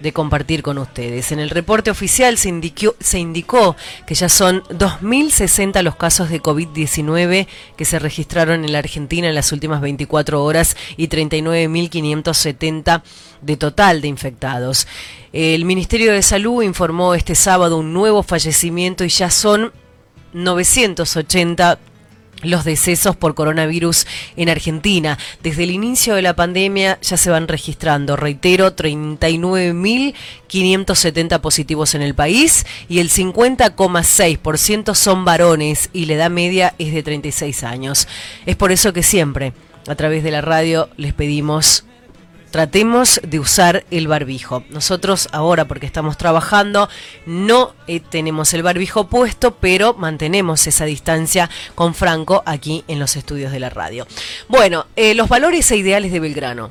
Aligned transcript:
de 0.00 0.14
compartir 0.14 0.62
con 0.62 0.78
ustedes. 0.78 1.32
En 1.32 1.38
el 1.38 1.50
reporte 1.50 1.90
oficial 1.90 2.38
se, 2.38 2.48
indicó 2.48 3.76
que 4.06 4.14
ya 4.14 4.30
son 4.30 4.62
2.060 4.70 5.82
los 5.82 5.96
casos 5.96 6.30
de 6.30 6.40
COVID-19 6.40 7.46
que 7.76 7.84
se 7.84 7.98
registraron 7.98 8.64
en 8.64 8.72
la 8.72 8.78
Argentina 8.78 9.28
en 9.28 9.34
las 9.34 9.52
últimas 9.52 9.82
24 9.82 10.42
horas 10.42 10.78
y 10.96 11.08
39.570 11.08 13.02
de 13.42 13.56
total 13.58 14.00
de 14.00 14.08
infectados. 14.08 14.86
El 15.34 15.66
Ministerio 15.66 16.14
de 16.14 16.22
Salud 16.22 16.62
informó 16.62 17.12
este 17.12 17.34
sábado 17.34 17.76
un 17.76 17.92
nuevo 17.92 18.22
fallecimiento 18.22 19.04
y 19.04 19.10
ya 19.10 19.28
son 19.28 19.74
980 20.32 21.78
los 22.42 22.64
decesos 22.64 23.16
por 23.16 23.34
coronavirus 23.34 24.06
en 24.36 24.48
Argentina. 24.48 25.18
Desde 25.42 25.64
el 25.64 25.70
inicio 25.70 26.14
de 26.14 26.22
la 26.22 26.36
pandemia 26.36 26.98
ya 27.02 27.16
se 27.16 27.30
van 27.30 27.48
registrando, 27.48 28.14
reitero, 28.16 28.76
39.570 28.76 31.40
positivos 31.40 31.94
en 31.94 32.02
el 32.02 32.14
país 32.14 32.66
y 32.88 33.00
el 33.00 33.10
50,6% 33.10 34.94
son 34.94 35.24
varones 35.24 35.90
y 35.92 36.04
la 36.06 36.14
edad 36.14 36.30
media 36.30 36.74
es 36.78 36.92
de 36.92 37.02
36 37.02 37.64
años. 37.64 38.06
Es 38.46 38.54
por 38.56 38.72
eso 38.72 38.92
que 38.92 39.02
siempre 39.02 39.52
a 39.86 39.94
través 39.94 40.22
de 40.22 40.30
la 40.30 40.42
radio 40.42 40.90
les 40.96 41.14
pedimos 41.14 41.84
tratemos 42.50 43.20
de 43.22 43.38
usar 43.38 43.84
el 43.90 44.08
barbijo. 44.08 44.64
Nosotros 44.70 45.28
ahora, 45.32 45.66
porque 45.66 45.86
estamos 45.86 46.16
trabajando, 46.16 46.88
no 47.26 47.74
eh, 47.86 48.00
tenemos 48.00 48.54
el 48.54 48.62
barbijo 48.62 49.08
puesto, 49.08 49.54
pero 49.56 49.94
mantenemos 49.94 50.66
esa 50.66 50.84
distancia 50.84 51.50
con 51.74 51.94
Franco 51.94 52.42
aquí 52.46 52.84
en 52.88 52.98
los 52.98 53.16
estudios 53.16 53.52
de 53.52 53.60
la 53.60 53.70
radio. 53.70 54.06
Bueno, 54.48 54.86
eh, 54.96 55.14
los 55.14 55.28
valores 55.28 55.70
e 55.70 55.76
ideales 55.76 56.12
de 56.12 56.20
Belgrano 56.20 56.70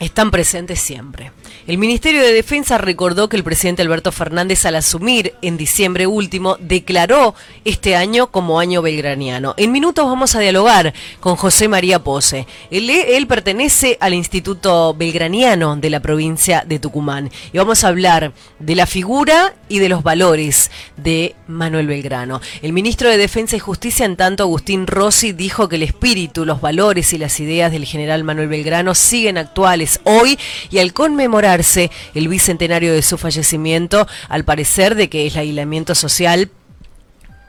están 0.00 0.30
presentes 0.30 0.80
siempre. 0.80 1.30
El 1.66 1.76
Ministerio 1.76 2.22
de 2.22 2.32
Defensa 2.32 2.78
recordó 2.78 3.28
que 3.28 3.36
el 3.36 3.44
presidente 3.44 3.82
Alberto 3.82 4.10
Fernández 4.10 4.64
al 4.64 4.76
asumir 4.76 5.34
en 5.42 5.58
diciembre 5.58 6.06
último 6.06 6.56
declaró 6.58 7.34
este 7.66 7.94
año 7.94 8.30
como 8.30 8.58
año 8.58 8.80
belgraniano. 8.80 9.54
En 9.58 9.70
minutos 9.70 10.06
vamos 10.06 10.34
a 10.34 10.40
dialogar 10.40 10.94
con 11.20 11.36
José 11.36 11.68
María 11.68 12.02
Pose. 12.02 12.46
Él, 12.70 13.26
pertenece 13.28 13.98
al 14.00 14.14
Instituto 14.14 14.94
Belgraniano 14.94 15.76
de 15.76 15.90
la 15.90 16.00
provincia 16.00 16.64
de 16.66 16.78
Tucumán 16.78 17.30
y 17.52 17.58
vamos 17.58 17.84
a 17.84 17.88
hablar 17.88 18.32
de 18.58 18.74
la 18.74 18.86
figura 18.86 19.54
y 19.68 19.78
de 19.78 19.90
los 19.90 20.02
valores 20.02 20.70
de 20.96 21.36
Manuel 21.46 21.86
Belgrano. 21.86 22.40
El 22.62 22.72
ministro 22.72 23.10
de 23.10 23.18
Defensa 23.18 23.54
y 23.56 23.60
Justicia, 23.60 24.06
en 24.06 24.16
tanto 24.16 24.44
Agustín 24.44 24.86
Rossi, 24.86 25.32
dijo 25.32 25.68
que 25.68 25.76
el 25.76 25.82
espíritu, 25.82 26.46
los 26.46 26.60
valores 26.60 27.12
y 27.12 27.18
las 27.18 27.38
ideas 27.38 27.70
del 27.70 27.84
general 27.84 28.24
Manuel 28.24 28.48
Belgrano 28.48 28.94
siguen 28.94 29.36
actuales 29.38 29.89
hoy 30.04 30.38
y 30.70 30.78
al 30.78 30.92
conmemorar 30.92 31.62
el 32.14 32.28
bicentenario 32.28 32.92
de 32.92 33.02
su 33.02 33.18
fallecimiento, 33.18 34.06
al 34.28 34.44
parecer 34.44 34.94
de 34.94 35.08
que 35.08 35.26
el 35.26 35.36
aislamiento 35.36 35.94
social 35.94 36.50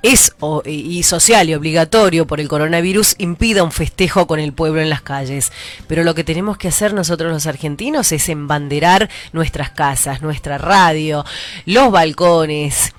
es 0.04 0.36
y 0.66 1.04
social 1.04 1.50
y 1.50 1.54
obligatorio 1.54 2.26
por 2.26 2.40
el 2.40 2.48
coronavirus 2.48 3.16
impida 3.20 3.64
un 3.64 3.72
festejo 3.72 4.26
con 4.26 4.40
el 4.40 4.54
pueblo 4.54 4.82
en 4.82 4.90
las 4.90 5.02
calles. 5.02 5.52
Pero 5.88 6.04
lo 6.04 6.16
que 6.16 6.24
tenemos 6.24 6.58
que 6.58 6.68
hacer 6.68 6.94
nosotros 6.94 7.32
los 7.32 7.46
argentinos 7.46 8.12
es 8.12 8.30
embanderar 8.30 9.10
nuestras 9.32 9.70
casas, 9.72 10.22
nuestra 10.22 10.58
radio, 10.58 11.24
los 11.66 11.92
balcones, 11.92 12.94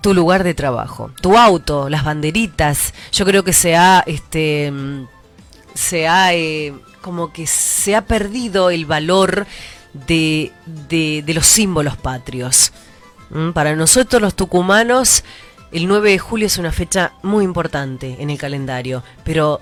tu 0.00 0.14
lugar 0.14 0.44
de 0.44 0.54
trabajo, 0.54 1.10
tu 1.20 1.36
auto, 1.36 1.88
las 1.88 2.04
banderitas. 2.04 2.94
Yo 3.12 3.24
creo 3.26 3.44
que 3.44 3.52
se 3.52 3.76
ha, 3.76 4.02
este, 4.06 4.72
se 5.74 6.08
ha, 6.08 6.32
eh, 6.32 6.72
como 7.00 7.32
que 7.32 7.46
se 7.46 7.96
ha 7.96 8.06
perdido 8.06 8.70
el 8.70 8.86
valor 8.86 9.46
de, 9.92 10.52
de, 10.66 11.34
los 11.34 11.46
símbolos 11.46 11.96
patrios. 11.96 12.72
Mm, 13.30 13.50
para 13.50 13.74
nosotros 13.76 14.20
los 14.20 14.34
tucumanos, 14.34 15.24
el 15.72 15.88
9 15.88 16.12
de 16.12 16.18
julio 16.18 16.46
es 16.46 16.58
una 16.58 16.72
fecha 16.72 17.12
muy 17.22 17.44
importante 17.44 18.16
en 18.18 18.30
el 18.30 18.38
calendario, 18.38 19.02
pero 19.24 19.60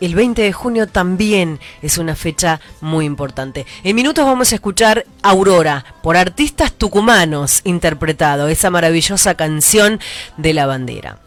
el 0.00 0.14
20 0.14 0.42
de 0.42 0.52
junio 0.52 0.86
también 0.86 1.60
es 1.82 1.98
una 1.98 2.16
fecha 2.16 2.60
muy 2.80 3.04
importante. 3.04 3.66
En 3.84 3.94
minutos 3.96 4.24
vamos 4.24 4.52
a 4.52 4.54
escuchar 4.54 5.04
Aurora 5.22 5.84
por 6.02 6.16
artistas 6.16 6.72
tucumanos 6.72 7.60
interpretado 7.64 8.48
esa 8.48 8.70
maravillosa 8.70 9.34
canción 9.34 10.00
de 10.38 10.54
la 10.54 10.66
bandera. 10.66 11.18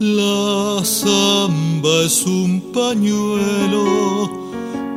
La 0.00 0.84
samba 0.84 2.02
es 2.04 2.26
un 2.26 2.60
pañuelo 2.72 4.28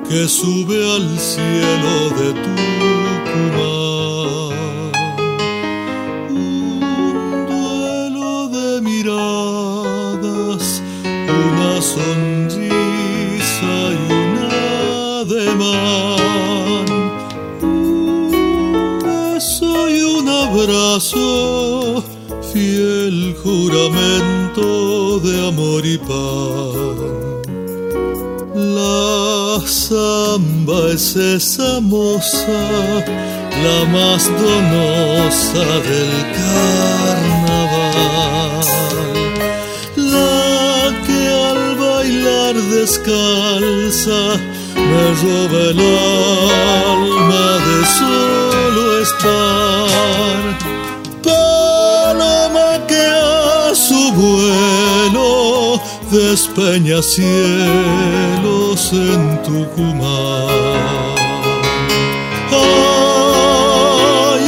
que 0.09 0.27
sube 0.27 0.95
al 0.95 1.19
cielo 1.19 2.09
de 2.17 2.33
Tucumán. 3.13 4.91
Un 6.31 7.45
duelo 7.45 8.49
de 8.49 8.81
miradas, 8.81 10.81
una 11.03 11.79
sonrisa 11.79 13.75
y 13.93 14.11
un 14.11 14.37
ademán. 15.21 16.87
Un 17.61 18.99
beso 19.03 19.89
y 19.91 20.01
un 20.01 20.27
abrazo, 20.27 22.03
fiel 22.51 23.35
juramento 23.43 24.36
de 24.61 25.47
amor 25.47 25.85
y 25.85 25.97
paz 25.99 27.07
la 28.57 29.61
samba 29.67 30.91
es 30.91 31.15
esa 31.15 31.79
moza, 31.79 32.59
la 33.63 33.85
más 33.91 34.25
donosa 34.25 35.65
del 35.89 36.11
carnaval, 36.37 37.37
la 39.95 40.91
que 41.05 41.21
al 41.49 41.75
bailar 41.77 42.55
descalza 42.55 44.21
me 44.73 45.03
roba 45.21 45.59
el 45.69 45.79
alma 46.89 47.45
de 47.67 47.77
solo 47.99 48.83
estar. 49.01 50.66
Vuelo 54.17 55.79
despeña 56.11 57.01
cielos 57.01 58.81
en 58.91 59.41
Tucumán. 59.43 60.47
Ay, 62.51 64.43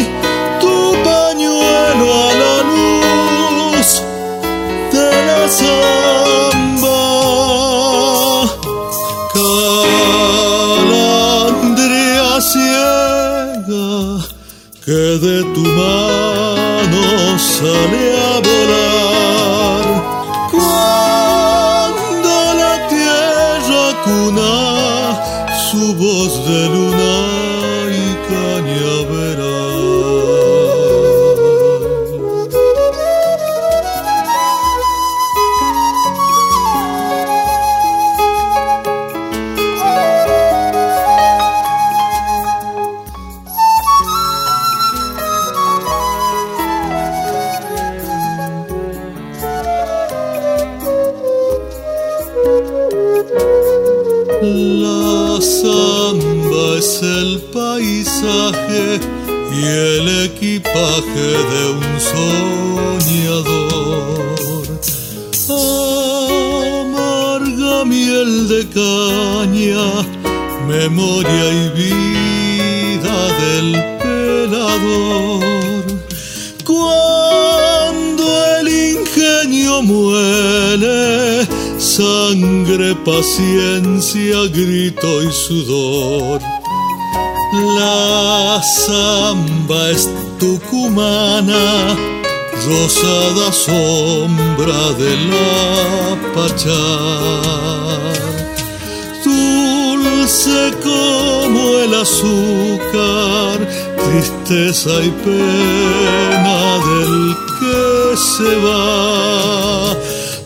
tu 0.59 0.75
pañuelo 1.03 2.05
a 2.25 2.29
la 2.43 2.55
luz 2.71 3.87
de 4.95 5.09
la 5.29 5.41
samba, 5.59 7.01
calandria 11.29 12.29
ciega 12.51 13.89
que 14.85 15.01
de 15.25 15.37
tu 15.53 15.63
mano 15.79 17.03
sale 17.37 18.03
a 18.31 18.39
volar. 18.47 19.58
Voz 25.99 26.39
de 26.47 26.69
luna 26.69 27.28
memoria 70.89 71.53
y 71.53 71.69
vida 71.69 73.17
del 73.41 73.67
pelador. 74.01 75.43
Cuando 76.65 78.23
el 78.59 78.67
ingenio 78.67 79.81
muere, 79.83 81.47
sangre, 81.77 82.95
paciencia, 83.05 84.37
grito 84.51 85.23
y 85.23 85.31
sudor. 85.31 86.41
La 87.77 88.61
samba 88.63 89.89
es 89.91 90.09
tucumana, 90.39 91.95
rosada 92.67 93.51
sombra 93.51 94.81
de 94.97 95.11
la 95.31 96.33
pachar. 96.35 97.88
Dulce 100.39 100.71
como 100.81 101.61
el 101.79 101.93
azúcar, 101.95 103.59
tristeza 103.97 105.03
y 105.03 105.09
pena 105.25 106.77
del 106.87 107.35
que 107.59 108.15
se 108.15 108.55
va. 108.63 109.97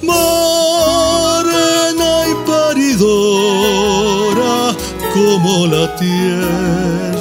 Morena 0.01 2.11
y 2.27 2.33
paridora 2.47 4.55
como 5.13 5.53
la 5.67 5.85
tierra 5.97 7.12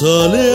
sale 0.00 0.40
a 0.46 0.49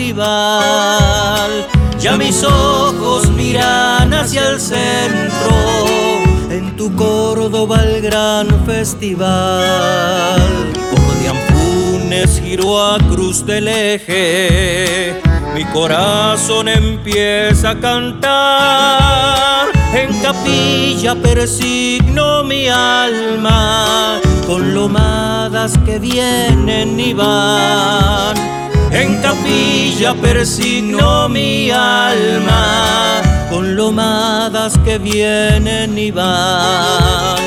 festival. 0.00 1.66
Ya 2.00 2.16
mis 2.16 2.42
ojos 2.42 3.28
miran 3.30 4.14
hacia 4.14 4.48
el 4.48 4.60
centro, 4.60 5.50
en 6.50 6.74
tu 6.76 6.94
Córdoba 6.96 7.82
el 7.84 8.00
gran 8.00 8.48
festival. 8.64 10.40
Como 10.90 11.12
de 11.14 11.28
Ampunes 11.28 12.40
giró 12.42 12.82
a 12.82 12.98
Cruz 13.10 13.44
del 13.44 13.68
Eje, 13.68 15.20
mi 15.54 15.64
corazón 15.66 16.68
empieza 16.68 17.70
a 17.70 17.78
cantar. 17.78 19.68
En 19.92 20.18
capilla 20.22 21.14
persigno 21.16 22.44
mi 22.44 22.68
alma 22.68 24.20
con 24.46 24.72
lomadas 24.72 25.76
que 25.84 25.98
vienen 25.98 26.98
y 26.98 27.12
van. 27.12 28.59
En 28.92 29.20
capilla 29.22 30.14
persigno 30.14 31.28
mi 31.28 31.70
alma 31.70 33.22
con 33.50 33.76
lomadas 33.76 34.78
que 34.84 34.98
vienen 34.98 35.96
y 35.98 36.10
van. 36.10 37.38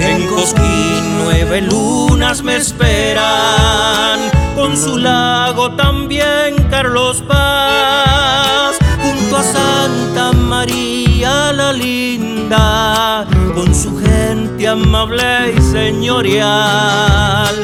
En 0.00 0.26
Cosquín 0.26 1.18
nueve 1.24 1.60
lunas 1.60 2.42
me 2.42 2.56
esperan, 2.56 4.20
con 4.54 4.76
su 4.76 4.96
lago 4.96 5.72
también 5.72 6.54
Carlos 6.70 7.22
Paz, 7.26 8.78
junto 9.02 9.36
a 9.36 9.42
Santa 9.42 10.32
María 10.32 11.52
la 11.52 11.72
linda, 11.72 13.26
con 13.54 13.74
su 13.74 13.98
gente 13.98 14.68
amable 14.68 15.54
y 15.56 15.60
señorial, 15.60 17.54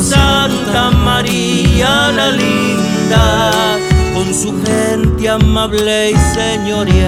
Santa 0.00 0.90
María 0.90 2.12
la 2.12 2.30
linda, 2.30 3.50
con 4.14 4.34
su 4.34 4.52
gente 4.64 5.28
amable 5.28 6.10
y 6.10 6.16
señorial. 6.34 7.06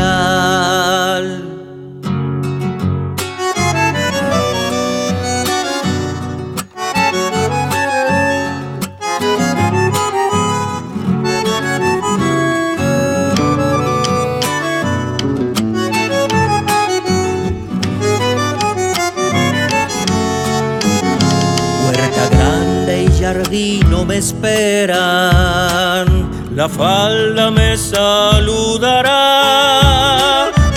Jardino 23.49 24.05
me 24.05 24.19
esperan, 24.19 26.07
la 26.55 26.69
falda 26.69 27.51
me 27.51 27.79
saludará. 27.79 29.13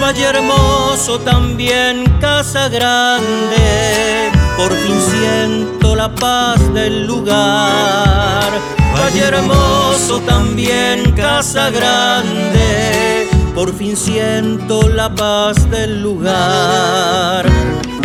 Valle 0.01 0.23
hermoso 0.23 1.19
también 1.19 2.05
casa 2.21 2.69
grande, 2.69 4.31
por 4.55 4.71
fin 4.71 5.01
siento 5.01 5.97
la 5.97 6.15
paz 6.15 6.73
del 6.73 7.05
lugar. 7.05 8.49
Valle 8.95 9.21
hermoso 9.21 10.21
también 10.25 11.11
casa 11.11 11.69
grande, 11.71 13.27
por 13.53 13.73
fin 13.73 13.97
siento 13.97 14.87
la 14.87 15.13
paz 15.13 15.69
del 15.69 16.01
lugar. 16.01 17.45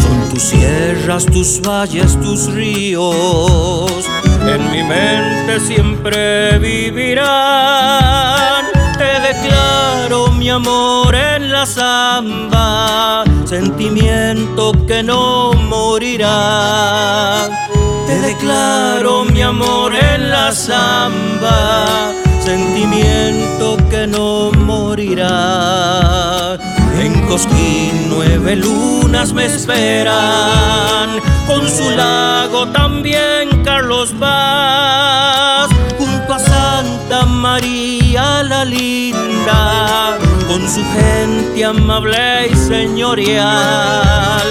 Son 0.02 0.28
tus 0.28 0.42
sierras, 0.42 1.24
tus 1.26 1.60
valles, 1.62 2.20
tus 2.20 2.52
ríos, 2.52 4.04
en 4.48 4.70
mi 4.70 4.82
mente 4.82 5.60
siempre 5.60 6.58
vivirán. 6.58 8.64
Te 8.96 9.20
declaro 9.20 10.32
mi 10.32 10.48
amor 10.48 11.14
en 11.14 11.52
la 11.52 11.66
samba, 11.66 13.24
sentimiento 13.44 14.72
que 14.86 15.02
no 15.02 15.52
morirá. 15.52 17.50
Te 18.06 18.18
declaro 18.20 19.24
mi 19.24 19.42
amor 19.42 19.94
en 19.94 20.30
la 20.30 20.52
samba, 20.52 22.12
sentimiento 22.40 23.76
que 23.90 24.06
no 24.06 24.52
morirá. 24.52 26.56
En 26.98 27.26
Cosquín 27.26 28.06
nueve 28.08 28.56
lunas 28.56 29.32
me 29.32 29.44
esperan, 29.46 31.20
con 31.46 31.68
su 31.68 31.90
lago 31.90 32.68
también 32.68 33.55
Carlos 33.66 34.14
Paz, 34.20 35.68
junto 35.98 36.34
a 36.34 36.38
Santa 36.38 37.26
María 37.26 38.44
la 38.44 38.64
linda, 38.64 40.16
con 40.46 40.62
su 40.68 40.84
gente 40.94 41.64
amable 41.64 42.46
y 42.52 42.54
señorial, 42.54 44.46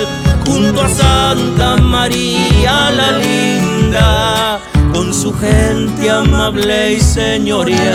junto 0.46 0.82
a 0.82 0.90
Santa 0.90 1.78
María 1.78 2.92
la 2.92 3.14
linda, 3.14 4.60
con 4.92 5.14
su 5.14 5.34
gente 5.34 6.10
amable 6.10 6.96
y 6.96 7.00
señorial. 7.00 7.86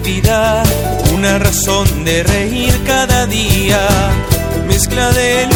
Vida, 0.00 0.62
una 1.12 1.38
razón 1.38 2.04
de 2.04 2.22
reír 2.22 2.72
cada 2.84 3.26
día, 3.26 3.86
mezcla 4.66 5.10
de 5.12 5.46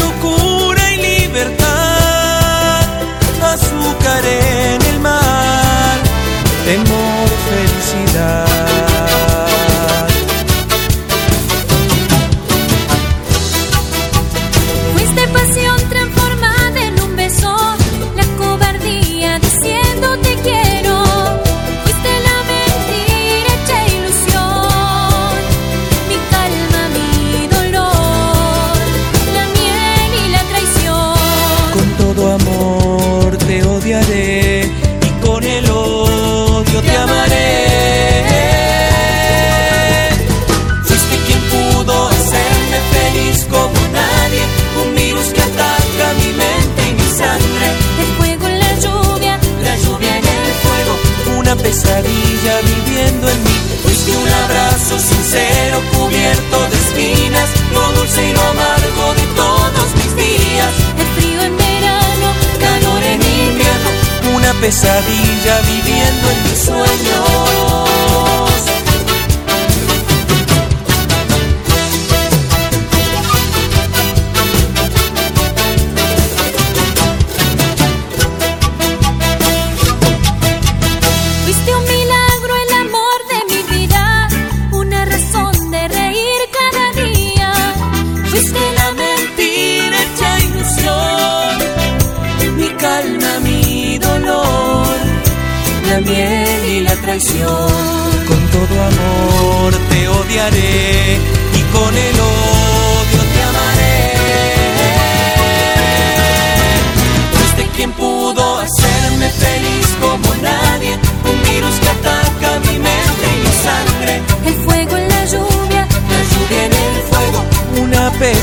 pesadilla 64.69 65.61
viviendo 65.61 66.29
en 66.29 66.43
mis 66.43 66.59
sueños. 66.59 66.88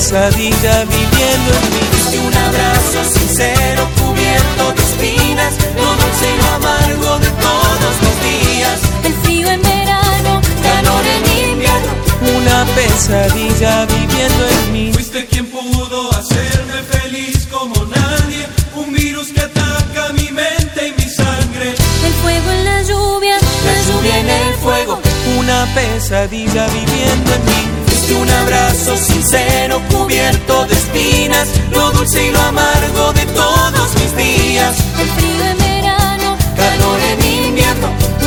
Pesadilla 0.07 0.85
viviendo 0.85 1.51
en 1.63 1.71
mí. 1.75 1.83
Fuiste 1.91 2.19
un 2.21 2.35
abrazo 2.35 3.19
sincero 3.19 3.89
cubierto 3.99 4.73
de 4.73 4.83
espinas. 4.83 5.55
Lo 5.75 5.83
dulce 5.83 6.27
y 6.33 6.37
lo 6.43 6.49
amargo 6.55 7.19
de 7.19 7.31
todos 7.43 7.81
los 7.83 8.07
el 9.05 9.15
frío 9.23 9.49
en 9.49 9.63
verano, 9.63 10.41
calor 10.63 11.05
en 11.07 11.51
invierno, 11.51 11.93
una 12.37 12.65
pesadilla 12.77 13.87
viviendo 13.87 14.47
en 14.49 14.73
mí. 14.73 14.93
Fuiste 14.93 15.27
quien 15.27 15.47
pudo 15.47 16.11
hacerme 16.13 16.83
feliz 16.89 17.49
como 17.51 17.75
nadie, 17.87 18.47
un 18.77 18.93
virus 18.93 19.29
que 19.33 19.41
ataca 19.41 20.13
mi 20.13 20.31
mente 20.31 20.89
y 20.89 21.03
mi 21.03 21.11
sangre. 21.11 21.75
El 22.05 22.13
fuego 22.23 22.51
en 22.51 22.65
la 22.65 22.83
lluvia, 22.83 23.37
la 23.39 23.93
lluvia 23.93 24.19
en 24.19 24.31
el 24.31 24.55
fuego, 24.55 25.01
una 25.39 25.67
pesadilla 25.75 26.67
viviendo 26.69 27.35
en 27.35 27.45
mí. 27.45 27.87
Fuiste 27.87 28.15
un 28.15 28.31
abrazo 28.31 28.97
sincero 28.97 29.81
cubierto 30.27 30.67
de 30.67 30.75
espinas, 30.75 31.49
lo 31.71 31.91
dulce 31.93 32.27
y 32.27 32.31
lo 32.31 32.41
amargo 32.41 33.13
de 33.13 33.27
todos 33.27 33.95
mis 33.95 34.17
días. 34.17 34.77
El 34.99 35.09
frío 35.11 35.45
en 35.45 35.59
verano, 35.59 36.37
calor 36.57 37.01
en 37.01 37.45
invierno 37.45 38.26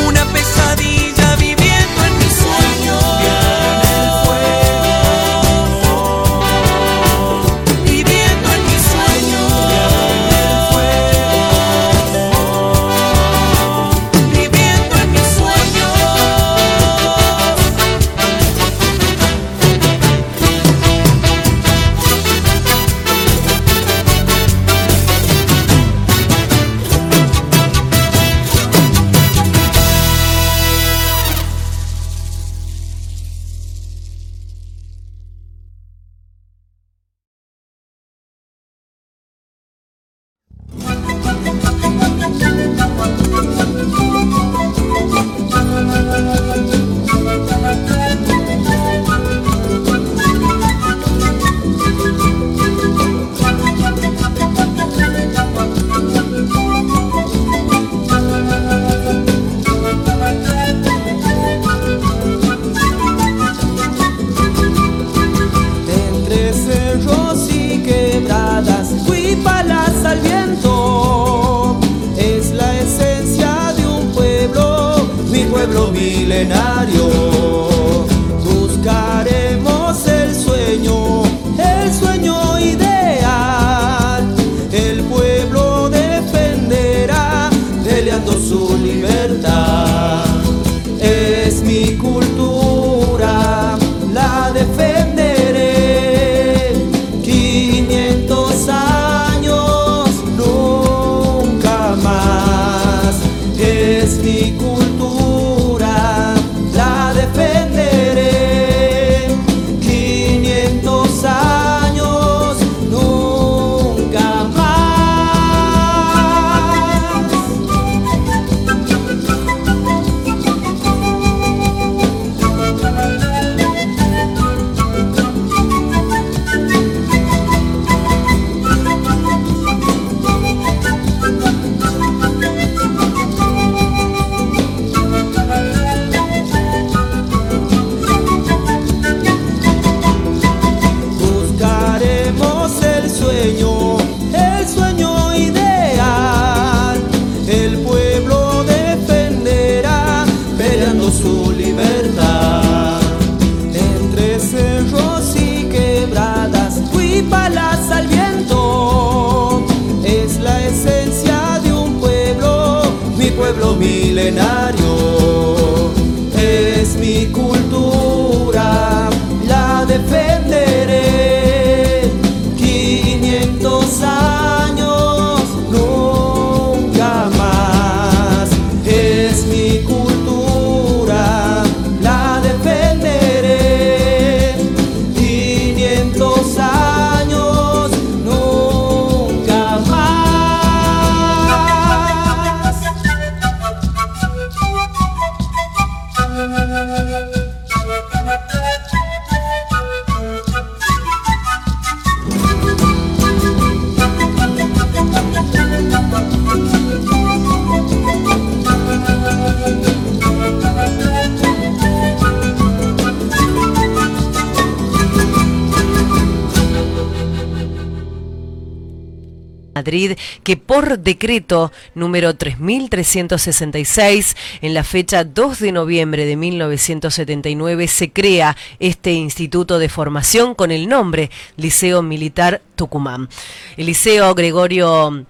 decreto 220.96 221.72
número 221.94 222.34
3366, 222.34 224.36
en 224.62 224.74
la 224.74 224.84
fecha 224.84 225.24
2 225.24 225.60
de 225.60 225.72
noviembre 225.72 226.26
de 226.26 226.36
1979, 226.36 227.88
se 227.88 228.10
crea 228.10 228.56
este 228.78 229.12
instituto 229.12 229.78
de 229.78 229.88
formación 229.88 230.54
con 230.54 230.70
el 230.70 230.88
nombre 230.88 231.30
Liceo 231.56 232.02
Militar 232.02 232.62
Tucumán. 232.76 233.28
El 233.76 233.86
Liceo 233.86 234.34
Gregorio 234.34 235.26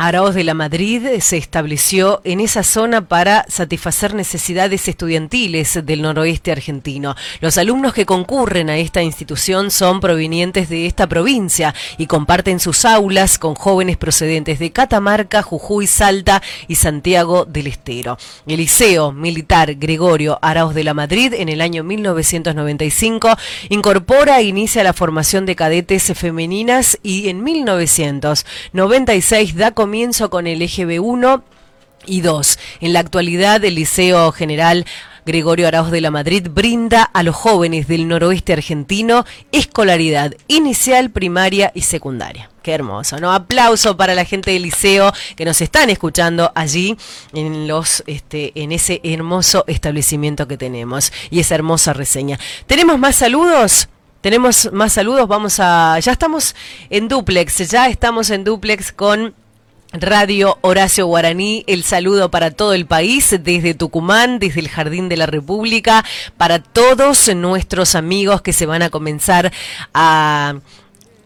Araoz 0.00 0.36
de 0.36 0.44
la 0.44 0.54
Madrid 0.54 1.02
se 1.18 1.38
estableció 1.38 2.20
en 2.22 2.38
esa 2.38 2.62
zona 2.62 3.08
para 3.08 3.44
satisfacer 3.48 4.14
necesidades 4.14 4.86
estudiantiles 4.86 5.84
del 5.84 6.02
noroeste 6.02 6.52
argentino. 6.52 7.16
Los 7.40 7.58
alumnos 7.58 7.94
que 7.94 8.06
concurren 8.06 8.70
a 8.70 8.76
esta 8.76 9.02
institución 9.02 9.72
son 9.72 9.98
provenientes 9.98 10.68
de 10.68 10.86
esta 10.86 11.08
provincia 11.08 11.74
y 11.96 12.06
comparten 12.06 12.60
sus 12.60 12.84
aulas 12.84 13.40
con 13.40 13.56
jóvenes 13.56 13.96
procedentes 13.96 14.60
de 14.60 14.70
Catamarca, 14.70 15.42
Jujuy, 15.42 15.88
Salta 15.88 16.42
y 16.68 16.76
Santiago 16.76 17.44
del 17.44 17.66
Estero. 17.66 18.18
El 18.46 18.58
Liceo 18.58 19.10
Militar 19.10 19.74
Gregorio 19.74 20.38
Araoz 20.42 20.76
de 20.76 20.84
la 20.84 20.94
Madrid 20.94 21.34
en 21.34 21.48
el 21.48 21.60
año 21.60 21.82
1995 21.82 23.36
incorpora 23.68 24.38
e 24.38 24.44
inicia 24.44 24.84
la 24.84 24.92
formación 24.92 25.44
de 25.44 25.56
cadetes 25.56 26.16
femeninas 26.16 27.00
y 27.02 27.30
en 27.30 27.42
1996 27.42 29.56
da 29.56 29.72
comienzo 29.72 29.87
con 30.28 30.46
el 30.46 30.60
eje 30.60 30.86
B1 30.86 31.42
y 32.06 32.20
2. 32.20 32.58
En 32.80 32.92
la 32.92 33.00
actualidad, 33.00 33.64
el 33.64 33.76
Liceo 33.76 34.32
General 34.32 34.84
Gregorio 35.24 35.66
Arauz 35.66 35.90
de 35.90 36.02
la 36.02 36.10
Madrid 36.10 36.46
brinda 36.50 37.02
a 37.02 37.22
los 37.22 37.34
jóvenes 37.34 37.88
del 37.88 38.06
noroeste 38.06 38.52
argentino 38.52 39.24
escolaridad 39.50 40.34
inicial, 40.46 41.10
primaria 41.10 41.72
y 41.74 41.82
secundaria. 41.82 42.50
Qué 42.62 42.72
hermoso, 42.74 43.18
¿no? 43.18 43.32
Aplauso 43.32 43.96
para 43.96 44.14
la 44.14 44.26
gente 44.26 44.50
del 44.50 44.62
liceo 44.62 45.12
que 45.36 45.46
nos 45.46 45.60
están 45.62 45.88
escuchando 45.88 46.52
allí 46.54 46.96
en 47.32 47.66
los 47.66 48.04
este 48.06 48.52
en 48.54 48.72
ese 48.72 49.00
hermoso 49.04 49.64
establecimiento 49.68 50.46
que 50.46 50.58
tenemos 50.58 51.12
y 51.30 51.40
esa 51.40 51.54
hermosa 51.54 51.94
reseña. 51.94 52.38
¿Tenemos 52.66 52.98
más 52.98 53.16
saludos? 53.16 53.88
Tenemos 54.20 54.70
más 54.72 54.94
saludos, 54.94 55.28
vamos 55.28 55.60
a 55.60 55.98
ya 56.00 56.12
estamos 56.12 56.56
en 56.90 57.06
duplex, 57.06 57.70
ya 57.70 57.88
estamos 57.88 58.30
en 58.30 58.44
duplex 58.44 58.92
con 58.92 59.34
Radio 59.92 60.58
Horacio 60.60 61.06
Guaraní, 61.06 61.64
el 61.66 61.82
saludo 61.82 62.30
para 62.30 62.50
todo 62.50 62.74
el 62.74 62.84
país, 62.84 63.34
desde 63.40 63.72
Tucumán, 63.72 64.38
desde 64.38 64.60
el 64.60 64.68
Jardín 64.68 65.08
de 65.08 65.16
la 65.16 65.24
República, 65.24 66.04
para 66.36 66.58
todos 66.58 67.34
nuestros 67.34 67.94
amigos 67.94 68.42
que 68.42 68.52
se 68.52 68.66
van 68.66 68.82
a 68.82 68.90
comenzar 68.90 69.50
a, 69.94 70.56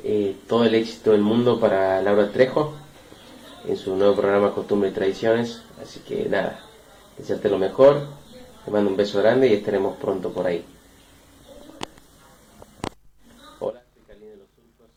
eh, 0.03 0.35
todo 0.47 0.65
el 0.65 0.75
éxito 0.75 1.13
del 1.13 1.21
mundo 1.21 1.59
para 1.59 1.99
Laura 2.03 2.31
Trejo 2.31 2.75
en 3.67 3.75
su 3.75 3.95
nuevo 3.95 4.15
programa 4.15 4.53
Costumbre 4.53 4.89
y 4.89 4.93
Tradiciones. 4.93 5.63
Así 5.81 5.99
que 6.01 6.29
nada, 6.29 6.59
desearte 7.17 7.49
lo 7.49 7.57
mejor. 7.57 8.05
Te 8.67 8.71
mando 8.71 8.89
un 8.89 8.97
beso 8.97 9.19
grande 9.19 9.47
y 9.47 9.53
estaremos 9.53 9.95
pronto 9.95 10.30
por 10.34 10.45
ahí. 10.45 10.62
Hola, 13.60 13.82
soy 13.93 14.03
Calín 14.06 14.30
de 14.30 14.36
los 14.36 14.47
Surcos. 14.53 14.88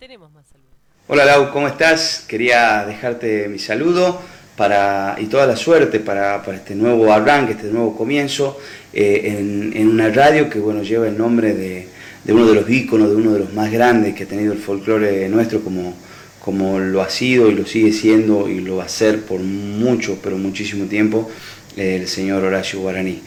Tenemos 0.00 0.32
más 0.32 0.48
saludos. 0.48 0.72
Hola 1.06 1.24
Lau, 1.26 1.52
¿cómo 1.52 1.68
estás? 1.68 2.24
Quería 2.26 2.84
dejarte 2.86 3.46
mi 3.46 3.60
saludo 3.60 4.20
para, 4.56 5.14
y 5.20 5.26
toda 5.26 5.46
la 5.46 5.54
suerte 5.54 6.00
para, 6.00 6.42
para 6.42 6.56
este 6.56 6.74
nuevo 6.74 7.12
arranque, 7.12 7.52
este 7.52 7.68
nuevo 7.68 7.96
comienzo 7.96 8.58
eh, 8.92 9.36
en, 9.38 9.72
en 9.76 9.88
una 9.90 10.08
radio 10.08 10.50
que 10.50 10.58
bueno, 10.58 10.82
lleva 10.82 11.06
el 11.06 11.16
nombre 11.16 11.54
de, 11.54 11.88
de 12.24 12.32
uno 12.32 12.46
de 12.48 12.54
los 12.56 12.68
íconos, 12.68 13.10
de 13.10 13.14
uno 13.14 13.34
de 13.34 13.38
los 13.38 13.52
más 13.52 13.70
grandes 13.70 14.12
que 14.16 14.24
ha 14.24 14.26
tenido 14.26 14.52
el 14.52 14.58
folclore 14.58 15.28
nuestro 15.28 15.62
como, 15.62 15.94
como 16.46 16.78
lo 16.78 17.02
ha 17.02 17.10
sido 17.10 17.50
y 17.50 17.56
lo 17.56 17.66
sigue 17.66 17.92
siendo 17.92 18.48
y 18.48 18.60
lo 18.60 18.76
va 18.76 18.84
a 18.84 18.88
ser 18.88 19.22
por 19.22 19.40
mucho, 19.40 20.20
pero 20.22 20.38
muchísimo 20.38 20.84
tiempo, 20.84 21.28
el 21.76 22.06
señor 22.06 22.44
Horacio 22.44 22.78
Guaraní. 22.78 23.20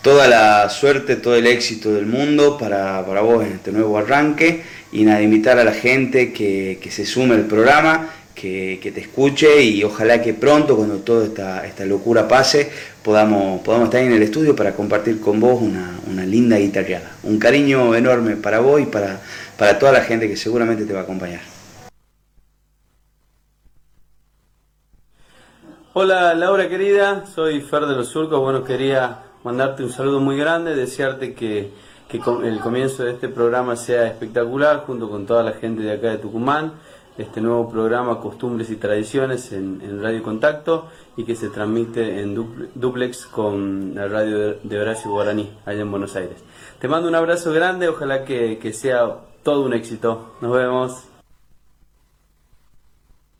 Toda 0.00 0.26
la 0.26 0.70
suerte, 0.70 1.16
todo 1.16 1.36
el 1.36 1.46
éxito 1.46 1.92
del 1.92 2.06
mundo 2.06 2.56
para, 2.56 3.04
para 3.04 3.20
vos 3.20 3.44
en 3.44 3.52
este 3.52 3.72
nuevo 3.72 3.98
arranque 3.98 4.62
y 4.90 5.02
nada, 5.02 5.20
invitar 5.20 5.58
a 5.58 5.64
la 5.64 5.74
gente 5.74 6.32
que, 6.32 6.78
que 6.80 6.90
se 6.90 7.04
sume 7.04 7.34
al 7.34 7.44
programa, 7.44 8.08
que, 8.34 8.80
que, 8.82 8.90
te 8.90 9.02
escuche 9.02 9.62
y 9.62 9.84
ojalá 9.84 10.22
que 10.22 10.32
pronto, 10.32 10.74
cuando 10.74 10.96
toda 11.00 11.26
esta, 11.26 11.66
esta 11.66 11.84
locura 11.84 12.26
pase, 12.26 12.70
podamos, 13.02 13.60
podamos 13.60 13.88
estar 13.88 14.00
en 14.00 14.12
el 14.12 14.22
estudio 14.22 14.56
para 14.56 14.72
compartir 14.72 15.20
con 15.20 15.40
vos 15.40 15.60
una, 15.60 16.00
una 16.10 16.24
linda 16.24 16.56
guitarreada. 16.56 17.16
Un 17.22 17.38
cariño 17.38 17.94
enorme 17.94 18.36
para 18.36 18.60
vos 18.60 18.80
y 18.80 18.86
para, 18.86 19.20
para 19.58 19.78
toda 19.78 19.92
la 19.92 20.00
gente 20.00 20.26
que 20.26 20.38
seguramente 20.38 20.86
te 20.86 20.94
va 20.94 21.00
a 21.00 21.02
acompañar. 21.02 21.51
Hola 25.94 26.32
Laura 26.32 26.70
querida, 26.70 27.26
soy 27.26 27.60
Fer 27.60 27.84
de 27.84 27.94
los 27.94 28.08
Surcos. 28.08 28.40
Bueno, 28.40 28.64
quería 28.64 29.24
mandarte 29.44 29.84
un 29.84 29.92
saludo 29.92 30.20
muy 30.20 30.38
grande, 30.38 30.74
desearte 30.74 31.34
que, 31.34 31.70
que 32.08 32.16
el 32.16 32.60
comienzo 32.60 33.04
de 33.04 33.10
este 33.10 33.28
programa 33.28 33.76
sea 33.76 34.06
espectacular 34.06 34.84
junto 34.86 35.10
con 35.10 35.26
toda 35.26 35.42
la 35.42 35.52
gente 35.52 35.82
de 35.82 35.92
acá 35.92 36.08
de 36.08 36.16
Tucumán. 36.16 36.72
Este 37.18 37.42
nuevo 37.42 37.70
programa 37.70 38.20
Costumbres 38.20 38.70
y 38.70 38.76
Tradiciones 38.76 39.52
en, 39.52 40.02
Radio 40.02 40.22
Contacto 40.22 40.88
y 41.18 41.24
que 41.24 41.36
se 41.36 41.50
transmite 41.50 42.22
en 42.22 42.34
duplex 42.74 43.26
con 43.26 43.94
la 43.94 44.08
radio 44.08 44.54
de 44.62 44.80
Horacio 44.80 45.10
Guaraní, 45.10 45.52
allá 45.66 45.82
en 45.82 45.90
Buenos 45.90 46.16
Aires. 46.16 46.42
Te 46.78 46.88
mando 46.88 47.06
un 47.06 47.16
abrazo 47.16 47.52
grande, 47.52 47.88
ojalá 47.88 48.24
que, 48.24 48.58
que 48.58 48.72
sea 48.72 49.18
todo 49.42 49.60
un 49.60 49.74
éxito. 49.74 50.36
Nos 50.40 50.54
vemos. 50.54 51.04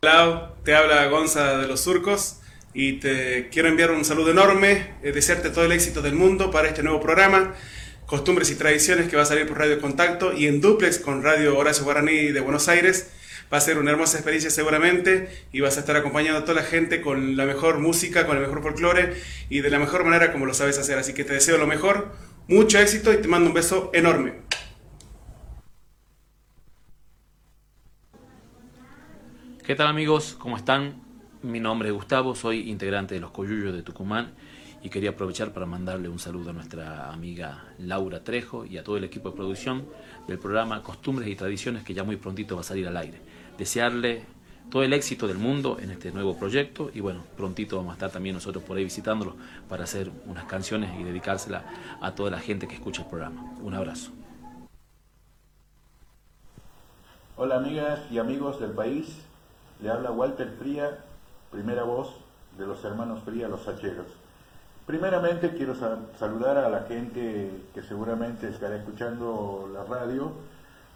Hola, 0.02 0.50
te 0.64 0.76
habla 0.76 1.06
Gonza 1.06 1.56
de 1.56 1.66
los 1.66 1.80
Surcos 1.80 2.40
y 2.74 2.94
te 2.94 3.48
quiero 3.50 3.68
enviar 3.68 3.90
un 3.90 4.04
saludo 4.04 4.30
enorme, 4.30 4.94
eh, 5.02 5.12
desearte 5.12 5.50
todo 5.50 5.64
el 5.64 5.72
éxito 5.72 6.02
del 6.02 6.14
mundo 6.14 6.50
para 6.50 6.68
este 6.68 6.82
nuevo 6.82 7.00
programa. 7.00 7.54
Costumbres 8.06 8.50
y 8.50 8.56
Tradiciones, 8.56 9.08
que 9.08 9.16
va 9.16 9.22
a 9.22 9.26
salir 9.26 9.46
por 9.46 9.58
Radio 9.58 9.80
Contacto, 9.80 10.32
y 10.32 10.46
en 10.46 10.60
duplex 10.60 10.98
con 10.98 11.22
Radio 11.22 11.56
Horacio 11.56 11.84
Guaraní 11.84 12.32
de 12.32 12.40
Buenos 12.40 12.68
Aires. 12.68 13.10
Va 13.52 13.58
a 13.58 13.60
ser 13.60 13.78
una 13.78 13.90
hermosa 13.90 14.16
experiencia 14.16 14.50
seguramente 14.50 15.28
y 15.52 15.60
vas 15.60 15.76
a 15.76 15.80
estar 15.80 15.94
acompañando 15.94 16.38
a 16.38 16.44
toda 16.44 16.54
la 16.54 16.66
gente 16.66 17.02
con 17.02 17.36
la 17.36 17.44
mejor 17.44 17.78
música, 17.78 18.26
con 18.26 18.36
el 18.36 18.42
mejor 18.42 18.62
folclore 18.62 19.14
y 19.50 19.60
de 19.60 19.68
la 19.68 19.78
mejor 19.78 20.04
manera 20.04 20.32
como 20.32 20.46
lo 20.46 20.54
sabes 20.54 20.78
hacer. 20.78 20.98
Así 20.98 21.12
que 21.12 21.24
te 21.24 21.34
deseo 21.34 21.58
lo 21.58 21.66
mejor, 21.66 22.12
mucho 22.48 22.78
éxito 22.78 23.12
y 23.12 23.18
te 23.18 23.28
mando 23.28 23.48
un 23.48 23.54
beso 23.54 23.90
enorme. 23.92 24.32
¿Qué 29.66 29.74
tal 29.74 29.86
amigos? 29.86 30.34
¿Cómo 30.38 30.56
están? 30.56 31.01
Mi 31.42 31.58
nombre 31.58 31.88
es 31.88 31.94
Gustavo, 31.94 32.36
soy 32.36 32.70
integrante 32.70 33.16
de 33.16 33.20
los 33.20 33.32
Coyuyos 33.32 33.74
de 33.74 33.82
Tucumán 33.82 34.30
y 34.80 34.90
quería 34.90 35.10
aprovechar 35.10 35.52
para 35.52 35.66
mandarle 35.66 36.08
un 36.08 36.20
saludo 36.20 36.50
a 36.50 36.52
nuestra 36.52 37.10
amiga 37.10 37.64
Laura 37.80 38.22
Trejo 38.22 38.64
y 38.64 38.78
a 38.78 38.84
todo 38.84 38.96
el 38.96 39.02
equipo 39.02 39.30
de 39.30 39.36
producción 39.36 39.84
del 40.28 40.38
programa 40.38 40.84
Costumbres 40.84 41.28
y 41.28 41.34
Tradiciones 41.34 41.82
que 41.82 41.94
ya 41.94 42.04
muy 42.04 42.14
prontito 42.14 42.54
va 42.54 42.60
a 42.60 42.64
salir 42.64 42.86
al 42.86 42.96
aire. 42.96 43.20
Desearle 43.58 44.22
todo 44.70 44.84
el 44.84 44.92
éxito 44.92 45.26
del 45.26 45.38
mundo 45.38 45.78
en 45.80 45.90
este 45.90 46.12
nuevo 46.12 46.38
proyecto 46.38 46.92
y 46.94 47.00
bueno, 47.00 47.24
prontito 47.36 47.76
vamos 47.76 47.90
a 47.90 47.94
estar 47.94 48.12
también 48.12 48.36
nosotros 48.36 48.62
por 48.62 48.76
ahí 48.76 48.84
visitándolo 48.84 49.34
para 49.68 49.82
hacer 49.82 50.12
unas 50.26 50.44
canciones 50.44 50.92
y 51.00 51.02
dedicársela 51.02 51.64
a 52.00 52.14
toda 52.14 52.30
la 52.30 52.38
gente 52.38 52.68
que 52.68 52.74
escucha 52.74 53.02
el 53.02 53.08
programa. 53.08 53.52
Un 53.60 53.74
abrazo. 53.74 54.12
Hola 57.36 57.56
amigas 57.56 57.98
y 58.12 58.18
amigos 58.18 58.60
del 58.60 58.70
país, 58.70 59.22
le 59.82 59.90
habla 59.90 60.12
Walter 60.12 60.54
Fría, 60.56 61.00
primera 61.52 61.84
voz 61.84 62.08
de 62.58 62.66
los 62.66 62.82
hermanos 62.84 63.20
Fría, 63.24 63.48
los 63.48 63.62
Sacheros. 63.62 64.06
Primeramente 64.86 65.50
quiero 65.54 65.74
sa- 65.74 65.98
saludar 66.18 66.58
a 66.58 66.68
la 66.68 66.80
gente 66.82 67.50
que 67.72 67.82
seguramente 67.82 68.48
estará 68.48 68.76
escuchando 68.76 69.70
la 69.72 69.84
radio, 69.84 70.32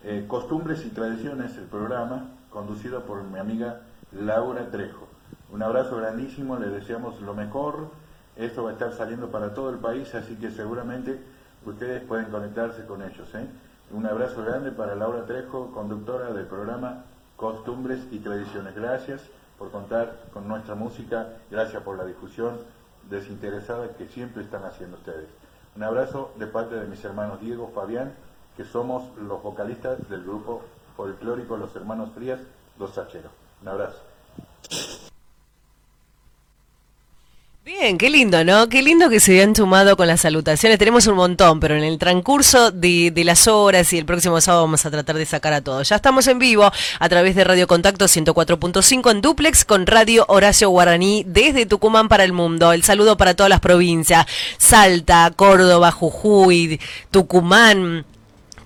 eh, 0.03 0.25
Costumbres 0.27 0.85
y 0.85 0.91
Tradiciones, 0.91 1.57
el 1.57 1.65
programa, 1.65 2.25
conducido 2.51 3.03
por 3.03 3.23
mi 3.23 3.39
amiga 3.39 3.81
Laura 4.13 4.67
Trejo. 4.71 5.07
Un 5.53 5.63
abrazo 5.63 5.97
grandísimo, 5.97 6.57
le 6.59 6.69
deseamos 6.69 7.21
lo 7.21 7.35
mejor. 7.35 7.89
Esto 8.37 8.65
va 8.65 8.71
a 8.71 8.73
estar 8.73 8.93
saliendo 8.93 9.29
para 9.29 9.55
todo 9.55 9.71
el 9.71 9.77
país, 9.79 10.15
así 10.15 10.35
que 10.37 10.51
seguramente 10.51 11.19
ustedes 11.65 12.03
pueden 12.03 12.27
conectarse 12.27 12.85
con 12.87 13.03
ellos. 13.03 13.29
¿eh? 13.35 13.47
Un 13.93 14.05
abrazo 14.07 14.43
grande 14.45 14.73
para 14.73 14.95
Laura 14.95 15.25
Trejo, 15.27 15.71
conductora 15.73 16.33
del 16.33 16.47
programa 16.47 17.05
Costumbres 17.37 18.01
y 18.11 18.19
Tradiciones. 18.19 18.75
Gracias 18.75 19.21
por 19.59 19.71
contar 19.71 20.25
con 20.33 20.47
nuestra 20.49 20.75
música, 20.75 21.39
gracias 21.51 21.83
por 21.83 21.97
la 21.97 22.05
difusión 22.05 22.59
desinteresada 23.09 23.95
que 23.97 24.09
siempre 24.09 24.43
están 24.43 24.65
haciendo 24.65 24.97
ustedes. 24.97 25.29
Un 25.77 25.83
abrazo 25.83 26.33
de 26.37 26.47
parte 26.47 26.75
de 26.75 26.87
mis 26.87 27.05
hermanos 27.05 27.41
Diego, 27.41 27.71
Fabián, 27.75 28.15
que 28.57 28.65
somos 28.65 29.05
los 29.19 29.43
vocalistas 29.43 30.09
del 30.09 30.23
grupo 30.23 30.63
folclórico 30.97 31.57
Los 31.57 31.77
Hermanos 31.77 32.11
Frías, 32.15 32.41
Los 32.79 32.95
Sacheros. 32.95 33.33
Un 33.63 33.69
abrazo. 33.69 34.01
Bien, 37.67 37.99
qué 37.99 38.11
lindo, 38.11 38.45
¿no? 38.45 38.69
Qué 38.69 38.81
lindo 38.81 39.11
que 39.11 39.19
se 39.19 39.33
hayan 39.33 39.57
sumado 39.57 39.97
con 39.97 40.07
las 40.07 40.21
salutaciones. 40.21 40.79
Tenemos 40.79 41.09
un 41.09 41.17
montón, 41.17 41.59
pero 41.59 41.75
en 41.75 41.83
el 41.83 41.99
transcurso 41.99 42.71
de, 42.71 43.11
de 43.11 43.25
las 43.25 43.49
horas 43.49 43.93
y 43.93 43.99
el 43.99 44.05
próximo 44.05 44.41
sábado 44.41 44.63
vamos 44.63 44.87
a 44.87 44.91
tratar 44.93 45.17
de 45.17 45.27
sacar 45.27 45.53
a 45.53 45.61
todos. 45.61 45.89
Ya 45.89 45.97
estamos 45.97 46.29
en 46.29 46.39
vivo 46.39 46.71
a 47.01 47.09
través 47.09 47.35
de 47.35 47.43
Radio 47.43 47.67
Contacto 47.67 48.05
104.5 48.05 49.11
en 49.11 49.21
duplex 49.21 49.65
con 49.65 49.85
Radio 49.85 50.25
Horacio 50.29 50.71
Guaraní 50.71 51.25
desde 51.27 51.67
Tucumán 51.67 52.07
para 52.07 52.23
el 52.23 52.33
mundo. 52.33 52.73
El 52.73 52.85
saludo 52.85 53.17
para 53.17 53.35
todas 53.35 53.51
las 53.51 53.59
provincias. 53.59 54.27
Salta, 54.59 55.33
Córdoba, 55.35 55.91
Jujuy, 55.91 56.79
Tucumán. 57.11 58.07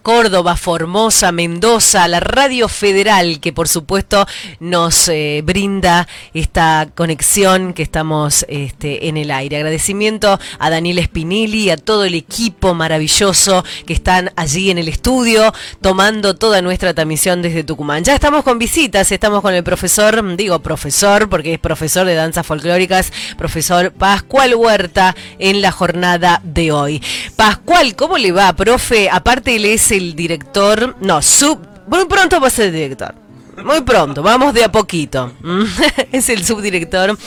Córdoba, 0.02 0.56
Formosa, 0.56 1.32
Mendoza, 1.32 2.08
la 2.08 2.20
Radio 2.20 2.68
Federal 2.68 3.40
que 3.40 3.52
por 3.52 3.68
supuesto 3.68 4.26
nos 4.58 5.08
eh, 5.08 5.42
brinda 5.44 6.08
esta 6.34 6.88
conexión 6.94 7.72
que 7.72 7.82
estamos 7.82 8.44
este, 8.48 9.08
en 9.08 9.16
el 9.16 9.30
aire. 9.30 9.56
Agradecimiento 9.56 10.38
a 10.58 10.70
Daniel 10.70 11.04
Spinelli 11.04 11.64
y 11.64 11.70
a 11.70 11.76
todo 11.76 12.04
el 12.04 12.14
equipo 12.14 12.74
maravilloso 12.74 13.64
que 13.86 13.92
están 13.92 14.32
allí 14.36 14.70
en 14.70 14.78
el 14.78 14.88
estudio 14.88 15.52
tomando 15.80 16.34
toda 16.34 16.62
nuestra 16.62 16.94
transmisión 16.94 17.42
desde 17.42 17.64
Tucumán. 17.64 18.04
Ya 18.04 18.14
estamos 18.14 18.44
con 18.44 18.58
visitas, 18.58 19.12
estamos 19.12 19.42
con 19.42 19.54
el 19.54 19.64
profesor, 19.64 20.36
digo 20.36 20.58
profesor 20.60 21.28
porque 21.28 21.54
es 21.54 21.58
profesor 21.58 22.06
de 22.06 22.14
danzas 22.14 22.46
folclóricas, 22.46 23.12
profesor 23.36 23.92
Pascual 23.92 24.54
Huerta 24.54 25.14
en 25.38 25.60
la 25.62 25.72
jornada 25.72 26.40
de 26.44 26.72
hoy. 26.72 27.02
Pascual, 27.36 27.94
¿cómo 27.96 28.18
le 28.18 28.32
va, 28.32 28.52
profe? 28.54 29.08
Aparte 29.10 29.56
él 29.56 29.64
es 29.64 29.89
el 29.90 30.14
director, 30.14 30.96
no, 31.00 31.22
sub, 31.22 31.58
muy 31.86 32.04
pronto 32.06 32.40
va 32.40 32.48
a 32.48 32.50
ser 32.50 32.72
director. 32.72 33.14
Muy 33.64 33.82
pronto, 33.82 34.22
vamos 34.22 34.54
de 34.54 34.64
a 34.64 34.72
poquito. 34.72 35.32
es 36.12 36.28
el 36.28 36.44
subdirector 36.44 37.18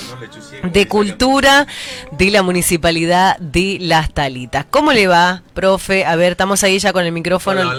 de 0.63 0.87
Cultura 0.87 1.67
de 2.11 2.31
la 2.31 2.41
Municipalidad 2.41 3.37
de 3.37 3.77
Las 3.79 4.13
Talitas. 4.13 4.65
¿Cómo 4.69 4.93
le 4.93 5.07
va, 5.07 5.43
profe? 5.53 6.05
A 6.05 6.15
ver, 6.15 6.31
estamos 6.31 6.63
ahí 6.63 6.79
ya 6.79 6.93
con 6.93 7.05
el 7.05 7.11
micrófono. 7.11 7.71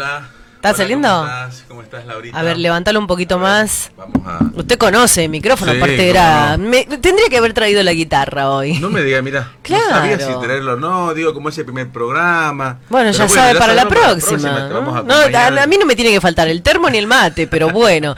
¿Está 0.64 0.70
Hola, 0.70 0.78
saliendo? 0.78 1.08
¿Cómo 1.10 1.26
estás? 1.26 1.64
¿Cómo 1.68 1.82
estás, 1.82 2.06
Laurita? 2.06 2.38
A 2.38 2.42
ver, 2.42 2.56
levántalo 2.56 2.98
un 2.98 3.06
poquito 3.06 3.38
más. 3.38 3.92
Vamos 3.98 4.26
a... 4.26 4.40
Usted 4.54 4.78
conoce 4.78 5.24
el 5.24 5.28
micrófono, 5.28 5.72
Sí, 5.72 5.76
aparte 5.76 6.08
era... 6.08 6.56
no. 6.56 6.70
me- 6.70 6.86
tendría 6.86 7.28
que 7.28 7.36
haber 7.36 7.52
traído 7.52 7.82
la 7.82 7.92
guitarra 7.92 8.48
hoy. 8.48 8.78
No 8.78 8.88
me 8.88 9.02
diga, 9.02 9.20
mira, 9.20 9.52
Claro. 9.60 9.84
no 9.90 9.90
sabía 9.90 10.18
si 10.18 10.32
traerlo 10.40 10.72
o 10.72 10.76
no, 10.76 11.12
digo, 11.12 11.34
como 11.34 11.50
es 11.50 11.58
el 11.58 11.66
primer 11.66 11.90
programa. 11.90 12.78
Bueno, 12.88 13.10
ya 13.10 13.28
sabe 13.28 13.58
para 13.58 13.74
la 13.74 13.86
próxima. 13.86 14.68
¿no? 14.70 15.02
No, 15.02 15.14
a, 15.14 15.46
a 15.62 15.66
mí 15.66 15.76
no 15.76 15.84
me 15.84 15.96
tiene 15.96 16.12
que 16.12 16.22
faltar 16.22 16.48
el 16.48 16.62
termo 16.62 16.88
ni 16.88 16.96
el 16.96 17.08
mate, 17.08 17.46
pero 17.46 17.68
bueno, 17.70 18.14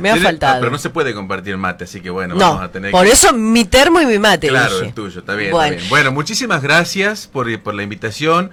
me 0.00 0.10
ha 0.10 0.14
ah, 0.14 0.18
faltado. 0.20 0.58
Pero 0.58 0.72
no 0.72 0.78
se 0.78 0.90
puede 0.90 1.14
compartir 1.14 1.56
mate, 1.56 1.84
así 1.84 2.00
que 2.00 2.10
bueno, 2.10 2.34
vamos 2.34 2.58
no, 2.58 2.64
a 2.64 2.72
tener 2.72 2.90
por 2.90 3.04
que... 3.06 3.12
eso 3.12 3.32
mi 3.32 3.66
termo 3.66 4.00
y 4.00 4.06
mi 4.06 4.18
mate. 4.18 4.48
Claro, 4.48 4.74
dije. 4.74 4.86
el 4.88 4.94
tuyo, 4.94 5.20
está 5.20 5.36
bien, 5.36 5.52
Bueno. 5.52 5.66
está 5.68 5.76
bien. 5.78 5.90
Bueno, 5.90 6.10
muchísimas 6.10 6.60
gracias 6.60 7.28
por, 7.28 7.56
por 7.60 7.74
la 7.74 7.84
invitación 7.84 8.50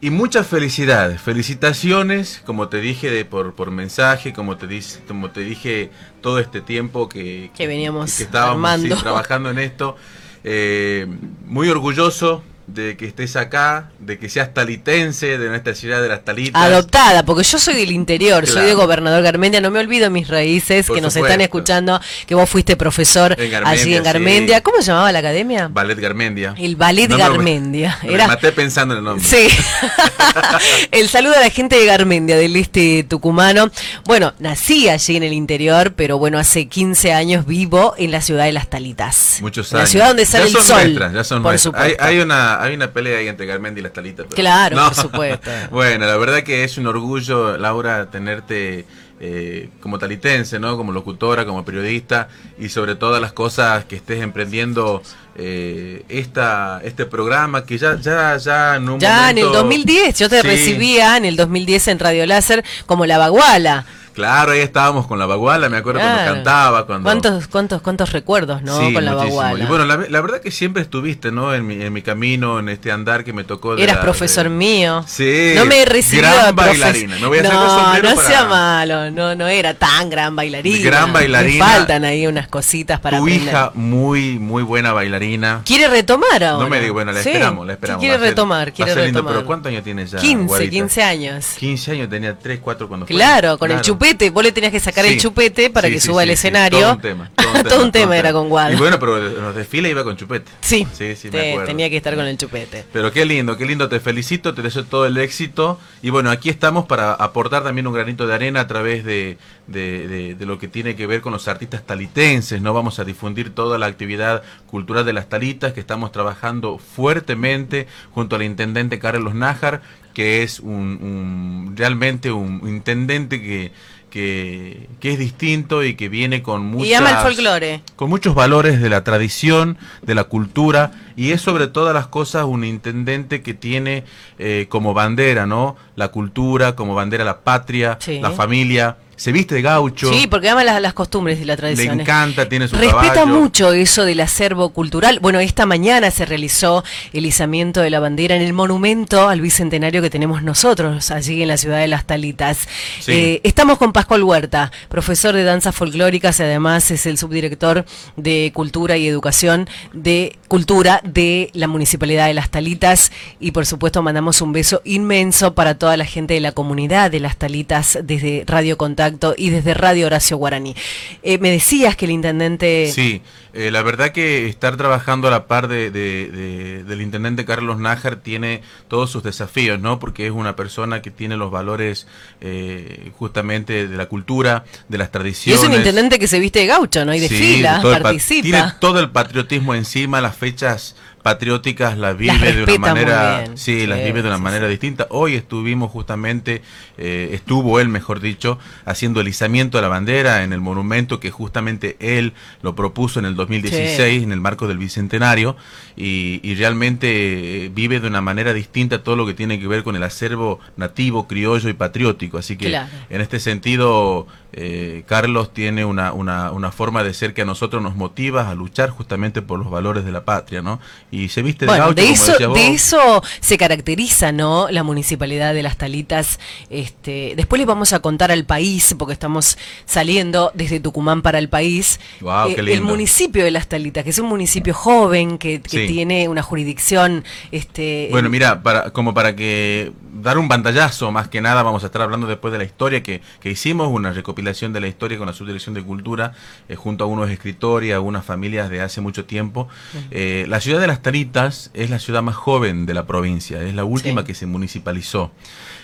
y 0.00 0.10
muchas 0.10 0.46
felicidades. 0.46 1.20
Felicitaciones, 1.20 2.42
como 2.46 2.68
te 2.68 2.80
dije 2.80 3.10
de, 3.10 3.24
por, 3.24 3.54
por 3.54 3.70
mensaje, 3.70 4.32
como 4.32 4.56
te, 4.56 4.66
dis- 4.68 5.00
como 5.08 5.30
te 5.30 5.40
dije 5.40 5.90
todo 6.20 6.38
este 6.38 6.60
tiempo 6.60 7.08
que, 7.08 7.50
Que 7.56 7.66
veníamos 7.66 8.16
que 8.16 8.22
estábamos 8.24 8.80
sí, 8.80 8.88
trabajando 8.90 9.50
en 9.50 9.58
esto. 9.58 9.96
Eh, 10.44 11.06
muy 11.46 11.68
orgulloso 11.68 12.42
de 12.68 12.96
que 12.96 13.06
estés 13.06 13.34
acá, 13.34 13.88
de 13.98 14.18
que 14.18 14.28
seas 14.28 14.52
talitense, 14.52 15.38
de 15.38 15.48
nuestra 15.48 15.74
ciudad 15.74 16.02
de 16.02 16.08
las 16.08 16.22
Talitas. 16.24 16.62
Adoptada, 16.62 17.24
porque 17.24 17.42
yo 17.42 17.58
soy 17.58 17.74
del 17.74 17.90
interior, 17.92 18.46
soy 18.46 18.66
de 18.66 18.74
Gobernador 18.74 19.22
Garmendia, 19.22 19.60
no 19.60 19.70
me 19.70 19.80
olvido 19.80 20.10
mis 20.10 20.28
raíces, 20.28 20.86
Por 20.86 20.96
que 20.96 21.00
nos 21.00 21.14
supuesto. 21.14 21.32
están 21.32 21.40
escuchando, 21.40 22.00
que 22.26 22.34
vos 22.34 22.48
fuiste 22.48 22.76
profesor 22.76 23.34
En 23.40 23.50
Garmendia, 23.50 23.82
allí 23.82 23.94
en 23.94 24.02
sí. 24.02 24.04
Garmendia. 24.04 24.60
¿Cómo 24.62 24.78
se 24.82 24.88
llamaba 24.88 25.10
la 25.12 25.18
academia? 25.20 25.68
Ballet 25.68 25.98
Garmendia. 25.98 26.54
El 26.58 26.76
Ballet 26.76 27.08
No 27.08 27.16
me- 27.16 27.22
Garmendia. 27.22 27.98
Me 28.02 28.12
Era- 28.14 28.26
maté 28.26 28.52
pensando 28.52 28.94
en 28.94 28.98
el 28.98 29.04
nombre. 29.04 29.24
Sí. 29.26 29.48
el 30.90 31.08
saludo 31.08 31.34
a 31.36 31.40
la 31.40 31.50
gente 31.50 31.76
de 31.76 31.86
Garmendia, 31.86 32.36
del 32.36 32.54
este 32.56 33.04
tucumano. 33.08 33.70
Bueno, 34.04 34.34
nací 34.38 34.88
allí 34.88 35.16
en 35.16 35.22
el 35.22 35.32
interior, 35.32 35.94
pero 35.96 36.18
bueno, 36.18 36.38
hace 36.38 36.66
15 36.68 37.12
años 37.12 37.46
vivo 37.46 37.94
en 37.98 38.10
la 38.10 38.20
ciudad 38.20 38.44
de 38.44 38.52
Las 38.52 38.68
Talitas. 38.68 39.38
Muchos 39.40 39.72
La 39.72 39.80
años. 39.80 39.90
ciudad 39.90 40.08
donde 40.08 40.26
sale 40.26 40.44
ya 40.44 40.48
el 40.48 40.52
son 40.52 40.64
sol. 40.64 40.82
Nuestras, 40.84 41.12
ya 41.14 41.24
son 41.24 41.42
por 41.42 41.52
nuestras. 41.52 41.92
hay 41.98 42.18
una, 42.18 42.57
hay 42.60 42.74
una 42.74 42.92
pelea 42.92 43.18
ahí 43.18 43.28
entre 43.28 43.46
Garmendia 43.46 43.80
y 43.80 43.84
las 43.84 43.92
Talitas. 43.92 44.26
pero- 44.28 44.36
Claro, 44.36 44.76
por 44.76 44.94
supuesto. 44.94 45.50
bueno, 45.70 46.06
la 46.06 46.16
verdad 46.16 46.42
que 46.42 46.64
es 46.64 46.78
un 46.78 46.86
orgullo, 46.86 47.56
Laura, 47.56 48.10
tenerte 48.10 48.84
eh, 49.20 49.70
como 49.80 49.98
talitense, 49.98 50.58
¿no? 50.60 50.76
Como 50.76 50.92
locutora, 50.92 51.44
como 51.44 51.64
periodista 51.64 52.28
y 52.58 52.68
sobre 52.68 52.94
todas 52.94 53.20
las 53.20 53.32
cosas 53.32 53.84
que 53.84 53.96
estés 53.96 54.22
emprendiendo 54.22 55.02
eh, 55.36 56.04
esta, 56.08 56.80
este 56.84 57.04
programa 57.06 57.64
que 57.64 57.78
ya, 57.78 57.96
ya, 58.00 58.36
ya 58.36 58.76
en 58.76 58.88
un 58.88 59.00
Ya 59.00 59.30
en 59.30 59.38
el 59.38 59.44
momento- 59.46 59.62
2010, 59.62 60.18
yo 60.18 60.28
te 60.28 60.40
Sí, 60.40 60.46
recibía 60.46 61.16
en 61.16 61.24
el 61.24 61.36
2010 61.36 61.88
en 61.88 61.98
Radio 61.98 62.26
Láser 62.26 62.64
como 62.86 63.06
la 63.06 63.18
baguala. 63.18 63.84
Claro, 64.18 64.52
ahí 64.52 64.60
estábamos 64.60 65.06
con 65.06 65.18
la 65.18 65.26
baguala, 65.26 65.68
me 65.68 65.76
acuerdo 65.78 66.00
Claro. 66.00 66.14
cuando 66.16 66.34
cantaba, 66.34 66.86
cuando... 66.86 67.04
¿Cuántos, 67.04 67.46
cuántos, 67.48 67.82
cuántos 67.82 68.12
recuerdos, 68.12 68.62
no? 68.62 68.78
Sí, 68.78 68.92
con 68.92 69.04
la 69.04 69.12
muchísimo. 69.12 69.36
baguala. 69.38 69.64
Y 69.64 69.66
bueno, 69.66 69.84
la, 69.84 69.96
la 70.08 70.20
verdad 70.20 70.40
que 70.40 70.50
siempre 70.50 70.82
estuviste, 70.82 71.30
¿no? 71.32 71.54
En 71.54 71.66
mi, 71.66 71.80
en 71.82 71.92
mi 71.92 72.02
camino, 72.02 72.58
en 72.58 72.68
este 72.68 72.90
andar 72.92 73.24
que 73.24 73.32
me 73.32 73.44
tocó. 73.44 73.76
de 73.76 73.82
Eras 73.84 73.96
la- 73.96 74.02
profesor 74.02 74.44
de- 74.44 74.50
mío. 74.50 75.04
Sí. 75.06 75.52
No 75.56 75.64
me 75.66 75.82
he 75.82 75.84
recibido 75.84 76.28
Gran 76.30 76.54
bailarina. 76.56 77.16
Me 77.20 77.26
voy 77.26 77.38
a 77.38 77.42
No, 77.44 77.94
no 77.94 78.02
para- 78.14 78.16
sea 78.16 78.44
malo. 78.44 79.10
No, 79.10 79.34
no 79.34 79.46
era 79.46 79.74
tan 79.74 80.10
gran 80.10 80.34
bailarina. 80.36 80.84
Gran 80.84 81.12
bailarina. 81.12 81.64
Me 81.64 81.72
faltan 81.72 82.04
ahí 82.04 82.26
unas 82.26 82.48
cositas 82.48 82.98
para 83.00 83.18
Tu 83.18 83.22
aprender. 83.24 83.48
hija, 83.48 83.70
muy, 83.74 84.38
muy 84.38 84.62
buena 84.62 84.92
bailarina. 84.92 85.62
¿Quiere 85.64 85.88
retomar 85.88 86.42
ahora? 86.44 86.64
No 86.64 86.68
me 86.68 86.80
digo, 86.80 86.94
bueno, 86.94 87.12
la 87.12 87.22
Sí. 87.22 87.28
esperamos, 87.28 87.66
la 87.66 87.74
esperamos. 87.74 88.00
Quiere 88.00 88.18
ser- 88.18 88.28
retomar, 88.28 88.72
quiere 88.72 88.92
ser 88.94 89.04
lindo, 89.04 89.18
retomar. 89.20 89.34
pero 89.34 89.46
¿cuántos 89.46 89.70
años 89.70 89.84
tiene 89.84 90.06
ya? 90.06 90.18
15, 90.18 90.46
Guarita? 90.46 90.70
15 90.70 91.02
años. 91.02 91.46
15 91.58 91.92
años, 91.92 92.08
tenía 92.08 92.36
3, 92.38 92.58
4 92.62 92.88
cuando 92.88 93.06
fue. 93.06 93.14
Claro, 93.14 93.58
con 93.58 93.70
el 93.70 93.80
chupete 93.80 94.07
chupete, 94.08 94.30
vos 94.30 94.42
le 94.42 94.52
tenías 94.52 94.72
que 94.72 94.80
sacar 94.80 95.04
el 95.06 95.18
chupete 95.18 95.70
para 95.70 95.88
Sí, 95.88 95.94
que 95.94 96.00
suba 96.00 96.22
al 96.22 96.30
escenario. 96.30 96.78
Todo 96.80 96.92
un 96.94 97.00
tema. 97.00 97.30
Todo 97.34 97.46
un 97.48 97.52
tema, 97.62 97.68
Todo 97.68 97.84
un 97.84 97.92
tema 97.92 98.16
era 98.18 98.32
con 98.32 98.46
Y 98.46 98.50
Waldo. 98.50 98.78
bueno, 98.78 98.98
pero 98.98 99.18
en 99.26 99.42
los 99.42 99.54
desfiles 99.54 99.90
iba 99.90 100.04
con 100.04 100.16
chupete. 100.16 100.50
Sí, 100.60 100.86
sí, 100.92 101.14
sí, 101.16 101.30
me 101.30 101.50
acuerdo. 101.50 101.66
tenía 101.66 101.90
que 101.90 101.96
estar 101.96 102.14
con 102.14 102.26
el 102.26 102.36
chupete. 102.36 102.84
Pero 102.92 103.12
qué 103.12 103.24
lindo, 103.24 103.56
qué 103.56 103.66
lindo, 103.66 103.88
te 103.88 104.00
felicito, 104.00 104.54
te 104.54 104.62
deseo 104.62 104.84
todo 104.84 105.06
el 105.06 105.16
éxito. 105.18 105.78
Y 106.02 106.10
bueno, 106.10 106.30
aquí 106.30 106.48
estamos 106.50 106.86
para 106.86 107.12
aportar 107.12 107.62
también 107.64 107.86
un 107.86 107.94
granito 107.94 108.26
de 108.26 108.34
arena 108.34 108.60
a 108.60 108.66
través 108.66 109.04
de, 109.04 109.38
de- 109.66 110.08
de- 110.08 110.34
de 110.34 110.46
lo 110.46 110.58
que 110.58 110.68
tiene 110.68 110.96
que 110.96 111.06
ver 111.06 111.20
con 111.20 111.32
los 111.32 111.48
artistas 111.48 111.82
talitenses. 111.84 112.60
No 112.62 112.72
vamos 112.74 112.98
a 112.98 113.04
difundir 113.04 113.54
toda 113.54 113.78
la 113.78 113.86
actividad 113.86 114.42
cultural 114.66 115.04
de 115.04 115.12
las 115.12 115.28
talitas, 115.28 115.72
que 115.72 115.80
estamos 115.80 116.12
trabajando 116.12 116.78
fuertemente 116.78 117.86
junto 118.12 118.36
al 118.36 118.42
intendente 118.42 118.98
Carlos 118.98 119.34
Nájar, 119.34 119.82
que 120.14 120.42
es 120.42 120.60
un, 120.60 120.98
un- 121.00 121.74
realmente 121.76 122.32
un 122.32 122.60
intendente 122.66 123.40
que, 123.40 123.72
que, 124.10 124.88
que 125.00 125.12
es 125.12 125.18
distinto 125.18 125.82
y 125.84 125.94
que 125.94 126.08
viene 126.08 126.42
con 126.42 126.66
muchas 126.66 126.88
Y 126.88 126.94
ama 126.94 127.10
el 127.10 127.16
folclore. 127.18 127.82
con 127.96 128.08
muchos 128.10 128.34
valores 128.34 128.80
de 128.80 128.88
la 128.88 129.04
tradición, 129.04 129.76
de 130.02 130.14
la 130.14 130.24
cultura, 130.24 130.92
y 131.16 131.32
es 131.32 131.40
sobre 131.40 131.66
todas 131.66 131.94
las 131.94 132.06
cosas 132.06 132.44
un 132.44 132.64
intendente 132.64 133.42
que 133.42 133.54
tiene 133.54 134.04
eh, 134.38 134.66
como 134.68 134.94
bandera, 134.94 135.46
¿no? 135.46 135.76
La 135.96 136.08
cultura, 136.08 136.74
como 136.76 136.94
bandera 136.94 137.24
la 137.24 137.40
patria, 137.40 137.96
Sí. 138.00 138.20
la 138.20 138.30
familia, 138.30 138.96
se 139.18 139.32
viste 139.32 139.56
de 139.56 139.62
gaucho, 139.62 140.12
Sí, 140.12 140.28
porque 140.28 140.48
ama 140.48 140.62
las, 140.62 140.80
las 140.80 140.94
costumbres 140.94 141.40
y 141.40 141.44
la 141.44 141.54
le 141.54 141.56
tradición. 141.56 142.00
encanta, 142.00 142.48
tiene 142.48 142.68
su 142.68 142.76
Respeta 142.76 143.12
caballo. 143.14 143.26
mucho 143.40 143.72
eso 143.72 144.04
del 144.04 144.20
acervo 144.20 144.70
cultural. 144.70 145.18
Bueno, 145.20 145.40
esta 145.40 145.66
mañana 145.66 146.12
se 146.12 146.24
realizó 146.24 146.84
el 147.12 147.26
izamiento 147.26 147.80
de 147.80 147.90
la 147.90 147.98
bandera 147.98 148.36
en 148.36 148.42
el 148.42 148.52
monumento 148.52 149.28
al 149.28 149.40
bicentenario 149.40 150.02
que 150.02 150.08
tenemos 150.08 150.44
nosotros 150.44 151.10
allí 151.10 151.42
en 151.42 151.48
la 151.48 151.56
ciudad 151.56 151.78
de 151.80 151.88
Las 151.88 152.04
Talitas. 152.06 152.68
Sí. 153.00 153.10
Eh, 153.12 153.40
estamos 153.42 153.76
con 153.78 153.92
Pascual 153.92 154.22
Huerta, 154.22 154.70
profesor 154.88 155.34
de 155.34 155.42
danzas 155.42 155.74
folclóricas 155.74 156.38
y 156.38 156.44
además 156.44 156.88
es 156.92 157.04
el 157.06 157.18
subdirector 157.18 157.84
de 158.16 158.52
Cultura 158.54 158.96
y 158.98 159.08
Educación 159.08 159.68
de 159.92 160.38
Cultura 160.46 161.00
de 161.02 161.50
la 161.54 161.66
Municipalidad 161.66 162.28
de 162.28 162.34
Las 162.34 162.50
Talitas 162.50 163.10
y 163.40 163.50
por 163.50 163.66
supuesto 163.66 164.00
mandamos 164.00 164.40
un 164.42 164.52
beso 164.52 164.80
inmenso 164.84 165.54
para 165.56 165.76
toda 165.76 165.96
la 165.96 166.04
gente 166.04 166.34
de 166.34 166.40
la 166.40 166.52
comunidad 166.52 167.10
de 167.10 167.18
Las 167.18 167.36
Talitas 167.36 167.98
desde 168.04 168.44
Radio 168.46 168.78
Contacto 168.78 169.07
y 169.36 169.50
desde 169.50 169.74
Radio 169.74 170.06
Horacio 170.06 170.36
Guaraní. 170.36 170.74
Eh, 171.22 171.38
me 171.38 171.50
decías 171.50 171.96
que 171.96 172.04
el 172.06 172.10
intendente... 172.12 172.90
Sí, 172.92 173.22
eh, 173.54 173.70
la 173.70 173.82
verdad 173.82 174.10
que 174.12 174.46
estar 174.48 174.76
trabajando 174.76 175.28
a 175.28 175.30
la 175.30 175.46
par 175.46 175.68
de, 175.68 175.90
de- 175.90 176.28
de- 176.30 176.84
del 176.84 177.00
intendente 177.00 177.44
Carlos 177.44 177.78
Nájar 177.78 178.16
tiene 178.16 178.62
todos 178.88 179.10
sus 179.10 179.22
desafíos, 179.22 179.80
¿no? 179.80 179.98
Porque 179.98 180.26
es 180.26 180.32
una 180.32 180.54
persona 180.56 181.02
que 181.02 181.10
tiene 181.10 181.36
los 181.36 181.50
valores 181.50 182.06
eh, 182.40 183.10
justamente 183.18 183.88
de 183.88 183.96
la 183.96 184.06
cultura, 184.06 184.64
de 184.88 184.98
las 184.98 185.08
Y 185.08 185.10
tradiciones. 185.12 185.62
es 185.62 185.68
un 185.68 185.74
intendente 185.74 186.18
que 186.18 186.28
se 186.28 186.38
viste 186.38 186.60
de 186.60 186.66
gaucho, 186.66 187.04
¿no? 187.04 187.14
Y 187.14 187.20
Sí, 187.28 187.56
el 187.56 187.62
pa- 187.64 187.82
participa. 187.82 188.42
Tiene 188.42 188.62
todo 188.80 189.00
el 189.00 189.10
patriotismo 189.10 189.74
encima, 189.74 190.20
las 190.20 190.36
fechas 190.36 190.94
patrióticas 191.22 191.98
las 191.98 192.16
vive 192.16 192.52
de 192.52 192.62
una 192.64 192.78
manera, 192.78 193.44
sí, 193.56 193.86
las 193.86 193.98
vive 194.04 194.22
de 194.22 194.28
una 194.28 194.36
sí, 194.38 194.42
manera 194.42 194.68
distinta. 194.68 195.06
Hoy 195.10 195.34
estuvimos 195.34 195.90
justamente, 195.90 196.62
eh, 196.96 197.30
estuvo 197.32 197.80
él, 197.80 197.88
mejor 197.88 198.20
dicho, 198.20 198.58
haciendo 198.84 199.20
el 199.20 199.28
izamiento 199.28 199.78
de 199.78 199.82
la 199.82 199.88
bandera 199.88 200.44
en 200.44 200.52
el 200.52 200.60
monumento 200.60 201.20
que 201.20 201.30
justamente 201.30 201.96
él 202.00 202.32
lo 202.62 202.74
propuso 202.74 203.18
en 203.18 203.24
el 203.26 203.34
2016 203.36 203.96
Sí. 204.18 204.22
en 204.22 204.32
el 204.32 204.40
marco 204.40 204.68
del 204.68 204.78
bicentenario 204.78 205.56
y, 205.96 206.40
y 206.42 206.54
realmente 206.54 207.66
eh, 207.66 207.70
vive 207.74 208.00
de 208.00 208.06
una 208.06 208.20
manera 208.20 208.52
distinta 208.52 209.02
todo 209.02 209.16
lo 209.16 209.26
que 209.26 209.34
tiene 209.34 209.58
que 209.58 209.66
ver 209.66 209.82
con 209.82 209.96
el 209.96 210.02
acervo 210.02 210.60
nativo, 210.76 211.26
criollo 211.26 211.68
y 211.68 211.72
patriótico. 211.72 212.38
Así 212.38 212.56
que 212.56 212.68
Claro. 212.68 212.88
en 213.10 213.20
este 213.20 213.40
sentido, 213.40 214.26
eh, 214.52 215.04
Carlos 215.06 215.52
tiene 215.52 215.84
una, 215.84 216.12
una, 216.12 216.50
una 216.52 216.72
forma 216.72 217.02
de 217.04 217.12
ser 217.14 217.34
que 217.34 217.42
a 217.42 217.44
nosotros 217.44 217.82
nos 217.82 217.96
motiva 217.96 218.48
a 218.48 218.54
luchar 218.54 218.90
justamente 218.90 219.42
por 219.42 219.58
los 219.58 219.70
valores 219.70 220.04
de 220.04 220.12
la 220.12 220.24
patria, 220.24 220.62
¿no? 220.62 220.80
Y 221.10 221.28
se 221.28 221.42
viste 221.42 221.66
de 221.66 221.70
Bueno, 221.70 221.84
gaucho, 221.86 222.02
de 222.02 222.10
eso, 222.10 222.52
de 222.54 222.66
eso 222.68 223.22
se 223.40 223.58
caracteriza, 223.58 224.32
¿no? 224.32 224.68
La 224.70 224.82
municipalidad 224.82 225.52
de 225.54 225.62
Las 225.62 225.76
Talitas. 225.76 226.40
Este, 226.70 227.34
después 227.36 227.58
les 227.58 227.66
vamos 227.66 227.92
a 227.92 228.00
contar 228.00 228.30
al 228.30 228.44
país, 228.44 228.94
porque 228.98 229.12
estamos 229.12 229.58
saliendo 229.84 230.50
desde 230.54 230.80
Tucumán 230.80 231.22
para 231.22 231.38
el 231.38 231.48
país. 231.48 232.00
Guau, 232.20 232.48
Eh, 232.50 232.54
qué 232.54 232.60
el 232.60 232.66
lindo. 232.66 232.84
municipio 232.84 233.44
de 233.44 233.50
Las 233.50 233.68
Talitas, 233.68 234.04
que 234.04 234.10
es 234.10 234.18
un 234.18 234.28
municipio 234.28 234.74
joven, 234.74 235.38
que, 235.38 235.60
que 235.60 235.86
Sí. 235.86 235.86
tiene 235.86 236.28
una 236.28 236.42
jurisdicción. 236.42 237.24
Este, 237.52 238.08
Bueno, 238.10 238.28
mira, 238.30 238.62
para, 238.62 238.90
como 238.90 239.14
para 239.14 239.36
que 239.36 239.92
dar 240.20 240.38
un 240.38 240.48
pantallazo, 240.48 241.10
más 241.12 241.28
que 241.28 241.40
nada 241.40 241.62
vamos 241.62 241.82
a 241.82 241.86
estar 241.86 242.02
hablando 242.02 242.26
después 242.26 242.52
de 242.52 242.58
la 242.58 242.64
historia 242.64 243.02
que, 243.02 243.20
que 243.40 243.50
hicimos, 243.50 243.88
una 243.88 244.12
recopilación 244.12 244.72
de 244.72 244.80
la 244.80 244.88
historia 244.88 245.18
con 245.18 245.26
la 245.26 245.32
Subdirección 245.32 245.74
de 245.74 245.82
Cultura, 245.82 246.32
eh, 246.68 246.76
junto 246.76 247.04
a 247.04 247.06
unos 247.06 247.30
escritores 247.30 247.88
y 247.88 247.92
a 247.92 248.00
unas 248.00 248.24
familias 248.24 248.70
de 248.70 248.80
hace 248.80 249.00
mucho 249.00 249.24
tiempo. 249.24 249.68
Eh, 250.10 250.46
la 250.48 250.60
ciudad 250.60 250.80
de 250.80 250.86
Las 250.86 251.02
Taritas 251.02 251.70
es 251.74 251.90
la 251.90 251.98
ciudad 251.98 252.22
más 252.22 252.36
joven 252.36 252.86
de 252.86 252.94
la 252.94 253.06
provincia, 253.06 253.62
es 253.62 253.74
la 253.74 253.84
última 253.84 254.22
Sí. 254.22 254.26
que 254.28 254.34
se 254.34 254.46
municipalizó. 254.46 255.32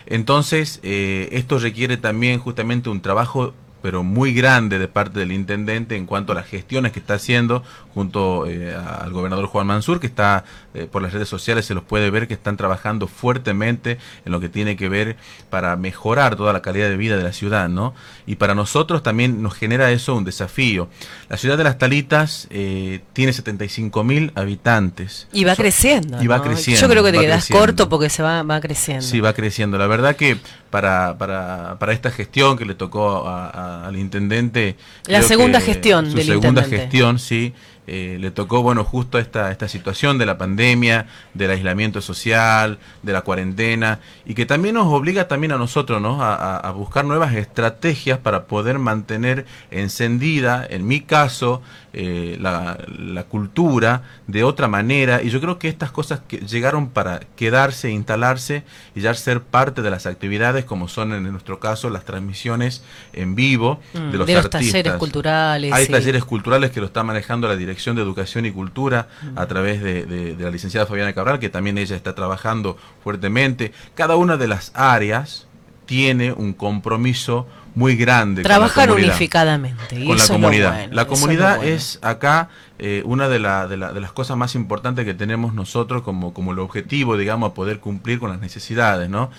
Entonces, 0.07 0.81
eh, 0.83 1.29
esto 1.33 1.59
requiere 1.59 1.97
también 1.97 2.39
justamente 2.39 2.91
un 2.91 3.01
trabajo 3.01 3.55
pero 3.83 4.03
muy 4.03 4.33
grande 4.33 4.79
de 4.79 4.89
parte 4.89 5.19
del 5.19 5.31
intendente 5.31 5.95
en 5.95 6.07
cuanto 6.07 6.33
a 6.33 6.35
las 6.35 6.47
gestiones 6.47 6.93
que 6.93 7.01
está 7.01 7.15
haciendo 7.15 7.63
junto 7.93 8.47
eh, 8.47 8.75
al 8.75 9.13
gobernador 9.13 9.45
Juan 9.45 9.67
Mansur, 9.67 10.01
que 10.01 10.07
está 10.07 10.45
eh, 10.75 10.87
por 10.91 11.01
las 11.03 11.13
redes 11.13 11.29
sociales, 11.29 11.65
se 11.65 11.75
los 11.75 11.85
puede 11.85 12.11
ver 12.11 12.27
que 12.29 12.35
están 12.35 12.57
trabajando 12.57 13.07
fuertemente 13.07 13.99
en 14.25 14.33
lo 14.33 14.41
que 14.41 14.49
tiene 14.49 14.77
que 14.77 14.89
ver 14.89 15.17
para 15.51 15.77
mejorar 15.77 16.37
toda 16.37 16.53
la 16.53 16.63
calidad 16.63 16.89
de 16.89 16.97
vida 16.97 17.17
de 17.17 17.23
la 17.23 17.33
ciudad, 17.33 17.69
¿no? 17.69 17.95
Y 18.27 18.37
para 18.37 18.55
nosotros 18.55 19.03
también 19.03 19.43
nos 19.43 19.55
genera 19.55 19.91
eso 19.93 20.15
un 20.15 20.25
desafío. 20.25 20.89
La 21.29 21.37
ciudad 21.37 21.57
de 21.59 21.65
Las 21.65 21.79
Talitas 21.79 22.49
eh, 22.51 23.01
tiene 23.13 23.33
75 23.33 24.05
mil 24.05 24.33
habitantes. 24.35 25.29
y 25.33 25.45
va 25.45 25.57
creciendo. 25.57 26.23
Y 26.23 26.27
va 26.27 26.39
¿no? 26.39 26.43
creciendo. 26.45 26.81
Yo 26.83 26.89
creo 26.89 27.05
que 27.05 27.13
te 27.13 27.19
quedas 27.21 27.37
creciendo. 27.47 27.61
corto 27.67 27.89
porque 27.89 28.09
se 28.11 28.23
va, 28.23 28.43
va 28.43 28.61
creciendo. 28.61 29.03
Sí, 29.05 29.21
va 29.21 29.33
creciendo. 29.33 29.79
La 29.79 29.87
verdad 29.87 30.17
que 30.17 30.37
para, 30.71 31.17
para, 31.19 31.77
para 31.79 31.93
esta 31.93 32.11
gestión 32.11 32.57
que 32.57 32.65
le 32.65 32.75
tocó 32.75 33.29
a- 33.29 33.49
a- 33.49 33.87
al 33.87 33.97
intendente... 33.97 34.77
La 35.07 35.23
segunda 35.23 35.61
gestión 35.61 36.11
su 36.11 36.17
del 36.17 36.27
segunda 36.27 36.63
intendente. 36.63 36.77
gestión, 36.79 37.19
sí. 37.19 37.53
Eh, 37.87 38.17
le 38.21 38.31
tocó, 38.31 38.63
bueno, 38.63 38.85
justo 38.85 39.19
esta, 39.19 39.51
esta 39.51 39.69
situación 39.69 40.19
de 40.19 40.27
la 40.27 40.39
pandemia, 40.39 41.07
del 41.35 41.51
aislamiento 41.51 42.01
social, 42.01 42.79
de 43.03 43.13
la 43.13 43.23
cuarentena, 43.23 44.01
y 44.25 44.35
que 44.35 44.47
también 44.47 44.75
nos 44.75 44.87
obliga 44.87 45.29
también 45.29 45.53
a 45.53 45.59
nosotros, 45.59 46.01
¿no? 46.01 46.19
A, 46.23 46.71
buscar 46.75 47.05
nuevas 47.05 47.35
estrategias 47.35 48.19
para 48.19 48.45
poder 48.45 48.79
mantener 48.79 49.47
encendida, 49.71 50.67
en 50.69 50.87
mi 50.87 51.01
caso, 51.01 51.63
eh, 51.93 52.37
la, 52.41 52.79
la 52.99 53.25
cultura 53.25 54.03
de 54.27 54.43
otra 54.43 54.67
manera. 54.67 55.23
Y 55.23 55.31
yo 55.31 55.41
creo 55.41 55.59
que 55.59 55.69
estas 55.69 55.93
cosas 55.93 56.21
que 56.27 56.39
llegaron 56.39 56.89
para 56.89 57.21
quedarse, 57.37 57.91
instalarse 57.91 58.65
y 58.95 59.03
ya 59.03 59.15
ser 59.15 59.41
parte 59.43 59.83
de 59.83 59.91
las 59.91 60.07
actividades, 60.07 60.65
como 60.65 60.89
son 60.89 61.13
en 61.13 61.31
nuestro 61.31 61.61
caso 61.61 61.91
las 61.91 62.05
transmisiones 62.05 62.83
en 63.13 63.37
vivo 63.37 63.65
Mm, 63.93 64.11
de 64.11 64.19
los 64.19 64.27
de 64.27 64.35
los 64.35 64.45
artistas. 64.45 64.73
talleres 64.73 64.93
culturales. 64.95 65.73
Hay 65.73 65.87
sí. 65.87 65.93
talleres 65.93 66.25
culturales 66.25 66.71
que 66.71 66.81
lo 66.81 66.87
está 66.87 67.03
manejando 67.03 67.49
la 67.49 67.57
Dirección 67.57 67.74
de 67.97 68.03
Educación 68.03 68.47
y 68.47 68.51
Cultura 68.53 69.09
a 69.37 69.47
través 69.47 69.83
de, 69.83 70.05
de- 70.07 70.35
de 70.37 70.45
la 70.45 70.51
licenciada 70.51 70.87
Fabiana 70.87 71.13
Cabral, 71.13 71.39
que 71.39 71.49
también 71.49 71.77
ella 71.79 71.97
está 71.97 72.15
trabajando 72.15 72.77
fuertemente. 73.03 73.73
Cada 73.95 74.17
una 74.17 74.37
de 74.37 74.49
las 74.49 74.73
áreas 74.75 75.47
tiene 75.87 76.33
un 76.33 76.53
compromiso 76.55 77.47
muy 77.75 77.97
grande. 77.97 78.43
con 78.43 78.51
la 78.51 78.59
comunidad 78.87 79.09
unificadamente. 79.11 80.01
y 80.01 80.07
con 80.07 80.17
la 80.17 80.27
comunidad. 80.27 80.73
bueno, 80.75 80.95
la 80.95 81.03
es 81.03 81.09
comunidad 81.09 81.57
bueno. 81.57 81.73
es, 81.73 81.99
acá 82.03 82.49
eh, 82.79 83.03
una 83.05 83.29
de, 83.29 83.39
la- 83.39 83.69
de 83.69 83.77
la- 83.77 83.93
de 83.93 84.01
las 84.01 84.13
cosas 84.13 84.37
más 84.37 84.55
importantes 84.55 85.05
que 85.05 85.15
tenemos 85.15 85.55
nosotros 85.55 86.03
como, 86.03 86.35
como 86.35 86.53
el 86.53 86.59
objetivo, 86.59 87.17
digamos, 87.17 87.51
a 87.51 87.55
poder 87.55 87.79
cumplir 87.81 88.19
con 88.19 88.31
las 88.31 88.41
necesidades, 88.41 89.09
¿no? 89.09 89.31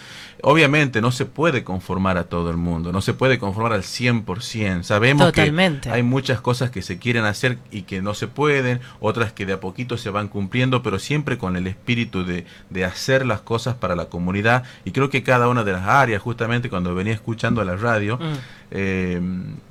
Obviamente 0.41 1.01
no 1.01 1.11
se 1.11 1.25
puede 1.25 1.63
conformar 1.63 2.17
a 2.17 2.25
todo 2.25 2.49
el 2.49 2.57
mundo, 2.57 2.91
no 2.91 3.01
se 3.01 3.13
puede 3.13 3.39
conformar 3.39 3.73
al 3.73 3.83
100%. 3.83 4.83
Sabemos 4.83 5.27
Totalmente. 5.27 5.89
que 5.89 5.95
hay 5.95 6.03
muchas 6.03 6.39
cosas 6.41 6.69
que 6.69 6.81
se 6.81 6.97
quieren 6.99 7.25
hacer 7.25 7.57
y 7.71 7.83
que 7.83 8.01
no 8.01 8.13
se 8.13 8.27
pueden, 8.27 8.79
otras 8.99 9.33
que 9.33 9.45
de 9.45 9.53
a 9.53 9.59
poquito 9.59 9.97
se 9.97 10.09
van 10.09 10.27
cumpliendo, 10.27 10.83
pero 10.83 10.99
siempre 10.99 11.37
con 11.37 11.55
el 11.55 11.67
espíritu 11.67 12.23
de, 12.25 12.45
de 12.69 12.85
hacer 12.85 13.25
las 13.25 13.41
cosas 13.41 13.75
para 13.75 13.95
la 13.95 14.05
comunidad. 14.05 14.63
Y 14.83 14.91
creo 14.91 15.09
que 15.09 15.23
cada 15.23 15.47
una 15.47 15.63
de 15.63 15.71
las 15.73 15.87
áreas, 15.87 16.21
justamente 16.21 16.69
cuando 16.69 16.93
venía 16.95 17.13
escuchando 17.13 17.63
la 17.63 17.75
radio, 17.75 18.17
Mm. 18.17 18.64
Eh, 18.71 19.21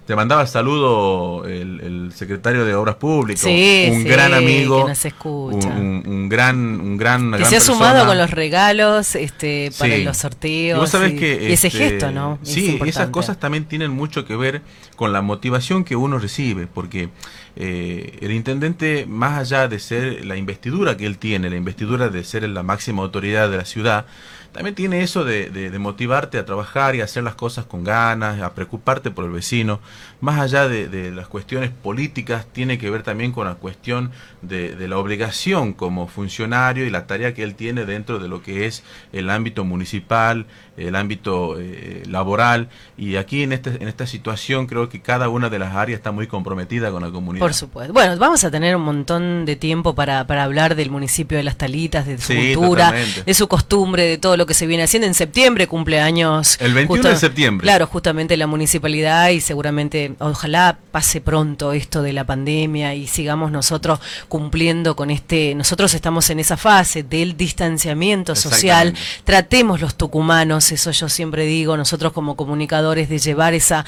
te 0.06 0.14
mandaba 0.14 0.46
saludo 0.46 1.46
el, 1.46 1.80
el 1.80 2.12
secretario 2.14 2.66
de 2.66 2.74
Obras 2.74 2.96
Públicas, 2.96 3.40
Sí, 3.42 3.88
un 3.90 4.02
sí, 4.02 4.08
gran 4.08 4.34
amigo, 4.34 4.82
que 4.84 4.88
nos 4.90 5.04
escucha. 5.06 5.68
un, 5.68 6.02
un- 6.06 6.06
un 6.06 6.28
gran, 6.28 6.56
un 6.80 6.96
gran, 6.98 7.30
Que 7.32 7.38
gran 7.38 7.50
se 7.50 7.56
ha 7.56 7.60
sumado 7.60 8.04
con 8.06 8.18
los 8.18 8.30
regalos 8.30 9.14
este, 9.14 9.70
para 9.78 9.96
Sí. 9.96 10.04
los 10.04 10.16
sorteos. 10.18 10.76
Y 10.76 10.80
vos 10.80 10.90
sabés 10.90 11.14
y- 11.14 11.16
que 11.16 11.48
y 11.48 11.52
ese 11.52 11.68
este, 11.68 11.78
gesto, 11.90 12.10
¿no? 12.12 12.38
Es 12.42 12.50
Sí, 12.50 12.60
importante. 12.66 12.90
esas 12.90 13.08
cosas 13.08 13.40
también 13.40 13.64
tienen 13.64 13.90
mucho 13.92 14.26
que 14.26 14.36
ver 14.36 14.60
con 14.96 15.12
la 15.14 15.22
motivación 15.22 15.84
que 15.84 15.96
uno 15.96 16.18
recibe, 16.18 16.66
porque 16.66 17.08
eh, 17.56 18.18
el 18.20 18.32
intendente, 18.32 19.06
más 19.08 19.38
allá 19.38 19.68
de 19.68 19.78
ser 19.78 20.24
la 20.26 20.36
investidura 20.36 20.96
que 20.98 21.06
él 21.06 21.16
tiene, 21.18 21.48
la 21.48 21.56
investidura 21.56 22.08
de 22.10 22.24
ser 22.24 22.46
la 22.48 22.62
máxima 22.62 23.02
autoridad 23.02 23.48
de 23.50 23.56
la 23.56 23.64
ciudad, 23.64 24.06
también 24.54 24.74
tiene 24.74 25.02
eso 25.02 25.24
de, 25.24 25.50
de- 25.50 25.70
de 25.70 25.78
motivarte 25.78 26.38
a 26.38 26.46
trabajar 26.46 26.94
y 26.94 27.02
a 27.02 27.04
hacer 27.04 27.22
las 27.24 27.34
cosas 27.34 27.66
con 27.66 27.84
ganas, 27.84 28.40
a 28.40 28.54
preocuparte 28.54 29.10
por 29.10 29.26
el 29.26 29.30
vecino. 29.32 29.80
Más 30.22 30.40
allá 30.40 30.66
de, 30.68 30.88
de 30.88 31.10
las 31.10 31.26
cuestiones 31.28 31.70
políticas, 31.70 32.46
tiene 32.52 32.78
que 32.78 32.88
ver 32.88 33.02
también 33.02 33.32
con 33.32 33.46
la 33.46 33.56
cuestión 33.56 34.10
de, 34.40 34.74
de 34.74 34.88
la 34.88 34.96
obligación 34.96 35.74
como 35.74 36.06
funcionario 36.08 36.86
y 36.86 36.90
la 36.90 37.06
tarea 37.06 37.34
que 37.34 37.42
él 37.42 37.54
tiene 37.54 37.84
dentro 37.84 38.18
de 38.18 38.28
lo 38.28 38.42
que 38.42 38.64
es 38.64 38.82
el 39.12 39.28
ámbito 39.28 39.64
municipal, 39.64 40.46
el 40.76 40.96
ámbito 40.96 41.56
eh, 41.60 42.02
laboral. 42.08 42.68
Y 42.96 43.16
aquí 43.16 43.42
en, 43.42 43.52
este, 43.52 43.70
en 43.82 43.88
esta 43.88 44.06
situación 44.06 44.66
creo 44.66 44.88
que 44.88 45.02
cada 45.02 45.28
una 45.28 45.50
de 45.50 45.58
las 45.58 45.74
áreas 45.74 45.98
está 45.98 46.10
muy 46.12 46.26
comprometida 46.26 46.90
con 46.90 47.02
la 47.02 47.10
comunidad. 47.10 47.44
Por 47.44 47.52
supuesto. 47.54 47.92
Bueno, 47.92 48.16
vamos 48.16 48.44
a 48.44 48.50
tener 48.50 48.76
un 48.76 48.82
montón 48.82 49.44
de 49.44 49.56
tiempo 49.56 49.94
para, 49.94 50.26
para 50.26 50.44
hablar 50.44 50.74
del 50.74 50.90
municipio 50.90 51.36
de 51.36 51.44
Las 51.44 51.58
Talitas, 51.58 52.06
de 52.06 52.18
su 52.18 52.32
Sí, 52.32 52.54
cultura, 52.54 52.86
totalmente. 52.86 53.22
de 53.24 53.34
su 53.34 53.48
costumbre, 53.48 54.04
de 54.04 54.18
todo 54.18 54.36
lo 54.36 54.43
que 54.46 54.54
se 54.54 54.66
viene 54.66 54.82
haciendo. 54.82 55.06
En 55.06 55.14
septiembre 55.14 55.66
cumpleaños. 55.66 56.56
El 56.60 56.74
21 56.74 57.08
de 57.08 57.16
septiembre. 57.16 57.64
Claro, 57.64 57.86
justamente 57.86 58.36
la 58.36 58.46
municipalidad 58.46 59.30
y 59.30 59.40
seguramente, 59.40 60.14
ojalá 60.18 60.78
pase 60.90 61.20
pronto 61.20 61.72
esto 61.72 62.02
de 62.02 62.12
la 62.12 62.24
pandemia 62.24 62.94
y 62.94 63.06
sigamos 63.06 63.50
nosotros 63.50 64.00
cumpliendo 64.28 64.96
con 64.96 65.10
este. 65.10 65.54
Nosotros 65.54 65.94
estamos 65.94 66.30
en 66.30 66.40
esa 66.40 66.56
fase 66.56 67.02
del 67.02 67.36
distanciamiento 67.36 68.34
social. 68.34 68.94
Tratemos 69.24 69.80
los 69.80 69.96
tucumanos, 69.96 70.72
eso 70.72 70.90
yo 70.90 71.08
siempre 71.08 71.44
digo, 71.44 71.76
nosotros 71.76 72.12
como 72.12 72.36
comunicadores, 72.36 73.08
de 73.08 73.18
llevar 73.18 73.54
esa, 73.54 73.84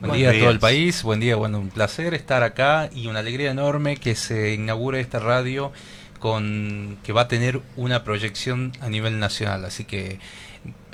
Buen 0.00 0.12
día 0.12 0.30
a 0.30 0.38
todo 0.38 0.50
el 0.50 0.58
país. 0.60 1.02
Buen 1.02 1.20
día, 1.20 1.36
bueno, 1.36 1.58
un 1.58 1.70
placer 1.70 2.14
estar 2.14 2.42
acá 2.42 2.90
y 2.94 3.06
una 3.08 3.20
alegría 3.20 3.50
enorme 3.50 3.96
que 3.96 4.14
se 4.14 4.54
inaugure 4.54 5.00
esta 5.00 5.18
radio 5.18 5.72
con 6.20 6.96
que 7.02 7.12
va 7.12 7.22
a 7.22 7.28
tener 7.28 7.60
una 7.76 8.02
proyección 8.04 8.72
a 8.80 8.88
nivel 8.88 9.18
nacional. 9.18 9.64
Así 9.64 9.84
que 9.84 10.18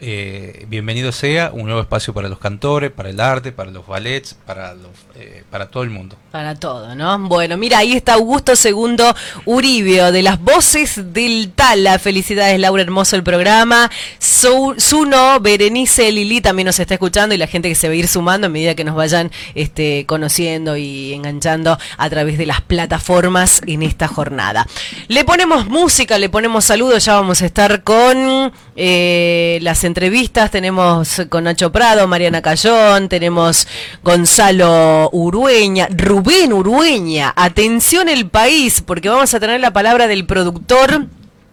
eh, 0.01 0.65
bienvenido 0.69 1.13
sea 1.13 1.51
un 1.53 1.65
nuevo 1.65 1.81
espacio 1.81 2.15
para 2.15 2.29
los 2.29 2.39
cantores, 2.39 2.91
para 2.91 3.11
el 3.11 3.21
arte, 3.21 3.53
para 3.53 3.71
los 3.71 3.87
ballets, 3.87 4.35
para 4.47 4.75
eh, 5.17 5.45
para 5.51 5.67
todo 5.67 5.83
el 5.83 5.91
mundo. 5.91 6.17
Para 6.31 6.55
todo, 6.55 6.95
¿no? 6.95 7.19
Bueno, 7.19 7.59
mira, 7.59 7.79
ahí 7.79 7.93
está 7.93 8.15
Augusto 8.15 8.57
Segundo 8.57 9.15
Uribio, 9.45 10.13
de 10.13 10.23
las 10.23 10.41
voces 10.41 11.13
del 11.13 11.53
Tala. 11.55 11.99
Felicidades, 11.99 12.59
Laura, 12.59 12.83
hermoso 12.83 13.17
el 13.17 13.23
programa. 13.23 13.91
Suno, 14.19 15.41
Berenice, 15.41 16.11
Lili 16.13 16.41
también 16.41 16.67
nos 16.67 16.79
está 16.79 16.95
escuchando 16.95 17.35
y 17.35 17.39
la 17.39 17.47
gente 17.47 17.69
que 17.69 17.75
se 17.75 17.89
va 17.89 17.93
a 17.93 17.97
ir 17.97 18.09
sumando 18.09 18.47
a 18.47 18.51
medida 18.51 18.75
que 18.75 18.85
nos 18.85 18.95
vayan 18.95 19.31
este, 19.55 20.07
conociendo 20.07 20.79
y 20.79 21.13
enganchando 21.13 21.77
a 21.99 22.11
través 22.11 22.39
de 22.39 22.47
las 22.47 22.63
plataformas 22.63 23.61
en 23.67 23.83
esta 23.83 24.09
jornada. 24.09 24.67
Le 25.09 25.25
ponemos 25.25 25.67
música, 25.67 26.19
le 26.19 26.31
ponemos 26.31 26.65
saludos, 26.65 27.05
ya 27.05 27.17
vamos 27.17 27.43
a 27.43 27.47
estar 27.47 27.83
con 27.83 28.53
eh, 28.77 29.59
las 29.61 29.85
entrevistas. 29.91 30.51
Tenemos 30.51 31.23
con 31.29 31.45
Nacho 31.45 31.73
Prado, 31.73 32.07
Mariana 32.07 32.41
Cayón, 32.41 33.09
tenemos 33.09 33.67
Gonzalo 34.03 35.11
Urueña, 35.13 35.89
Rubén 35.91 36.53
Urueña. 36.53 37.33
Atención 37.35 38.09
el 38.09 38.29
país, 38.29 38.83
porque 38.87 39.09
vamos 39.09 39.35
a 39.35 39.41
tener 39.41 39.61
la 39.61 39.73
palabra 39.73 40.07
del 40.07 40.27
productor. 40.27 41.07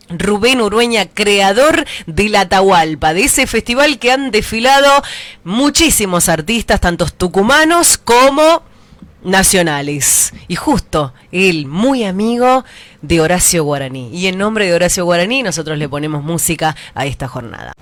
Rubén 0.09 0.61
Urueña, 0.61 1.07
creador 1.07 1.85
de 2.05 2.29
la 2.29 2.41
Atahualpa, 2.41 3.13
de 3.13 3.23
ese 3.23 3.47
festival 3.47 3.99
que 3.99 4.11
han 4.11 4.31
desfilado 4.31 4.89
muchísimos 5.43 6.29
artistas, 6.29 6.79
tantos 6.79 7.15
tucumanos 7.15 7.97
como 7.97 8.61
nacionales. 9.23 10.33
Y 10.47 10.55
justo 10.55 11.13
él, 11.31 11.65
muy 11.65 12.03
amigo 12.03 12.63
de 13.01 13.19
Horacio 13.19 13.63
Guaraní. 13.63 14.09
Y 14.13 14.27
en 14.27 14.37
nombre 14.37 14.67
de 14.67 14.73
Horacio 14.73 15.05
Guaraní, 15.05 15.43
nosotros 15.43 15.77
le 15.77 15.89
ponemos 15.89 16.23
música 16.23 16.75
a 16.93 17.05
esta 17.05 17.27
jornada. 17.27 17.73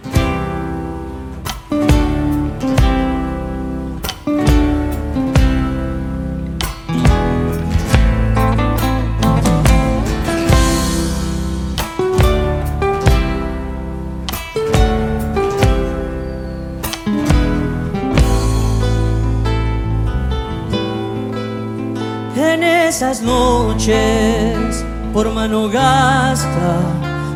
Esas 22.95 23.21
noches 23.21 24.85
por 25.11 25.29
mano 25.33 25.67
gasta, 25.67 26.77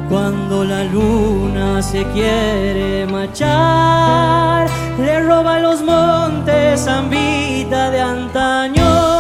cuando 0.08 0.64
la 0.64 0.86
luna 0.86 1.82
se 1.82 2.06
quiere 2.14 3.06
marchar, 3.06 4.70
le 4.98 5.20
roba 5.20 5.60
los 5.60 5.82
montes 5.84 6.86
zambita 6.86 7.92
de 7.92 8.00
antaño, 8.00 9.20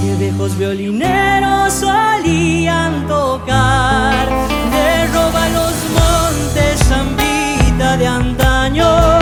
que 0.00 0.14
viejos 0.20 0.56
violineros 0.56 1.72
solían 1.72 3.04
tocar. 3.08 4.28
Le 4.74 5.08
roba 5.08 5.48
los 5.48 5.74
montes 5.98 6.78
zambita 6.86 7.96
de 7.96 8.06
antaño, 8.06 9.18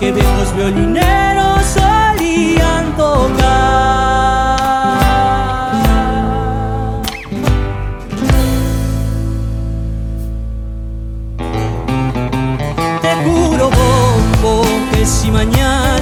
que 0.00 0.10
viejos 0.10 0.52
violineros 0.56 1.41
mañana. 15.32 15.98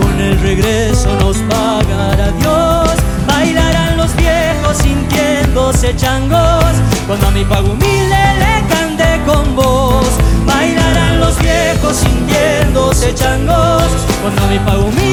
Con 0.00 0.20
el 0.20 0.38
regreso 0.40 1.08
nos 1.20 1.36
pagará 1.52 2.30
Dios, 2.38 2.90
bailarán 3.26 3.96
los 3.96 4.14
viejos 4.16 4.76
sintiéndose 4.78 5.94
changos, 5.96 6.74
cuando 7.06 7.28
a 7.28 7.30
mi 7.30 7.44
pago 7.44 7.72
humilde 7.72 8.24
le 8.42 8.66
cante 8.68 9.20
con 9.26 9.54
vos. 9.54 10.06
Bailarán 10.46 11.20
los 11.20 11.38
viejos 11.38 11.96
sintiéndose 11.96 13.14
changos, 13.14 13.84
cuando 14.22 14.42
a 14.42 14.46
mi 14.48 14.58
pago 14.58 14.84
humilde 14.86 15.03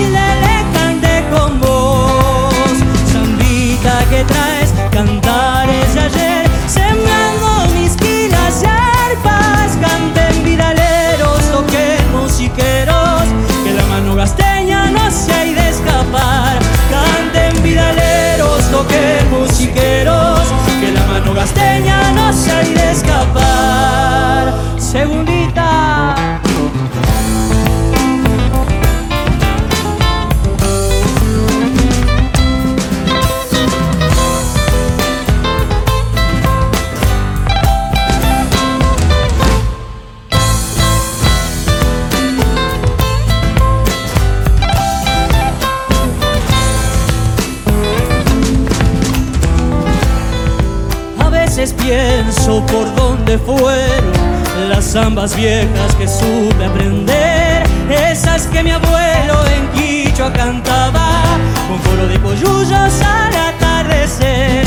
zambas 55.21 55.35
viejas 55.35 55.95
que 55.97 56.07
supe 56.07 56.65
aprender, 56.65 57.63
esas 57.89 58.47
que 58.47 58.63
mi 58.63 58.71
abuelo 58.71 59.35
en 59.55 59.67
Quichua 59.69 60.33
cantaba 60.33 61.37
con 61.67 61.77
coro 61.79 62.07
de 62.07 62.19
coyullos 62.19 62.71
al 62.71 63.35
atardecer, 63.35 64.65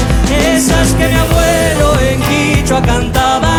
esas 0.55 0.93
que 0.93 1.09
mi 1.09 1.15
abuelo 1.15 2.01
en 2.01 2.21
Quichua 2.23 2.81
cantaba 2.83 3.57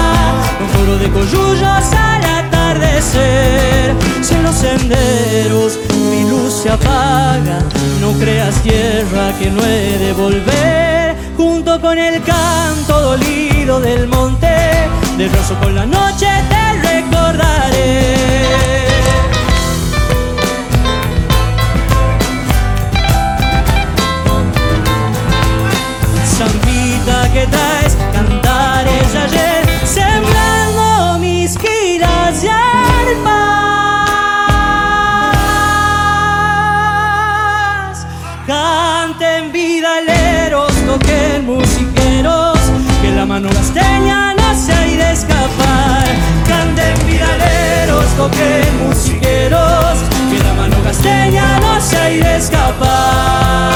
con 0.57 0.67
coro 0.69 0.97
de 0.97 1.09
coyullos 1.09 1.93
al 1.93 2.23
atardecer. 2.23 3.93
Si 4.21 4.33
en 4.33 4.43
los 4.43 4.55
senderos 4.55 5.79
mi 6.09 6.29
luz 6.29 6.53
se 6.63 6.69
apaga, 6.69 7.59
no 7.99 8.13
creas 8.19 8.55
tierra 8.61 9.33
que 9.37 9.49
no 9.51 9.61
he 9.65 9.97
de 9.97 10.13
volver, 10.13 11.15
junto 11.35 11.81
con 11.81 11.97
el 11.97 12.21
canto 12.23 13.01
dolido 13.01 13.81
del 13.81 14.07
monte, 14.07 14.54
de 15.17 15.29
roso 15.29 15.55
con 15.61 15.73
la 15.73 15.85
noche 15.85 16.27
te 16.49 16.73
recordaré. 16.89 18.15
Zambita 26.37 27.31
que 27.33 27.47
traes 27.47 27.95
cantares 28.13 29.13
de 29.13 29.19
ayer, 29.19 29.65
sembrando 29.85 31.19
mis 31.19 31.57
giras 31.57 32.43
y 32.43 32.47
arpas. 32.49 32.75
Canten 38.45 39.53
vidaleros, 39.53 40.73
toquen 40.85 41.45
musiqueros, 41.45 42.59
que 43.01 43.11
la 43.11 43.25
mano 43.25 43.47
ha 43.47 43.53
de 43.53 44.34
escapar. 45.15 46.05
Canten 46.47 46.95
vidaleros, 47.07 48.05
toquen 48.17 48.87
musiqueros, 48.87 49.95
que 50.29 50.37
la 50.43 50.53
mano 50.53 50.75
gasteña 50.83 51.59
no 51.59 51.81
se 51.81 51.97
ha 51.97 52.05
de 52.05 52.35
escapar. 52.37 53.75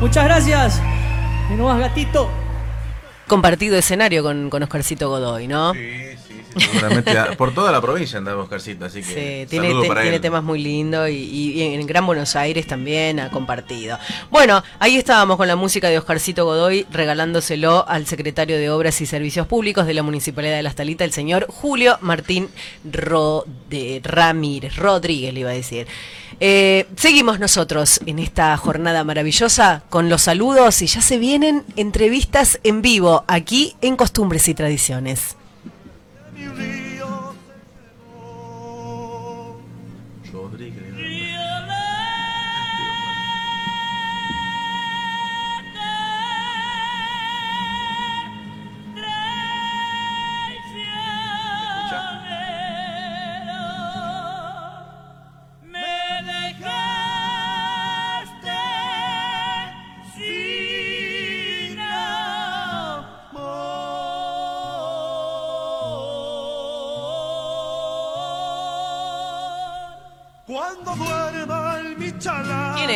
Muchas 0.00 0.24
gracias. 0.24 0.82
Y 1.50 1.54
no 1.54 1.64
más 1.64 1.80
gatito. 1.80 2.28
Compartido 3.26 3.76
escenario 3.78 4.22
con, 4.22 4.50
con 4.50 4.62
Oscarcito 4.62 5.08
Godoy, 5.08 5.48
¿no? 5.48 5.72
Seguramente 6.58 7.18
a- 7.18 7.32
por 7.36 7.52
toda 7.54 7.70
la 7.72 7.80
provincia 7.80 8.18
andaba 8.18 8.42
Oscarcito, 8.42 8.84
así 8.84 9.00
que 9.02 9.06
Sí, 9.44 9.46
tiene, 9.50 9.68
saludo 9.68 9.82
te- 9.82 9.88
para 9.88 10.00
tiene 10.02 10.16
él. 10.16 10.22
temas 10.22 10.42
muy 10.42 10.62
lindos 10.62 11.08
y, 11.10 11.14
y 11.14 11.62
en 11.74 11.86
Gran 11.86 12.06
Buenos 12.06 12.36
Aires 12.36 12.66
también 12.66 13.20
ha 13.20 13.30
compartido. 13.30 13.98
Bueno, 14.30 14.62
ahí 14.78 14.96
estábamos 14.96 15.36
con 15.36 15.48
la 15.48 15.56
música 15.56 15.88
de 15.88 15.98
Oscarcito 15.98 16.44
Godoy 16.44 16.86
regalándoselo 16.90 17.88
al 17.88 18.06
secretario 18.06 18.56
de 18.56 18.70
Obras 18.70 19.00
y 19.00 19.06
Servicios 19.06 19.46
Públicos 19.46 19.86
de 19.86 19.94
la 19.94 20.02
Municipalidad 20.02 20.56
de 20.56 20.62
Las 20.62 20.74
Talitas, 20.74 21.06
el 21.06 21.12
señor 21.12 21.46
Julio 21.48 21.98
Martín 22.00 22.48
Ramírez, 24.02 24.76
Rodríguez 24.76 25.34
le 25.34 25.40
iba 25.40 25.50
a 25.50 25.54
decir. 25.54 25.86
Eh, 26.40 26.86
seguimos 26.96 27.38
nosotros 27.38 28.00
en 28.06 28.18
esta 28.18 28.56
jornada 28.56 29.04
maravillosa 29.04 29.82
con 29.88 30.08
los 30.08 30.22
saludos 30.22 30.82
y 30.82 30.86
ya 30.86 31.00
se 31.00 31.18
vienen 31.18 31.62
entrevistas 31.76 32.58
en 32.64 32.82
vivo 32.82 33.24
aquí 33.28 33.76
en 33.82 33.96
Costumbres 33.96 34.48
y 34.48 34.54
Tradiciones. 34.54 35.36
Me 36.52 36.83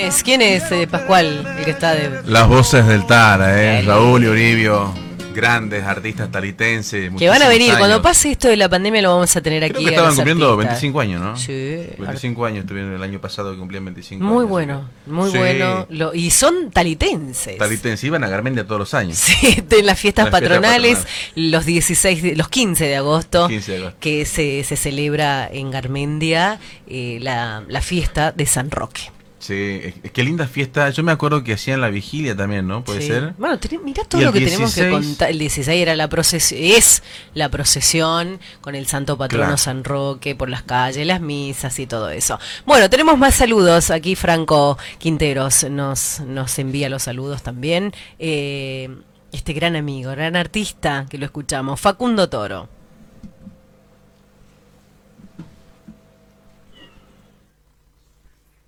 es? 0.09 0.23
¿Quién 0.23 0.43
es 0.43 0.71
eh, 0.73 0.87
Pascual, 0.87 1.47
el 1.59 1.65
que 1.65 1.71
está 1.71 1.95
de... 1.95 2.23
Las 2.27 2.49
voces 2.49 2.87
del 2.87 3.07
Tara, 3.07 3.63
¿eh? 3.63 3.83
Raúl 3.83 4.25
y 4.25 4.29
Uribio, 4.29 4.93
grandes 5.35 5.85
artistas 5.85 6.31
talitenses. 6.33 7.13
Que 7.17 7.29
van 7.29 7.43
a 7.43 7.49
venir, 7.49 7.69
cuando 7.79 7.97
años. 7.97 8.01
pase 8.01 8.33
esto 8.33 8.49
de 8.49 8.57
la 8.57 8.69
pandemia 8.69 9.03
lo 9.03 9.11
vamos 9.15 9.35
a 9.37 9.41
tener 9.41 9.63
aquí. 9.63 9.75
Creo 9.75 9.85
que 9.85 9.89
a 9.91 9.93
estaban 9.93 10.15
cumpliendo 10.17 10.47
artistas. 10.53 10.71
25 10.81 11.01
años, 11.01 11.21
¿no? 11.21 11.37
Sí. 11.37 11.87
25 11.99 12.45
años 12.47 12.61
estuvieron 12.63 12.93
el 12.95 13.03
año 13.03 13.21
pasado 13.21 13.53
que 13.53 13.59
cumplían 13.59 13.85
25 13.85 14.25
Muy 14.25 14.39
años. 14.39 14.49
bueno, 14.51 14.91
muy 15.07 15.31
Sí. 15.31 15.39
bueno. 15.39 15.87
Lo- 15.91 16.15
y 16.15 16.31
son 16.31 16.71
talitenses. 16.71 17.57
Talitenses 17.59 18.03
iban 18.05 18.25
a 18.25 18.29
Garmendia 18.29 18.65
todos 18.65 18.81
los 18.81 18.95
años. 18.95 19.17
Sí, 19.19 19.33
las 19.45 19.55
fiestas 19.69 19.85
Las 19.85 19.99
fiestas 20.01 20.31
patronales, 20.31 20.99
patronales. 20.99 21.07
los 21.37 21.65
16, 21.67 22.23
de- 22.23 22.37
los 22.37 22.49
15 22.49 22.85
de 22.87 22.97
agosto, 22.97 23.47
15 23.49 23.73
de 23.73 23.79
agosto. 23.79 23.99
que 24.01 24.25
se, 24.27 24.65
se 24.65 24.77
celebra 24.77 25.49
en 25.53 25.71
Garmendia 25.71 26.59
eh, 26.89 27.19
la, 27.23 27.63
la 27.69 27.81
fiesta 27.81 28.33
de 28.33 28.47
San 28.47 28.71
Roque. 28.71 29.13
Sí, 29.39 29.81
es- 30.03 30.11
qué 30.13 30.25
linda 30.25 30.47
fiesta. 30.49 30.91
Yo 30.91 31.03
me 31.05 31.13
acuerdo 31.13 31.45
que 31.45 31.53
hacían 31.53 31.81
la 31.81 31.91
vigilia 31.91 32.37
también, 32.37 32.67
¿no? 32.67 32.83
Puede 32.85 33.01
Sí. 33.03 33.07
ser. 33.09 33.35
Bueno, 33.39 33.59
ten- 33.59 33.85
mirá 33.85 34.03
todo 34.05 34.21
lo 34.21 34.33
que 34.33 34.41
tenemos 34.41 34.75
que 34.75 34.81
16 34.87 35.07
contar. 35.09 35.31
El 35.31 35.39
16 35.39 35.81
era 35.81 35.95
la 35.95 36.09
procesión, 36.09 36.61
es 36.61 37.03
la 37.35 37.49
procesión 37.49 38.41
con 38.61 38.75
el 38.75 38.87
santo 38.89 39.17
patrono 39.17 39.45
Claro. 39.45 39.57
San 39.57 39.85
Roque 39.85 40.35
por 40.35 40.49
las 40.49 40.63
calles, 40.65 41.07
las 41.07 41.21
misas 41.21 41.79
y 41.79 41.87
todo 41.87 42.11
eso. 42.11 42.39
Bueno, 42.67 42.91
tenemos 42.91 43.17
más 43.17 43.35
saludos. 43.37 43.91
Aquí 43.91 44.17
Franco 44.17 44.77
Quinteros 44.99 45.65
nos, 45.71 46.21
nos 46.21 46.59
envía 46.59 46.89
los 46.89 47.05
saludos 47.05 47.43
también. 47.43 47.93
Eh, 48.19 48.89
este 49.31 49.53
gran 49.53 49.77
amigo, 49.77 50.11
gran 50.11 50.35
artista 50.37 51.07
que 51.09 51.17
lo 51.19 51.27
escuchamos, 51.27 51.81
Facundo 51.81 52.29
Toro. 52.29 52.69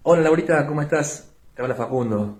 Hola 0.02 0.22
Laurita, 0.22 0.66
¿cómo 0.66 0.80
estás? 0.80 1.30
Te 1.54 1.60
habla 1.60 1.74
Facundo. 1.74 2.38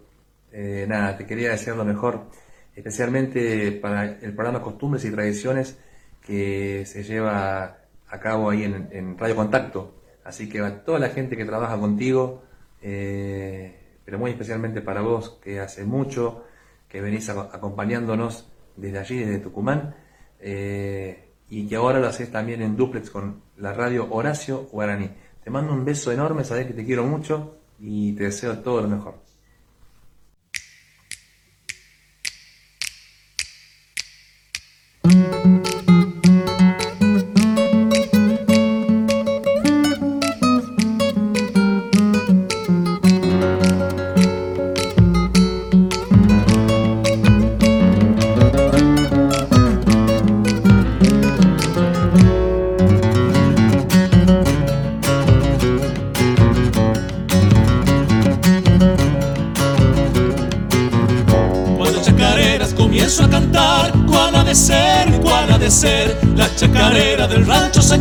Eh, 0.50 0.86
nada, 0.88 1.18
te 1.18 1.26
quería 1.26 1.50
desear 1.50 1.76
lo 1.76 1.84
mejor, 1.84 2.30
especialmente 2.74 3.70
para 3.72 4.04
el 4.04 4.32
programa 4.34 4.62
Costumbres 4.62 5.04
y 5.04 5.10
Tradiciones 5.10 5.78
que 6.24 6.86
se 6.86 7.02
lleva 7.02 7.80
a 8.08 8.18
cabo 8.18 8.48
ahí 8.48 8.64
en, 8.64 9.18
Radio 9.18 9.36
Contacto. 9.36 9.94
Así 10.24 10.48
que 10.48 10.60
a 10.60 10.82
toda 10.84 10.98
la 10.98 11.10
gente 11.10 11.36
que 11.36 11.44
trabaja 11.44 11.78
contigo, 11.78 12.44
eh, 12.80 13.78
pero 14.06 14.18
muy 14.18 14.30
especialmente 14.30 14.80
para 14.80 15.02
vos, 15.02 15.38
que 15.44 15.60
hace 15.60 15.84
mucho 15.84 16.46
que 16.88 17.02
venís 17.02 17.28
acompañándonos 17.28 18.50
desde 18.76 19.00
allí, 19.00 19.18
desde 19.18 19.38
Tucumán, 19.38 19.94
eh, 20.40 21.28
y 21.50 21.68
que 21.68 21.76
ahora 21.76 22.00
lo 22.00 22.06
haces 22.06 22.32
también 22.32 22.62
en 22.62 22.74
duplex 22.74 23.10
con 23.10 23.42
la 23.58 23.74
radio 23.74 24.06
Horacio 24.10 24.62
Guaraní. 24.72 25.10
Te 25.50 25.54
mando 25.54 25.72
un 25.72 25.84
beso 25.84 26.12
enorme, 26.12 26.44
sabes 26.44 26.68
que 26.68 26.74
te 26.74 26.84
quiero 26.84 27.04
mucho 27.04 27.56
y 27.80 28.12
te 28.12 28.22
deseo 28.22 28.60
todo 28.60 28.82
lo 28.82 28.86
mejor. 28.86 29.16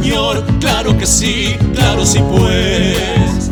Señor. 0.09 0.43
Claro 0.59 0.97
que 0.97 1.05
sí, 1.05 1.55
claro 1.75 2.05
sí 2.05 2.19
pues. 2.29 3.49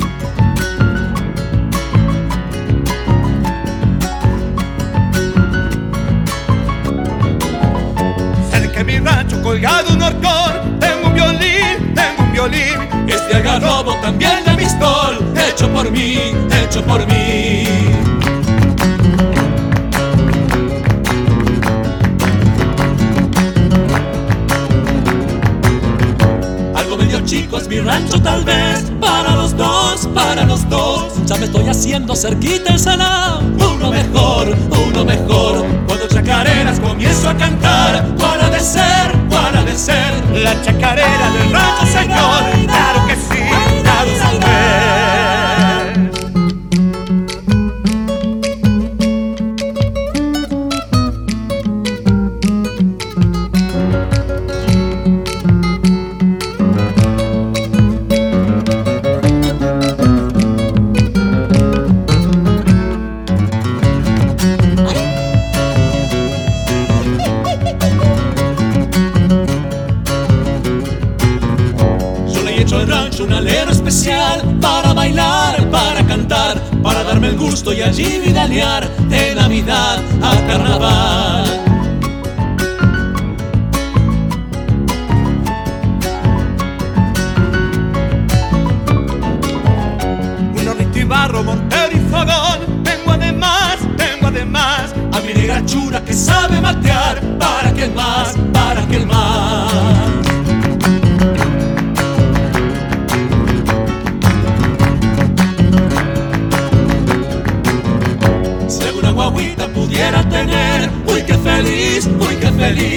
Cerca 8.49 8.77
de 8.79 8.83
mi 8.83 8.99
rancho 8.99 9.41
colgado 9.41 9.93
un 9.93 10.01
horcón. 10.01 10.79
Tengo 10.79 11.07
un 11.07 11.13
violín, 11.13 11.93
tengo 11.93 12.23
un 12.23 12.31
violín. 12.31 12.87
Este 13.07 13.37
algarrobo 13.37 13.95
también 14.01 14.43
de 14.45 14.53
mi 14.55 14.65
stol, 14.65 15.33
hecho 15.47 15.71
por 15.73 15.89
mí, 15.91 16.19
hecho 16.63 16.83
por 16.83 17.05
mí. 17.07 17.16
Estoy 31.47 31.67
haciendo 31.69 32.13
cerquita 32.15 32.73
el 32.73 32.79
salao. 32.79 33.16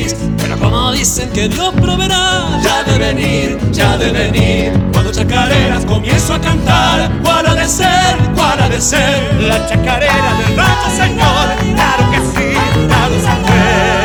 Feliz. 0.00 0.16
Pero 0.38 0.58
como 0.58 0.92
dicen 0.92 1.30
que 1.30 1.48
Dios 1.48 1.72
proveerá, 1.74 2.60
ya 2.62 2.84
de 2.84 2.98
venir, 2.98 3.58
ya 3.72 3.96
de 3.96 4.10
venir. 4.10 4.72
Cuando 4.92 5.12
chacareras 5.12 5.84
comienzo 5.84 6.34
a 6.34 6.40
cantar, 6.40 7.10
¿cuál 7.22 7.46
ha 7.46 7.54
de 7.54 7.66
ser, 7.66 8.16
cuál 8.34 8.60
ha 8.60 8.68
de 8.68 8.80
ser? 8.80 9.34
La 9.42 9.66
chacarera 9.66 10.38
del 10.38 10.56
rancho, 10.56 10.90
señor, 10.96 11.74
claro 11.74 12.10
que 12.10 12.18
sí, 12.18 12.54
claro 12.88 13.20
saber. 13.22 14.00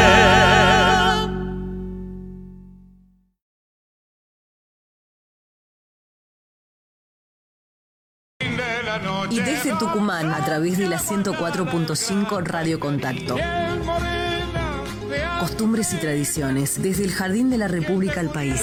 Y 9.31 9.39
desde 9.39 9.73
Tucumán, 9.77 10.31
a 10.31 10.45
través 10.45 10.77
de 10.77 10.87
la 10.87 10.97
104.5 10.97 12.41
Radio 12.43 12.79
Contacto. 12.79 13.35
Costumbres 15.39 15.93
y 15.93 15.97
tradiciones, 15.97 16.81
desde 16.81 17.03
el 17.03 17.11
Jardín 17.11 17.49
de 17.49 17.57
la 17.57 17.67
República 17.67 18.19
al 18.19 18.29
país. 18.29 18.61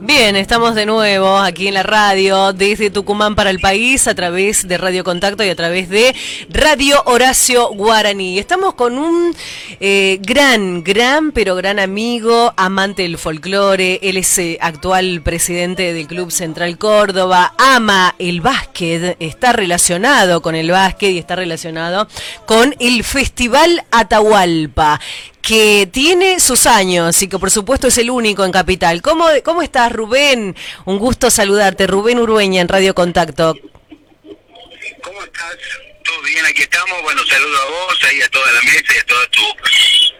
Bien, 0.00 0.36
estamos 0.36 0.76
de 0.76 0.86
nuevo 0.86 1.38
aquí 1.38 1.66
en 1.66 1.74
la 1.74 1.82
radio, 1.82 2.52
desde 2.52 2.88
Tucumán 2.88 3.34
para 3.34 3.50
el 3.50 3.58
país, 3.58 4.06
a 4.06 4.14
través 4.14 4.68
de 4.68 4.78
Radio 4.78 5.02
Contacto 5.02 5.42
y 5.42 5.48
a 5.48 5.56
través 5.56 5.88
de 5.88 6.14
Radio 6.50 7.02
Horacio 7.06 7.70
Guaraní. 7.70 8.38
Estamos 8.38 8.74
con 8.74 8.96
un 8.96 9.34
eh, 9.80 10.20
gran, 10.22 10.84
gran, 10.84 11.32
pero 11.32 11.56
gran 11.56 11.80
amigo, 11.80 12.54
amante 12.56 13.02
del 13.02 13.18
folclore. 13.18 13.98
Él 14.00 14.18
es 14.18 14.38
eh, 14.38 14.56
actual 14.60 15.20
presidente 15.24 15.92
del 15.92 16.06
Club 16.06 16.30
Central 16.30 16.78
Córdoba, 16.78 17.54
ama 17.58 18.14
el 18.20 18.40
básquet, 18.40 19.16
está 19.18 19.52
relacionado 19.52 20.42
con 20.42 20.54
el 20.54 20.70
básquet 20.70 21.10
y 21.10 21.18
está 21.18 21.34
relacionado 21.34 22.06
con 22.46 22.76
el 22.78 23.02
Festival 23.02 23.84
Atahualpa 23.90 25.00
que 25.48 25.88
tiene 25.90 26.38
sus 26.40 26.66
años 26.66 27.22
y 27.22 27.26
que 27.26 27.38
por 27.38 27.50
supuesto 27.50 27.86
es 27.86 27.96
el 27.96 28.10
único 28.10 28.44
en 28.44 28.52
Capital. 28.52 29.00
¿Cómo, 29.00 29.28
cómo 29.42 29.62
estás, 29.62 29.90
Rubén? 29.90 30.54
Un 30.84 30.98
gusto 30.98 31.30
saludarte. 31.30 31.86
Rubén 31.86 32.18
Urueña 32.18 32.60
en 32.60 32.68
Radio 32.68 32.94
Contacto. 32.94 33.54
Todo 33.54 33.62
bien, 36.22 36.44
aquí 36.44 36.60
estamos. 36.60 37.00
Bueno, 37.02 37.24
saludo 37.24 37.62
a 37.62 37.64
vos, 37.64 37.98
ahí 38.10 38.20
a 38.20 38.28
toda 38.28 38.52
la 38.52 38.60
mesa 38.60 38.92
y 38.94 38.98
a 38.98 39.06
toda 39.06 39.26
tu, 39.28 39.40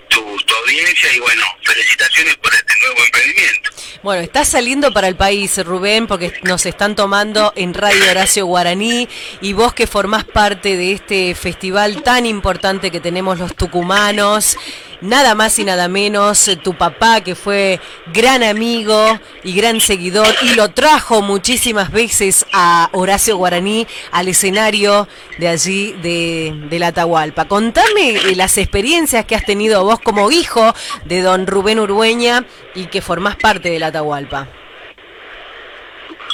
tu, 0.09 0.39
tu 0.47 0.55
audiencia. 0.55 1.14
Y 1.14 1.20
bueno, 1.20 1.45
felicitaciones 1.62 2.35
por 2.37 2.55
este 2.55 2.72
nuevo 2.81 3.05
emprendimiento. 3.05 3.70
Bueno, 4.03 4.22
está 4.22 4.47
saliendo 4.47 4.95
para 4.95 5.09
el 5.09 5.16
país, 5.16 5.62
Rubén, 5.62 6.07
porque 6.07 6.41
nos 6.43 6.64
están 6.64 6.97
tomando 6.97 7.53
en 7.55 7.74
Radio 7.74 8.11
Horacio 8.11 8.47
Guaraní 8.47 9.11
y 9.43 9.53
vos 9.53 9.74
que 9.74 9.87
formás 9.87 10.24
parte 10.24 10.79
de 10.79 10.93
este 10.93 11.35
festival 11.35 12.03
tan 12.03 12.24
importante 12.24 12.91
que 12.91 13.01
tenemos 13.01 13.39
los 13.39 13.55
tucumanos, 13.57 14.57
nada 15.01 15.35
más 15.35 15.59
y 15.59 15.65
nada 15.65 15.89
menos, 15.89 16.49
eh, 16.49 16.57
tu 16.57 16.77
papá 16.77 17.21
que 17.21 17.35
fue 17.35 17.81
gran 18.13 18.43
amigo 18.43 19.19
y 19.43 19.55
gran 19.55 19.81
seguidor 19.81 20.35
y 20.43 20.55
lo 20.55 20.71
trajo 20.71 21.23
muchísimas 21.23 21.91
veces 21.91 22.47
a 22.53 22.89
Horacio 22.93 23.37
Guaraní 23.37 23.87
al 24.13 24.29
escenario 24.29 25.09
de 25.39 25.49
allí 25.49 25.93
de, 26.03 26.53
de 26.69 26.79
la 26.79 26.89
Atahualpa. 26.89 27.47
Contame 27.47 28.11
eh, 28.11 28.37
las 28.37 28.59
experiencias 28.59 29.25
que 29.25 29.35
has 29.35 29.45
tenido 29.45 29.85
vos 29.85 30.01
como 30.01 30.31
hijo 30.31 30.75
de 31.05 31.23
don 31.23 31.47
Rubén 31.47 31.79
Urueña 31.79 32.45
y 32.75 32.87
que 32.87 33.03
formás 33.03 33.37
parte 33.37 33.71
de 33.71 33.79
la 33.79 33.89
Atahualpa. 33.89 34.49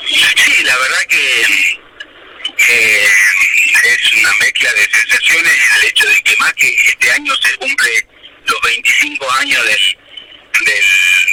Sí, 0.06 0.62
la 0.64 0.76
verdad 0.76 1.00
que 1.08 1.42
eh, 2.58 3.08
es 3.84 4.14
una 4.14 4.30
mezcla 4.40 4.70
de 4.72 4.88
sensaciones 4.90 5.54
el 5.78 5.88
hecho 5.88 6.06
de 6.06 6.22
que 6.22 6.36
más 6.38 6.52
que 6.54 6.74
este 6.88 7.10
año 7.12 7.32
se 7.36 7.56
cumple 7.56 8.06
los 8.46 8.60
25 8.62 9.30
años 9.32 9.64
del, 9.64 9.98
del, 10.64 10.84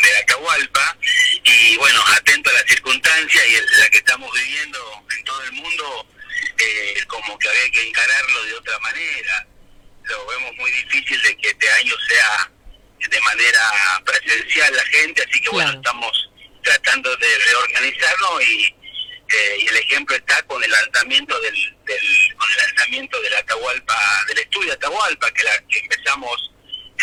de 0.03 0.13
la 0.13 0.25
Cahualpa 0.25 0.97
y 1.43 1.77
bueno, 1.77 2.01
atento 2.15 2.49
a 2.49 2.53
las 2.53 2.65
circunstancias 2.65 3.43
y 3.49 3.55
el- 3.55 3.79
la 3.79 3.89
que 3.89 3.97
estamos 3.97 4.31
viviendo 4.33 5.03
en 5.17 5.23
todo 5.23 5.43
el 5.43 5.51
mundo, 5.53 6.07
eh, 6.57 7.03
como 7.07 7.37
que 7.39 7.49
había 7.49 7.71
que 7.71 7.87
encararlo 7.87 8.43
de 8.45 8.53
otra 8.55 8.79
manera. 8.79 9.47
Lo 10.03 10.25
vemos 10.27 10.55
muy 10.57 10.71
difícil 10.71 11.21
de 11.21 11.37
que 11.37 11.49
este 11.49 11.69
año 11.73 11.95
sea 12.09 12.51
de 13.09 13.21
manera 13.21 14.01
presencial 14.05 14.75
la 14.75 14.85
gente, 14.87 15.23
así 15.29 15.41
que 15.41 15.49
bueno, 15.49 15.71
estamos 15.71 16.29
tratando 16.63 17.15
de 17.17 17.37
reorganizarnos 17.39 18.43
y, 18.47 18.63
eh, 19.29 19.57
y 19.59 19.67
el 19.67 19.77
ejemplo 19.77 20.15
está 20.15 20.41
con 20.43 20.63
el 20.63 20.69
lanzamiento 20.71 21.39
del, 21.41 21.55
del- 21.85 22.35
con 22.37 22.49
el 22.51 22.57
lanzamiento 22.57 23.19
de 23.21 23.29
la 23.31 23.39
Atahualpa, 23.39 24.23
del 24.27 24.37
estudio 24.39 24.73
Atahualpa, 24.73 25.31
que, 25.31 25.43
la, 25.43 25.59
que 25.67 25.79
empezamos 25.79 26.50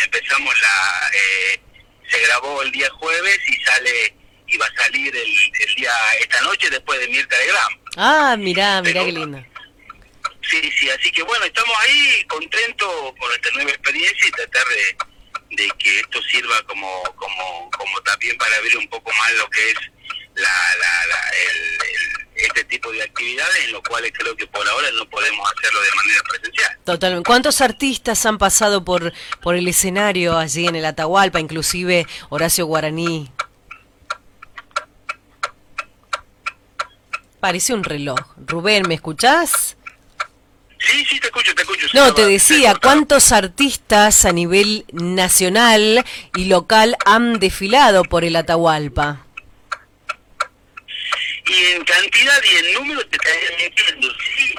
empezamos 0.05 0.61
la 0.61 1.11
eh, 1.15 1.61
se 2.09 2.21
grabó 2.21 2.63
el 2.63 2.73
día 2.73 2.89
jueves 2.91 3.39
y 3.49 3.65
sale 3.65 4.15
y 4.47 4.57
va 4.57 4.67
a 4.67 4.83
salir 4.83 5.15
el, 5.15 5.53
el 5.69 5.75
día 5.75 5.93
esta 6.21 6.41
noche 6.43 6.71
después 6.71 6.99
de 7.01 7.09
Mirta 7.09 7.37
de 7.37 7.47
Gram. 7.47 7.81
Ah, 7.97 8.37
mirá, 8.39 8.81
mirá 8.83 9.05
qué 9.05 9.13
lindo. 9.13 9.45
Sí, 10.43 10.71
sí, 10.79 10.89
así 10.89 11.11
que 11.13 11.23
bueno, 11.23 11.45
estamos 11.45 11.77
ahí 11.81 12.25
contentos 12.27 13.13
por 13.19 13.31
esta 13.33 13.51
nueva 13.51 13.71
experiencia 13.71 14.29
y 14.29 14.31
tratar 14.31 14.65
de, 14.69 14.97
de 15.63 15.71
que 15.79 16.01
esto 16.01 16.23
sirva 16.23 16.63
como, 16.63 17.03
como, 17.17 17.71
como 17.71 18.01
también 18.03 18.39
para 18.39 18.59
ver 18.61 18.77
un 18.79 18.89
poco 18.89 19.13
más 19.13 19.33
lo 19.35 19.51
que 19.51 19.71
es 19.71 19.79
la, 20.39 20.77
la, 20.79 21.07
la- 21.07 21.31
el- 21.31 21.89
el- 21.89 22.29
este 22.47 22.65
tipo 22.65 22.93
de 22.93 23.03
actividades, 23.03 23.65
en 23.65 23.73
lo 23.73 23.83
cuales 23.83 24.13
creo 24.17 24.37
que 24.37 24.47
por 24.47 24.67
ahora 24.69 24.89
no 24.93 25.09
podemos 25.11 25.45
hacerlo 25.57 25.81
de 25.81 25.89
manera 25.97 26.23
presencial. 26.31 26.79
Totalmente. 26.85 27.27
¿Cuántos 27.27 27.61
artistas 27.61 28.25
han 28.27 28.39
pasado 28.39 28.85
por, 28.85 29.13
por 29.43 29.57
el 29.57 29.67
escenario 29.67 30.39
allí 30.39 30.67
en 30.69 30.77
el 30.77 30.85
Atahualpa, 30.85 31.41
inclusive 31.41 32.07
Horacio 32.29 32.67
Guaraní? 32.67 33.31
Parece 37.41 37.73
un 37.75 37.85
reloj. 37.85 38.19
Rubén, 38.47 38.85
¿me 38.89 38.95
escuchás? 38.95 39.77
Sí, 40.81 41.05
sí, 41.07 41.19
te 41.21 41.27
escucho, 41.27 41.55
te 41.55 41.63
escucho. 41.63 41.87
No, 41.95 42.15
te 42.15 42.25
decía, 42.27 42.75
¿cuántos 42.81 43.33
artistas 43.33 44.25
a 44.25 44.33
nivel 44.33 44.85
nacional 44.93 46.05
y 46.37 46.45
local 46.47 46.97
han 47.05 47.39
desfilado 47.41 48.05
por 48.05 48.25
el 48.25 48.37
Atahualpa? 48.37 49.25
Y 51.49 51.67
en 51.73 51.85
cantidad 51.85 52.43
y 52.45 52.57
en 52.57 52.75
número 52.75 53.07
te 53.07 53.17
estaría 53.17 53.57
mintiendo. 53.59 54.09
Sí, 54.21 54.55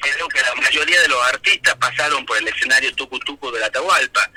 creo 0.00 0.28
que 0.28 0.40
la 0.40 0.54
mayoría 0.54 1.00
de 1.02 1.08
los 1.08 1.22
artistas 1.26 1.74
pasaron 1.76 2.24
por 2.24 2.38
el 2.38 2.48
escenario 2.48 2.94
Tucu 2.94 3.18
Tucu 3.20 3.50
de 3.50 3.60
la 3.60 3.66
Atahualpa. 3.66 4.30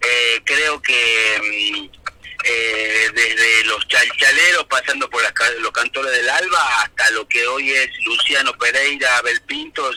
Eh, 0.00 0.40
creo 0.44 0.80
que 0.80 1.38
mm, 1.42 2.02
eh, 2.44 3.10
desde 3.14 3.64
los 3.64 3.86
chalchaleros, 3.86 4.64
pasando 4.64 5.08
por 5.10 5.22
las, 5.22 5.32
los 5.60 5.72
cantores 5.72 6.12
del 6.12 6.28
Alba, 6.28 6.82
hasta 6.82 7.10
lo 7.10 7.28
que 7.28 7.46
hoy 7.46 7.70
es 7.70 7.90
Luciano 8.04 8.52
Pereira, 8.58 9.18
Abel 9.18 9.40
Pintos, 9.42 9.96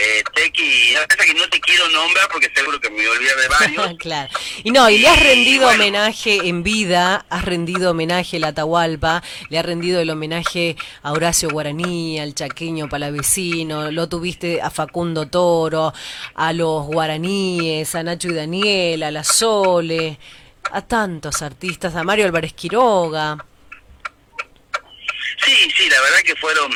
eh, 0.00 0.22
Tequi, 0.34 0.92
la 0.92 1.00
verdad 1.00 1.24
que 1.24 1.34
no 1.34 1.48
te 1.48 1.60
quiero 1.60 1.88
nombrar 1.88 2.28
porque 2.30 2.50
seguro 2.54 2.80
que 2.80 2.90
me 2.90 3.08
olvidar 3.08 3.36
de 3.36 3.48
varios. 3.48 3.94
claro. 3.98 4.28
Y 4.62 4.70
no, 4.70 4.88
y 4.88 4.98
le 4.98 5.08
has 5.08 5.20
rendido 5.20 5.64
bueno. 5.64 5.82
homenaje 5.82 6.48
en 6.48 6.62
vida, 6.62 7.24
has 7.28 7.44
rendido 7.44 7.90
homenaje 7.90 8.36
a 8.36 8.40
la 8.40 8.48
Atahualpa, 8.48 9.22
le 9.48 9.58
has 9.58 9.64
rendido 9.64 10.00
el 10.00 10.10
homenaje 10.10 10.76
a 11.02 11.12
Horacio 11.12 11.50
Guaraní, 11.50 12.20
al 12.20 12.34
chaqueño 12.34 12.88
palavecino, 12.88 13.90
lo 13.90 14.08
tuviste 14.08 14.60
a 14.62 14.70
Facundo 14.70 15.28
Toro, 15.28 15.92
a 16.34 16.52
los 16.52 16.86
guaraníes, 16.86 17.94
a 17.94 18.02
Nacho 18.02 18.28
y 18.28 18.34
Daniel, 18.34 19.02
a 19.02 19.10
la 19.10 19.24
Sole, 19.24 20.18
a 20.70 20.82
tantos 20.82 21.42
artistas, 21.42 21.94
a 21.96 22.04
Mario 22.04 22.26
Álvarez 22.26 22.52
Quiroga. 22.52 23.36
Sí, 25.44 25.70
sí, 25.76 25.88
la 25.88 26.00
verdad 26.00 26.18
que 26.24 26.36
fueron 26.36 26.70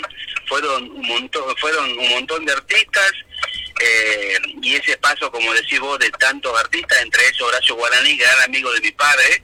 fueron 0.49 0.91
un 0.91 1.07
montón 1.07 1.57
fueron 1.59 1.91
un 1.99 2.09
montón 2.11 2.45
de 2.45 2.53
artistas 2.53 3.13
eh, 3.81 4.39
y 4.63 4.75
ese 4.77 4.97
paso, 4.99 5.31
como 5.31 5.53
decís 5.55 5.81
vos, 5.81 5.99
de 5.99 6.11
tantos 6.11 6.59
artistas, 6.59 7.01
entre 7.03 7.27
esos 7.29 7.43
Horacio 7.49 7.75
Guaraní, 7.75 8.17
gran 8.17 8.41
amigo 8.43 8.73
de 8.73 8.81
mi 8.81 8.91
padre, 8.93 9.43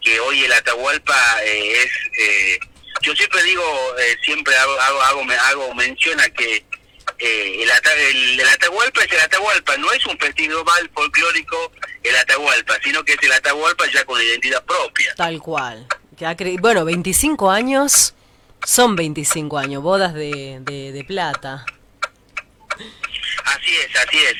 que 0.00 0.18
hoy 0.20 0.44
el 0.44 0.52
Atahualpa 0.52 1.42
eh, 1.44 1.82
es... 1.82 1.90
eh, 2.20 2.58
yo 3.02 3.14
siempre 3.14 3.42
digo, 3.42 3.62
eh, 3.98 4.16
siempre 4.24 4.56
hago, 4.56 4.80
hago, 4.80 5.02
hago, 5.02 5.24
me- 5.24 5.34
hago 5.36 5.74
mención 5.74 6.18
a 6.20 6.28
que 6.30 6.64
eh, 7.18 7.62
el, 7.62 7.70
el, 7.70 8.40
el 8.40 8.48
Atahualpa 8.48 9.02
es 9.04 9.12
el 9.12 9.20
Atahualpa, 9.20 9.76
no 9.76 9.92
es 9.92 10.06
un 10.06 10.16
festival 10.18 10.90
folclórico 10.94 11.72
el 12.02 12.16
Atahualpa, 12.16 12.78
sino 12.82 13.04
que 13.04 13.12
es 13.12 13.18
el 13.22 13.32
Atahualpa 13.32 13.84
ya 13.92 14.04
con 14.04 14.20
identidad 14.22 14.64
propia. 14.64 15.14
Tal 15.16 15.38
cual. 15.40 15.86
Bueno, 16.60 16.84
25 16.84 17.50
años, 17.50 18.14
son 18.64 18.96
25 18.96 19.58
años, 19.58 19.82
bodas 19.82 20.14
de, 20.14 20.58
de, 20.60 21.04
plata. 21.04 21.64
Así 23.44 23.76
es, 23.76 23.96
así 23.96 24.18
es. 24.18 24.34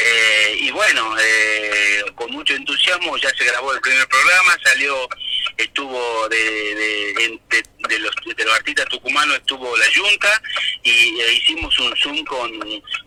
Eh, 0.00 0.56
y 0.60 0.70
bueno, 0.70 1.14
eh, 1.20 2.02
con 2.14 2.30
mucho 2.30 2.54
entusiasmo 2.54 3.16
ya 3.18 3.30
se 3.30 3.44
grabó 3.44 3.72
el 3.74 3.80
primer 3.80 4.06
programa, 4.06 4.56
salió, 4.64 5.08
estuvo 5.56 6.28
de, 6.28 6.36
de, 6.38 7.40
de- 7.50 7.62
de 7.88 8.44
los 8.44 8.54
artistas 8.54 8.86
tucumanos, 8.86 9.36
estuvo 9.36 9.76
la 9.76 9.86
Junta 9.94 10.42
y 10.84 11.20
eh, 11.20 11.32
hicimos 11.34 11.76
un 11.80 11.96
Zoom 11.96 12.24
con, 12.24 12.50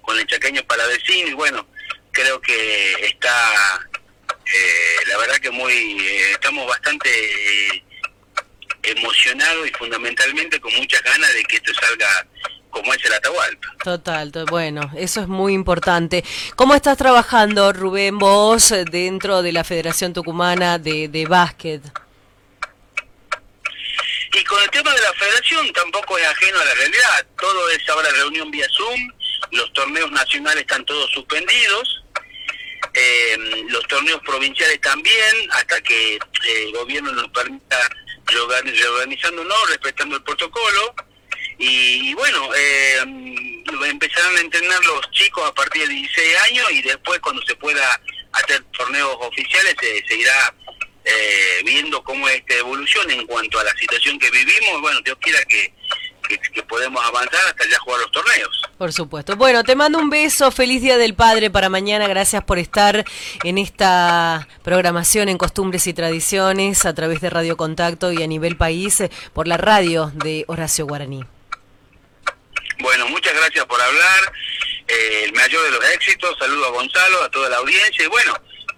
con 0.02 0.20
el 0.20 0.26
chaqueño 0.28 0.64
Palavecino 0.64 1.30
y 1.30 1.34
bueno, 1.34 1.66
creo 2.12 2.42
que 2.42 2.94
está, 3.06 3.88
eh, 4.46 4.96
la 5.08 5.18
verdad 5.18 5.38
que 5.38 5.52
muy, 5.52 5.72
eh, 5.74 6.32
estamos 6.32 6.68
bastante 6.68 7.84
emocionados 8.84 9.68
y 9.68 9.72
fundamentalmente 9.74 10.60
con 10.60 10.74
muchas 10.76 11.02
ganas 11.04 11.34
de 11.34 11.44
que 11.44 11.56
esto 11.58 11.74
salga 11.74 12.28
como 12.70 12.94
es 12.94 13.04
el 13.06 13.14
Atahualpa. 13.14 13.68
Total, 13.84 14.32
to- 14.32 14.46
bueno, 14.46 14.90
eso 14.96 15.20
es 15.22 15.28
muy 15.28 15.54
importante. 15.54 16.24
¿Cómo 16.56 16.74
estás 16.74 16.98
trabajando, 16.98 17.74
Rubén, 17.74 18.18
vos, 18.18 18.72
eh, 18.72 18.86
dentro 18.90 19.42
de 19.42 19.52
la 19.52 19.64
Federación 19.66 20.14
Tucumana 20.14 20.80
de, 20.80 21.10
de 21.10 21.26
Básquet? 21.26 21.82
Y 24.34 24.44
con 24.46 24.64
el 24.64 24.70
tema 24.70 24.94
de 24.94 25.02
la 25.02 25.14
federación 25.14 25.74
tampoco 25.74 26.18
es 26.18 26.26
ajeno 26.26 26.60
a 26.60 26.66
la 26.66 26.74
realidad. 26.76 27.26
Todo 27.40 27.70
es 27.72 27.90
ahora 27.90 28.10
reunión 28.12 28.50
vía 28.50 28.66
Zoom, 28.72 29.12
los 29.52 29.74
torneos 29.74 30.10
nacionales 30.12 30.62
están 30.62 30.86
todos 30.86 31.12
suspendidos, 31.12 32.04
eh, 32.94 33.38
los 33.70 33.86
torneos 33.88 34.22
provinciales 34.22 34.80
también, 34.80 35.36
hasta 35.52 35.82
que 35.82 36.16
eh, 36.16 36.20
el 36.68 36.72
gobierno 36.72 37.12
nos 37.12 37.28
permita 37.32 37.78
reorganizándonos, 38.26 39.70
respetando 39.70 40.16
el 40.16 40.24
protocolo. 40.24 40.96
Y, 41.58 42.10
y 42.10 42.14
bueno, 42.16 42.50
eh, 42.56 43.00
empezarán 43.86 44.36
a 44.38 44.42
entrenar 44.42 44.84
los 44.86 45.12
chicos 45.12 45.48
a 45.48 45.54
partir 45.54 45.88
de 45.88 45.94
16 45.94 46.38
años 46.50 46.72
y 46.72 46.82
después 46.82 47.20
cuando 47.20 47.42
se 47.44 47.56
pueda 47.56 48.02
hacer 48.34 48.64
torneos 48.72 49.16
oficiales 49.20 49.76
se, 49.80 50.08
se 50.08 50.16
irá 50.16 50.56
eh, 51.04 51.62
viendo 51.66 52.04
cómo 52.04 52.28
es 52.30 52.36
esta 52.36 52.56
evolución 52.56 53.10
en 53.12 53.26
cuanto 53.26 53.60
a 53.60 53.64
la 53.64 53.76
situación 53.78 54.20
que 54.20 54.30
vivimos. 54.30 54.82
Bueno, 54.82 55.02
Dios 55.02 55.18
quiera 55.22 55.44
que, 55.46 55.74
que, 56.38 56.52
que 56.52 56.64
podemos 56.64 57.04
avanzar 57.06 57.42
hasta 57.48 57.68
ya 57.70 57.80
jugar 57.80 58.02
los 58.02 58.12
torneos. 58.12 58.62
Por 58.78 58.94
supuesto. 58.94 59.36
Bueno, 59.36 59.64
te 59.64 59.76
mando 59.76 60.00
un 60.00 60.10
beso, 60.10 60.52
feliz 60.52 60.82
Día 60.82 60.98
del 60.98 61.14
Padre 61.14 61.50
para 61.50 61.70
mañana, 61.70 62.08
gracias 62.08 62.44
por 62.44 62.58
estar 62.58 63.06
en 63.44 63.58
esta 63.58 64.48
programación 64.64 65.30
en 65.30 65.38
Costumbres 65.38 65.86
y 65.88 65.94
Tradiciones 65.94 66.86
a 66.86 66.94
través 66.94 67.22
de 67.22 67.30
Radio 67.30 67.58
Contacto 67.58 68.12
y 68.12 68.24
a 68.24 68.28
nivel 68.28 68.58
país 68.58 69.02
eh, 69.02 69.12
por 69.34 69.48
la 69.48 69.58
radio 69.58 70.12
de 70.16 70.46
Horacio 70.48 70.86
Guaraní. 70.88 71.24
Bueno, 72.80 73.08
muchas 73.10 73.34
gracias 73.36 73.66
por 73.66 73.80
hablar. 73.80 74.34
Eh, 74.88 75.24
el 75.26 75.34
mayor 75.34 75.64
de 75.64 75.72
los 75.72 75.86
éxitos. 75.92 76.36
Saludo 76.40 76.66
a 76.66 76.72
Gonzalo, 76.72 77.24
a 77.24 77.30
toda 77.30 77.50
la 77.50 77.58
audiencia 77.58 78.04
y 78.04 78.08
bueno, 78.08 78.34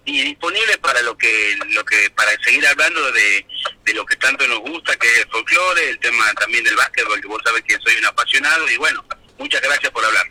y 0.05 0.21
disponible 0.23 0.77
para 0.79 1.01
lo 1.01 1.17
que 1.17 1.57
lo 1.69 1.83
que 1.85 2.09
para 2.15 2.31
seguir 2.43 2.65
hablando 2.67 3.11
de, 3.11 3.45
de 3.85 3.93
lo 3.93 4.05
que 4.05 4.15
tanto 4.17 4.45
nos 4.47 4.59
gusta, 4.59 4.95
que 4.97 5.07
es 5.07 5.19
el 5.19 5.27
folclore, 5.29 5.89
el 5.89 5.99
tema 5.99 6.33
también 6.33 6.63
del 6.63 6.75
básquetbol, 6.75 7.21
que 7.21 7.27
vos 7.27 7.41
sabés 7.43 7.63
que 7.63 7.77
soy 7.83 7.95
un 7.99 8.05
apasionado 8.05 8.69
y 8.69 8.77
bueno, 8.77 9.03
muchas 9.37 9.61
gracias 9.61 9.91
por 9.91 10.03
hablar. 10.03 10.25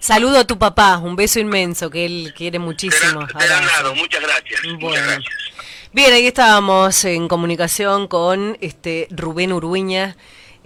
Saludo 0.00 0.38
a 0.38 0.44
tu 0.46 0.58
papá, 0.58 0.98
un 0.98 1.16
beso 1.16 1.38
inmenso 1.40 1.90
que 1.90 2.04
él 2.06 2.34
quiere 2.36 2.58
muchísimo. 2.58 3.26
Te 3.26 3.44
han 3.44 3.66
dado, 3.66 3.94
muchas 3.94 4.20
gracias. 4.20 4.60
Muchas 4.64 4.80
Bueno. 4.80 5.06
gracias. 5.06 5.34
Bien, 5.92 6.12
ahí 6.12 6.26
estábamos 6.26 7.04
en 7.04 7.26
comunicación 7.28 8.06
con 8.06 8.58
este 8.60 9.08
Rubén 9.10 9.52
Uruña. 9.52 10.16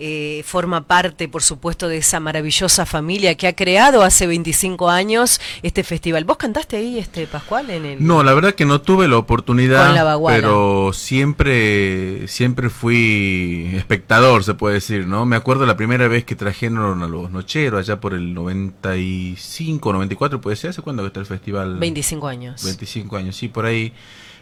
Eh, 0.02 0.42
forma 0.46 0.86
parte, 0.86 1.28
por 1.28 1.42
supuesto, 1.42 1.86
de 1.86 1.98
esa 1.98 2.20
maravillosa 2.20 2.86
familia 2.86 3.34
que 3.34 3.46
ha 3.46 3.54
creado 3.54 4.02
hace 4.02 4.26
25 4.26 4.88
años 4.88 5.42
este 5.62 5.84
festival. 5.84 6.24
¿Vos 6.24 6.38
cantaste 6.38 6.76
ahí, 6.76 6.98
este 6.98 7.26
Pascual, 7.26 7.68
en 7.68 7.84
el? 7.84 8.06
No, 8.06 8.22
la 8.22 8.32
verdad 8.32 8.54
que 8.54 8.64
no 8.64 8.80
tuve 8.80 9.08
la 9.08 9.18
oportunidad, 9.18 9.94
la 9.94 10.18
pero 10.26 10.92
siempre 10.94 12.26
siempre 12.28 12.70
fui 12.70 13.70
espectador, 13.74 14.42
se 14.42 14.54
puede 14.54 14.76
decir, 14.76 15.06
¿no? 15.06 15.26
Me 15.26 15.36
acuerdo 15.36 15.66
la 15.66 15.76
primera 15.76 16.08
vez 16.08 16.24
que 16.24 16.34
trajeron 16.34 17.02
a 17.02 17.06
los 17.06 17.30
Nocheros 17.30 17.80
allá 17.80 18.00
por 18.00 18.14
el 18.14 18.32
95, 18.32 19.92
94, 19.92 20.40
puede 20.40 20.56
ser, 20.56 20.70
¿hace 20.70 20.80
cuándo 20.80 21.02
que 21.02 21.08
está 21.08 21.20
el 21.20 21.26
festival? 21.26 21.78
25 21.78 22.26
años. 22.26 22.64
25 22.64 23.16
años, 23.16 23.36
sí, 23.36 23.48
por 23.48 23.66
ahí. 23.66 23.92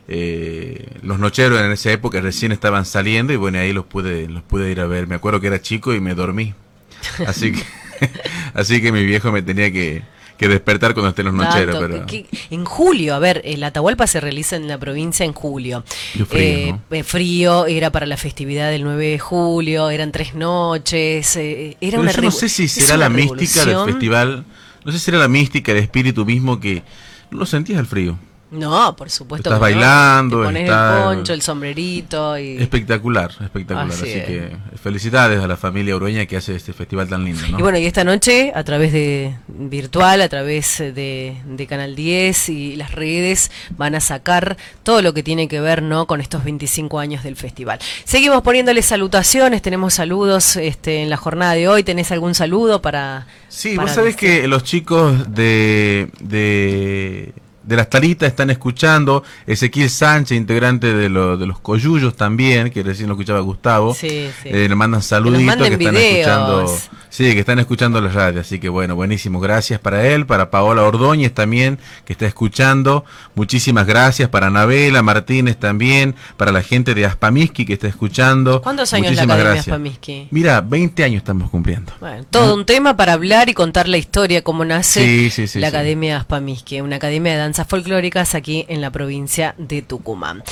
Eh, 0.08 0.86
los 1.02 1.18
Nocheros 1.18 1.60
en 1.60 1.70
esa 1.70 1.92
época 1.92 2.20
recién 2.20 2.50
estaban 2.52 2.84
saliendo 2.86 3.32
y 3.32 3.36
bueno, 3.36 3.58
ahí 3.58 3.72
los 3.72 3.84
pude 3.84 4.26
los 4.28 4.42
pude 4.42 4.70
ir 4.70 4.80
a 4.80 4.86
ver. 4.86 5.06
Me 5.06 5.14
acuerdo 5.14 5.40
que 5.40 5.48
era 5.48 5.60
chico 5.60 5.94
y 5.94 6.00
me 6.00 6.14
dormí. 6.14 6.54
Así 7.26 7.52
que 7.52 7.62
así 8.54 8.80
que 8.80 8.92
mi 8.92 9.04
viejo 9.04 9.32
me 9.32 9.42
tenía 9.42 9.72
que, 9.72 10.02
que 10.38 10.46
despertar 10.46 10.94
cuando 10.94 11.08
estén 11.10 11.24
los 11.26 11.34
Nocheros, 11.34 11.78
Tanto, 11.78 11.80
pero 11.94 12.06
que- 12.06 12.24
que- 12.24 12.38
en 12.54 12.64
julio, 12.64 13.14
a 13.16 13.18
ver, 13.18 13.42
el 13.44 13.62
Atahualpa 13.64 14.06
se 14.06 14.20
realiza 14.20 14.54
en 14.54 14.68
la 14.68 14.78
provincia 14.78 15.26
en 15.26 15.32
julio. 15.32 15.82
Frío, 16.12 16.26
Eh, 16.30 16.72
¿no? 16.90 16.96
eh, 16.96 17.02
frío, 17.02 17.66
era 17.66 17.90
para 17.90 18.06
la 18.06 18.16
festividad 18.16 18.70
del 18.70 18.84
9 18.84 19.04
de 19.08 19.18
julio, 19.18 19.90
eran 19.90 20.12
tres 20.12 20.34
noches, 20.36 21.34
eh, 21.36 21.76
era 21.80 21.90
Pero 21.98 22.02
una 22.02 22.12
yo 22.12 22.22
no 22.22 22.30
sé 22.30 22.48
si 22.48 22.68
será 22.68 22.96
la 22.96 23.08
mística 23.08 23.64
del 23.64 23.84
festival, 23.84 24.44
no 24.84 24.92
sé 24.92 24.98
si 24.98 25.04
será 25.06 25.18
la 25.18 25.28
mística, 25.28 25.72
el 25.72 25.78
espíritu 25.78 26.24
mismo 26.24 26.60
que 26.60 26.84
no 27.32 27.38
lo 27.40 27.46
sentías 27.46 27.80
el 27.80 27.86
frío. 27.86 28.16
No, 28.50 28.96
por 28.96 29.10
supuesto. 29.10 29.50
Estás 29.50 29.68
que 29.68 29.74
no. 29.74 29.80
bailando, 29.80 30.38
Te 30.38 30.44
pones 30.46 30.70
el 30.70 30.76
poncho, 30.76 31.32
el 31.34 31.42
sombrerito 31.42 32.38
y... 32.38 32.56
Espectacular, 32.56 33.30
espectacular. 33.40 33.90
Así 33.90 34.02
Así, 34.04 34.18
es. 34.18 34.24
que 34.24 34.56
felicidades 34.82 35.42
a 35.42 35.46
la 35.46 35.56
familia 35.56 35.94
Urueña 35.96 36.24
que 36.26 36.36
hace 36.36 36.54
este 36.54 36.72
festival 36.72 37.08
tan 37.08 37.24
lindo. 37.24 37.42
¿no? 37.48 37.58
Y 37.58 37.62
bueno, 37.62 37.78
y 37.78 37.84
esta 37.84 38.04
noche, 38.04 38.52
a 38.54 38.64
través 38.64 38.92
de 38.92 39.36
virtual, 39.48 40.22
a 40.22 40.28
través 40.28 40.78
de, 40.78 41.36
de 41.44 41.66
Canal 41.66 41.94
10 41.94 42.48
y 42.48 42.76
las 42.76 42.92
redes, 42.92 43.50
van 43.76 43.94
a 43.94 44.00
sacar 44.00 44.56
todo 44.82 45.02
lo 45.02 45.12
que 45.12 45.22
tiene 45.22 45.46
que 45.48 45.60
ver 45.60 45.82
¿no? 45.82 46.06
con 46.06 46.20
estos 46.20 46.44
25 46.44 46.98
años 46.98 47.22
del 47.22 47.36
festival. 47.36 47.78
Seguimos 48.04 48.42
poniéndole 48.42 48.80
salutaciones, 48.82 49.60
tenemos 49.60 49.94
saludos 49.94 50.56
este, 50.56 51.02
en 51.02 51.10
la 51.10 51.16
jornada 51.18 51.52
de 51.52 51.68
hoy. 51.68 51.82
¿Tenés 51.82 52.10
algún 52.12 52.34
saludo 52.34 52.80
para.? 52.80 53.26
Sí, 53.48 53.76
para 53.76 53.86
vos 53.86 53.94
sabés 53.94 54.16
que 54.16 54.46
los 54.48 54.62
chicos 54.62 55.34
de, 55.34 56.10
de, 56.20 57.32
de 57.68 57.76
las 57.76 57.90
taritas 57.90 58.28
están 58.28 58.50
escuchando, 58.50 59.22
Ezequiel 59.46 59.90
Sánchez, 59.90 60.36
integrante 60.38 60.92
de, 60.94 61.08
lo- 61.08 61.36
de 61.36 61.46
los 61.46 61.58
Coyullos 61.60 62.16
también, 62.16 62.70
que 62.70 62.82
recién 62.82 63.08
lo 63.08 63.14
escuchaba 63.14 63.40
Gustavo, 63.40 63.94
Sí, 63.94 64.30
sí. 64.42 64.48
eh, 64.48 64.66
le 64.68 64.74
mandan 64.74 65.02
saluditos 65.02 65.56
que, 65.56 65.74
están 65.74 65.78
videos. 65.78 66.18
escuchando, 66.18 66.78
sí, 67.10 67.24
que 67.34 67.40
están 67.40 67.58
escuchando 67.58 68.00
la 68.00 68.08
radio, 68.10 68.40
así 68.40 68.58
que 68.58 68.68
bueno, 68.68 68.96
buenísimo, 68.96 69.38
gracias 69.38 69.78
para 69.80 70.06
él, 70.08 70.24
para 70.24 70.50
Paola 70.50 70.82
Ordóñez 70.84 71.32
también, 71.34 71.78
que 72.06 72.14
está 72.14 72.26
escuchando, 72.26 73.04
muchísimas 73.34 73.86
gracias 73.86 74.28
para 74.30 74.46
Anabela 74.46 75.02
Martínez 75.02 75.56
también, 75.58 76.14
para 76.38 76.52
la 76.52 76.62
gente 76.62 76.94
de 76.94 77.04
Aspamiski 77.04 77.66
que 77.66 77.74
está 77.74 77.86
escuchando. 77.86 78.62
¿Cuántos 78.62 78.92
años 78.94 79.06
la 79.08 79.10
Muchísimas 79.12 79.34
Academia 79.34 79.52
gracias. 79.54 79.72
Aspamiski? 79.74 80.28
Mira, 80.30 80.60
20 80.62 81.04
años 81.04 81.18
estamos 81.18 81.50
cumpliendo. 81.50 81.92
Bueno, 82.00 82.24
todo 82.30 82.54
un 82.54 82.64
tema 82.64 82.96
para 82.96 83.12
hablar 83.12 83.48
y 83.50 83.54
contar 83.54 83.88
la 83.88 83.98
historia, 83.98 84.42
cómo 84.42 84.64
nace 84.64 85.28
Sí, 85.30 85.58
la. 85.60 85.68
Academia 85.68 86.16
Aspamisque, 86.16 86.80
una 86.82 86.96
academia 86.96 87.32
de 87.32 87.38
folclóricas 87.66 88.34
aquí 88.34 88.64
en 88.68 88.80
la 88.80 88.90
provincia 88.90 89.54
de 89.58 89.82
Tucumán. 89.82 90.42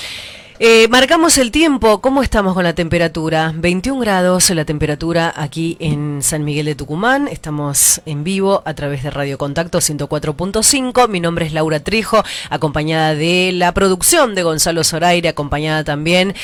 Eh, 0.59 0.89
marcamos 0.89 1.37
el 1.37 1.51
tiempo, 1.51 2.01
¿cómo 2.01 2.23
estamos 2.23 2.55
con 2.55 2.65
la 2.65 2.75
temperatura? 2.75 3.53
21 3.55 4.01
grados 4.01 4.49
la 4.49 4.65
temperatura 4.65 5.31
aquí 5.37 5.77
en 5.81 6.23
San 6.23 6.45
Miguel 6.47 6.65
de 6.65 6.75
Tucumán. 6.75 7.29
Estamos 7.29 8.01
en 8.07 8.25
vivo 8.25 8.63
a 8.65 8.73
través 8.73 9.03
de 9.03 9.11
Radio 9.11 9.37
Contacto 9.37 9.81
104.5. 9.81 11.09
Mi 11.09 11.21
nombre 11.21 11.45
es 11.45 11.53
Laura 11.53 11.81
Trijo, 11.81 12.23
acompañada 12.49 13.15
de 13.15 13.53
la 13.53 13.75
producción 13.75 14.35
de 14.35 14.45
Gonzalo 14.45 14.83
Zoraire, 14.83 15.29
acompañada 15.29 15.85
también 15.85 16.35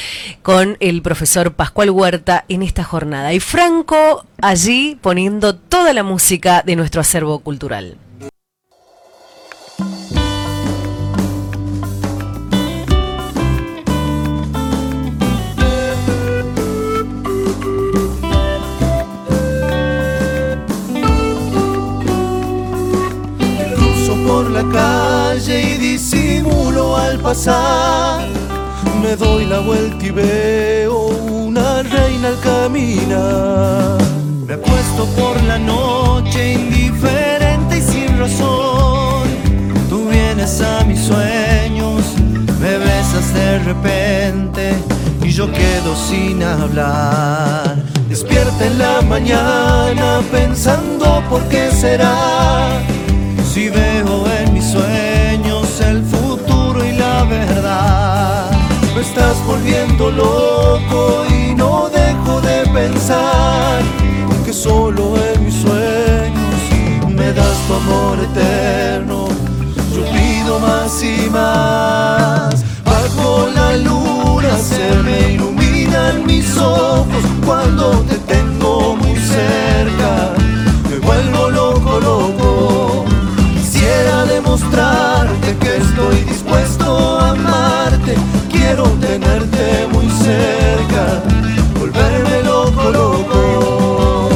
con 0.43 0.77
el 0.81 1.01
profesor 1.01 1.55
Pascual 1.55 1.89
Huerta 1.89 2.45
en 2.51 2.63
esta 2.63 2.85
jornada. 2.85 3.33
Y 3.33 3.41
Franco 3.41 4.27
allí 4.43 4.99
poniendo 5.01 5.55
toda 5.55 5.95
la 5.95 6.03
música 6.03 6.63
de 6.67 6.77
nuestro 6.77 7.01
acervo 7.01 7.39
cultural. 7.39 7.97
Me 27.35 29.17
doy 29.17 29.47
la 29.47 29.61
vuelta 29.61 30.05
y 30.05 30.11
veo 30.11 31.07
una 31.31 31.83
reina 31.83 32.29
al 32.29 32.39
caminar. 32.41 33.99
Me 34.47 34.53
acuesto 34.53 35.07
por 35.17 35.43
la 35.45 35.59
noche 35.59 36.53
indiferente 36.53 37.79
y 37.79 37.81
sin 37.81 38.19
razón. 38.19 39.27
Tú 39.89 40.11
vienes 40.11 40.61
a 40.61 40.85
mis 40.85 41.01
sueños, 41.01 42.03
me 42.61 42.77
besas 42.77 43.33
de 43.33 43.61
repente 43.61 44.75
y 45.23 45.31
yo 45.31 45.51
quedo 45.51 45.97
sin 45.97 46.43
hablar. 46.43 47.77
Despierta 48.11 48.67
en 48.67 48.77
la 48.77 49.01
mañana 49.01 50.21
pensando 50.31 51.23
por 51.31 51.43
qué 51.49 51.71
será. 51.71 52.83
Si 53.55 53.71
veo 53.71 54.27
en 54.39 54.53
mis 54.53 54.67
sueños 54.67 54.92
verdad, 57.33 58.51
me 58.95 59.01
estás 59.01 59.37
volviendo 59.47 60.11
loco 60.11 61.25
y 61.31 61.55
no 61.55 61.89
dejo 61.89 62.41
de 62.41 62.59
pensar 62.79 63.83
que 64.45 64.53
solo 64.53 65.15
en 65.29 65.45
mis 65.45 65.55
sueños 65.55 66.61
me 67.09 67.33
das 67.33 67.57
tu 67.67 67.75
amor 67.75 68.19
eterno. 68.31 69.29
Yo 69.95 70.03
pido 70.13 70.59
más 70.61 71.03
y 71.03 71.31
más. 71.31 72.55
Bajo 72.85 73.49
la 73.55 73.77
luna 73.77 74.53
se 74.59 74.85
me 75.05 75.33
iluminan 75.35 76.27
mis 76.27 76.57
ojos 76.59 77.25
cuando 77.47 77.91
te 78.11 78.17
tengo 78.35 78.97
muy 78.97 79.17
cerca. 79.17 80.35
Me 80.91 80.99
vuelvo 80.99 81.51
loco. 81.51 81.62
Estoy 85.77 86.17
dispuesto 86.25 87.19
a 87.19 87.31
amarte. 87.31 88.15
Quiero 88.51 88.85
tenerte 89.01 89.87
muy 89.93 90.09
cerca, 90.11 91.23
volverme 91.79 92.43
loco, 92.43 92.91
loco. 92.91 94.29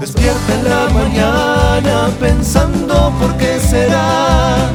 Despierta 0.00 0.54
en 0.54 0.64
la 0.64 0.88
mañana 0.88 2.10
pensando 2.18 3.12
por 3.20 3.36
qué 3.36 3.60
será. 3.60 4.70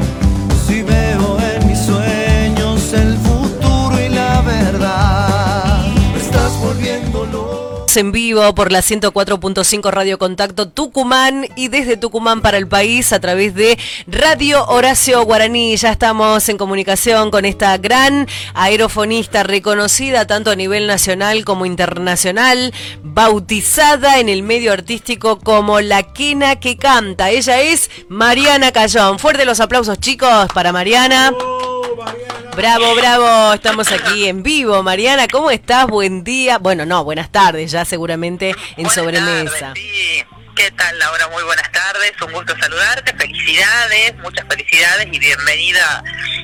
En 7.97 8.11
vivo 8.11 8.53
por 8.53 8.71
la 8.71 8.79
104.5 8.79 9.91
Radio 9.91 10.17
Contacto 10.17 10.67
Tucumán 10.69 11.47
y 11.55 11.67
desde 11.67 11.97
Tucumán 11.97 12.41
para 12.41 12.57
el 12.57 12.67
país 12.67 13.11
a 13.11 13.19
través 13.19 13.55
de 13.55 13.77
Radio 14.07 14.65
Horacio 14.67 15.23
Guaraní. 15.23 15.75
Ya 15.75 15.91
estamos 15.91 16.47
en 16.49 16.57
comunicación 16.57 17.31
con 17.31 17.45
esta 17.45 17.77
gran 17.77 18.27
aerofonista 18.53 19.43
reconocida 19.43 20.27
tanto 20.27 20.51
a 20.51 20.55
nivel 20.55 20.87
nacional 20.87 21.43
como 21.43 21.65
internacional, 21.65 22.73
bautizada 23.03 24.19
en 24.19 24.29
el 24.29 24.43
medio 24.43 24.71
artístico 24.71 25.39
como 25.39 25.81
la 25.81 26.03
quena 26.03 26.57
que 26.57 26.77
canta. 26.77 27.31
Ella 27.31 27.61
es 27.61 27.89
Mariana 28.09 28.71
Cayón. 28.71 29.19
Fuerte 29.19 29.45
los 29.45 29.59
aplausos 29.59 29.99
chicos 29.99 30.47
para 30.53 30.71
Mariana. 30.71 31.33
Bravo, 32.55 32.95
bravo, 32.95 33.53
estamos 33.53 33.91
aquí 33.91 34.27
en 34.27 34.43
vivo. 34.43 34.83
Mariana, 34.83 35.27
¿cómo 35.27 35.49
estás? 35.49 35.87
Buen 35.87 36.23
día. 36.23 36.59
Bueno, 36.59 36.85
no, 36.85 37.03
buenas 37.03 37.31
tardes, 37.31 37.71
ya 37.71 37.85
seguramente 37.85 38.55
en 38.77 38.89
sobremesa. 38.89 39.73
¿Qué 39.75 40.71
tal, 40.71 40.97
Laura? 40.99 41.27
Muy 41.29 41.43
buenas 41.43 41.71
tardes, 41.71 42.13
un 42.25 42.33
gusto 42.33 42.53
saludarte, 42.59 43.13
felicidades, 43.15 44.15
muchas 44.17 44.45
felicidades 44.49 45.07
y 45.11 45.19
bienvenida 45.19 46.03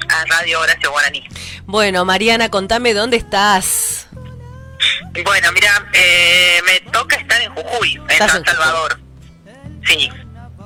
a 0.10 0.26
Radio 0.26 0.60
Horacio 0.62 0.92
Guaraní. 0.92 1.28
Bueno, 1.66 2.06
Mariana, 2.06 2.50
contame 2.50 2.94
dónde 2.94 3.18
estás. 3.18 4.08
Bueno, 5.24 5.52
mira, 5.52 5.88
eh, 5.94 6.62
me 6.66 6.92
toca 6.92 7.16
estar 7.16 7.42
en 7.42 7.54
Jujuy, 7.54 7.96
en 8.10 8.18
San 8.18 8.30
en 8.30 8.30
Jujuy. 8.30 8.46
Salvador. 8.46 9.00
Sí, 9.86 10.10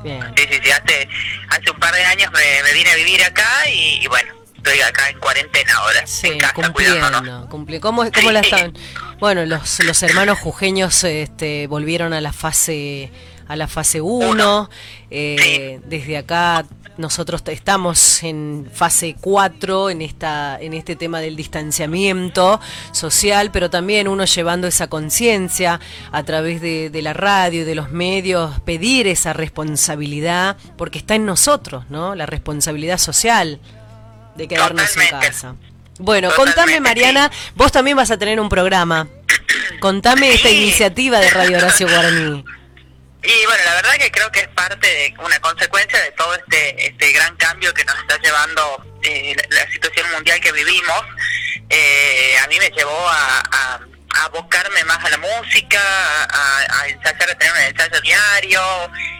Bien. 0.03 0.33
sí, 0.35 0.43
sí, 0.51 0.59
sí, 0.63 0.71
hace, 0.71 1.09
hace 1.49 1.71
un 1.71 1.79
par 1.79 1.93
de 1.93 2.03
años 2.05 2.31
me, 2.31 2.63
me 2.63 2.73
vine 2.73 2.89
a 2.91 2.95
vivir 2.95 3.23
acá 3.23 3.49
y, 3.69 3.99
y 4.03 4.07
bueno, 4.07 4.33
estoy 4.57 4.81
acá 4.81 5.09
en 5.09 5.19
cuarentena 5.19 5.73
ahora, 5.77 6.03
en 6.23 6.37
casa, 6.39 6.73
cuidándonos. 6.73 7.45
Cumpliendo, 7.47 7.87
¿Cómo, 7.87 8.11
cómo 8.11 8.31
la 8.31 8.41
están? 8.41 8.73
Bueno, 9.19 9.45
los, 9.45 9.79
los 9.79 10.03
hermanos 10.03 10.39
jujeños 10.39 11.03
este, 11.03 11.67
volvieron 11.67 12.13
a 12.13 12.21
la 12.21 12.33
fase 12.33 13.11
a 13.47 13.55
la 13.55 13.67
fase 13.67 14.01
1. 14.01 14.69
desde 15.09 16.17
acá 16.17 16.65
nosotros 16.97 17.43
estamos 17.47 18.23
en 18.23 18.69
fase 18.73 19.15
4 19.21 19.91
en 19.91 20.01
esta 20.01 20.57
en 20.59 20.73
este 20.73 20.95
tema 20.95 21.21
del 21.21 21.35
distanciamiento 21.35 22.59
social, 22.91 23.51
pero 23.51 23.69
también 23.69 24.07
uno 24.07 24.25
llevando 24.25 24.67
esa 24.67 24.87
conciencia 24.87 25.79
a 26.11 26.23
través 26.23 26.59
de, 26.59 26.89
de 26.89 27.01
la 27.01 27.13
radio 27.13 27.61
y 27.61 27.65
de 27.65 27.75
los 27.75 27.91
medios, 27.91 28.59
pedir 28.61 29.07
esa 29.07 29.33
responsabilidad, 29.33 30.57
porque 30.77 30.97
está 30.97 31.15
en 31.15 31.25
nosotros, 31.25 31.85
¿no? 31.89 32.15
La 32.15 32.25
responsabilidad 32.25 32.97
social 32.97 33.59
de 34.37 34.47
quedarnos 34.47 34.95
en 34.97 35.19
casa. 35.19 35.55
Bueno, 35.99 36.29
contame 36.35 36.79
Mariana, 36.79 37.31
vos 37.55 37.71
también 37.71 37.97
vas 37.97 38.11
a 38.11 38.17
tener 38.17 38.39
un 38.39 38.49
programa. 38.49 39.07
Contame 39.79 40.33
esta 40.33 40.49
iniciativa 40.49 41.19
de 41.19 41.29
Radio 41.31 41.57
Horacio 41.57 41.87
Guaraní. 41.87 42.45
Y 43.23 43.45
bueno, 43.45 43.63
la 43.65 43.73
verdad 43.75 43.91
que 43.99 44.11
creo 44.11 44.31
que 44.31 44.41
es 44.41 44.47
parte 44.49 44.87
de 44.87 45.13
una 45.25 45.39
consecuencia 45.39 45.99
de 46.01 46.11
todo 46.11 46.33
este 46.35 46.87
este 46.87 47.11
gran 47.11 47.35
cambio 47.37 47.73
que 47.73 47.83
nos 47.83 47.97
está 47.97 48.17
llevando 48.21 48.85
eh, 49.03 49.35
la, 49.35 49.63
la 49.65 49.71
situación 49.71 50.09
mundial 50.11 50.39
que 50.39 50.51
vivimos. 50.51 51.01
Eh, 51.69 52.35
a 52.43 52.47
mí 52.47 52.57
me 52.59 52.69
llevó 52.69 53.09
a, 53.09 53.39
a- 53.51 53.79
a 54.17 54.25
abocarme 54.25 54.83
más 54.85 55.03
a 55.03 55.09
la 55.09 55.17
música, 55.17 55.79
a, 55.81 56.81
a 56.81 56.87
ensayar, 56.87 57.29
a 57.29 57.35
tener 57.35 57.53
un 57.53 57.59
ensayo 57.61 58.01
diario. 58.01 58.61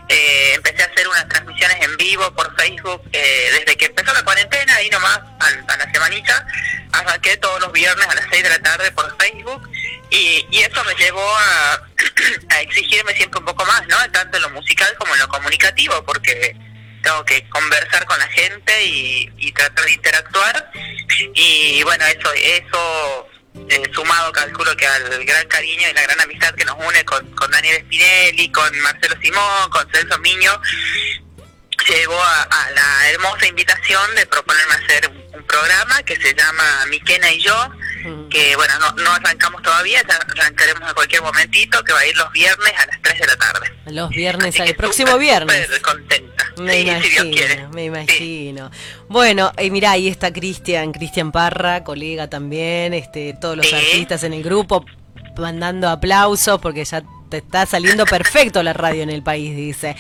Eh, 0.10 0.54
empecé 0.56 0.84
a 0.84 0.86
hacer 0.86 1.08
unas 1.08 1.28
transmisiones 1.28 1.78
en 1.82 1.98
vivo 1.98 2.32
por 2.34 2.56
Facebook 2.56 3.02
eh, 3.12 3.50
desde 3.60 3.76
que 3.78 3.86
empezó 3.86 4.14
la 4.14 4.24
cuarentena, 4.24 4.76
ahí 4.76 4.90
nomás 4.90 5.20
al- 5.40 5.66
a, 5.68 5.78
la 5.78 5.92
semanita. 5.92 6.46
Arranqué 6.94 7.38
todos 7.38 7.60
los 7.62 7.72
viernes 7.72 8.08
a 8.08 8.16
las 8.16 8.26
6 8.32 8.44
de 8.44 8.50
la 8.50 8.60
tarde 8.60 8.92
por 8.92 9.16
Facebook 9.18 9.70
y, 10.10 10.46
eso 10.52 10.84
me 10.86 10.96
llevó 10.96 11.38
a, 11.38 11.74
a 12.50 12.62
exigirme 12.62 13.14
siempre 13.16 13.40
un 13.40 13.46
poco 13.46 13.66
más, 13.66 13.86
¿no? 13.88 13.98
Tanto 14.12 14.38
en 14.38 14.44
lo 14.44 14.50
musical 14.52 14.94
como 14.98 15.14
en 15.14 15.20
lo 15.20 15.28
comunicativo, 15.28 16.04
porque 16.04 16.56
tengo 17.04 17.24
que 17.26 17.48
conversar 17.50 18.06
con 18.06 18.18
la 18.20 18.28
gente 18.30 18.86
y, 18.86 19.32
y 19.38 19.52
tratar 19.52 19.86
de 19.86 19.92
interactuar. 19.92 20.72
Y 21.36 21.84
bueno, 21.84 22.06
eso, 22.06 22.32
eso 22.34 23.28
eh, 23.70 23.84
sumado 23.94 24.32
calculo 24.32 24.76
que 24.76 24.88
al 24.88 25.26
gran 25.26 25.48
cariño 25.48 25.90
y 25.90 25.94
la 25.94 26.02
gran 26.04 26.20
amistad 26.22 26.54
que 26.56 26.66
nos 26.66 26.78
une 26.78 27.04
con, 27.06 27.26
con 27.32 27.52
Daniel 27.52 27.82
Spinelli, 27.82 28.52
con 28.52 28.78
Marcelo 28.80 29.16
Simón, 29.22 29.70
con 29.70 29.88
Celso 29.92 30.18
Miño, 30.20 30.52
llevó 31.86 32.20
a, 32.22 32.42
a 32.44 32.72
la 32.72 33.10
hermosa 33.12 33.48
invitación 33.48 34.16
de 34.16 34.26
proponerme 34.26 34.74
hacer 34.76 35.10
un, 35.10 35.28
programa 35.48 36.04
que 36.04 36.16
se 36.18 36.34
llama 36.36 36.64
Miquena 36.90 37.32
y 37.32 37.40
yo, 37.40 37.56
que 38.30 38.56
bueno, 38.58 38.74
no, 38.80 38.92
no 39.04 39.12
arrancamos 39.14 39.62
todavía, 39.62 40.02
ya 40.08 40.16
arrancaremos 40.16 40.90
en 40.90 40.94
cualquier 40.96 41.22
momentito, 41.22 41.82
que 41.86 41.94
va 41.94 42.00
a 42.00 42.06
ir 42.06 42.18
los 42.18 42.30
viernes 42.34 42.74
a 42.78 42.86
las 42.88 43.02
3 43.02 43.20
de 43.22 43.28
la 43.28 43.36
tarde. 43.38 43.74
Los 43.86 44.10
viernes, 44.10 44.60
el 44.60 44.76
próximo 44.76 45.18
viernes. 45.18 45.70
Contenta. 45.82 46.46
Me 46.58 46.74
Sí, 46.74 46.80
si 47.02 47.10
Dios 47.12 47.26
quiere. 47.32 47.54
imagino, 47.54 47.70
me 47.70 47.86
imagino. 47.86 48.72
Bueno, 49.08 49.54
y 49.62 49.72
mirá, 49.72 49.92
ahí 49.92 50.10
está 50.10 50.34
Cristian, 50.34 50.92
Cristian 50.92 51.32
Parra, 51.32 51.84
colega 51.86 52.28
también, 52.30 52.94
este, 52.94 53.34
todos 53.40 53.56
los 53.56 53.68
Sí. 53.68 53.76
artistas 53.76 54.24
en 54.24 54.34
el 54.34 54.44
grupo 54.44 54.84
mandando 55.38 55.88
aplausos 55.88 56.60
porque 56.60 56.84
ya 56.84 57.04
te 57.30 57.38
está 57.38 57.66
saliendo 57.66 58.06
perfecto 58.06 58.64
la 58.64 58.74
radio 58.74 59.04
en 59.04 59.10
el 59.10 59.22
país, 59.24 59.56
dice. 59.56 59.96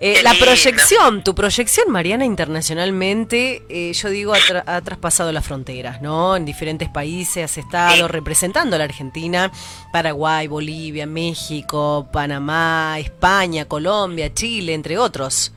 Eh, 0.00 0.20
la 0.22 0.34
proyección, 0.34 1.24
tu 1.24 1.34
proyección, 1.34 1.90
Mariana, 1.90 2.24
internacionalmente, 2.24 3.62
eh, 3.68 3.92
yo 3.92 4.08
digo, 4.10 4.34
ha, 4.34 4.38
tra- 4.38 4.64
ha 4.66 4.80
traspasado 4.82 5.32
las 5.32 5.44
fronteras, 5.44 6.02
¿no? 6.02 6.36
En 6.36 6.44
diferentes 6.44 6.88
países 6.88 7.44
has 7.44 7.58
estado 7.58 8.08
representando 8.08 8.76
a 8.76 8.78
la 8.78 8.84
Argentina, 8.84 9.50
Paraguay, 9.92 10.46
Bolivia, 10.46 11.06
México, 11.06 12.08
Panamá, 12.12 12.96
España, 12.98 13.64
Colombia, 13.66 14.32
Chile, 14.34 14.74
entre 14.74 14.98
otros. 14.98 15.52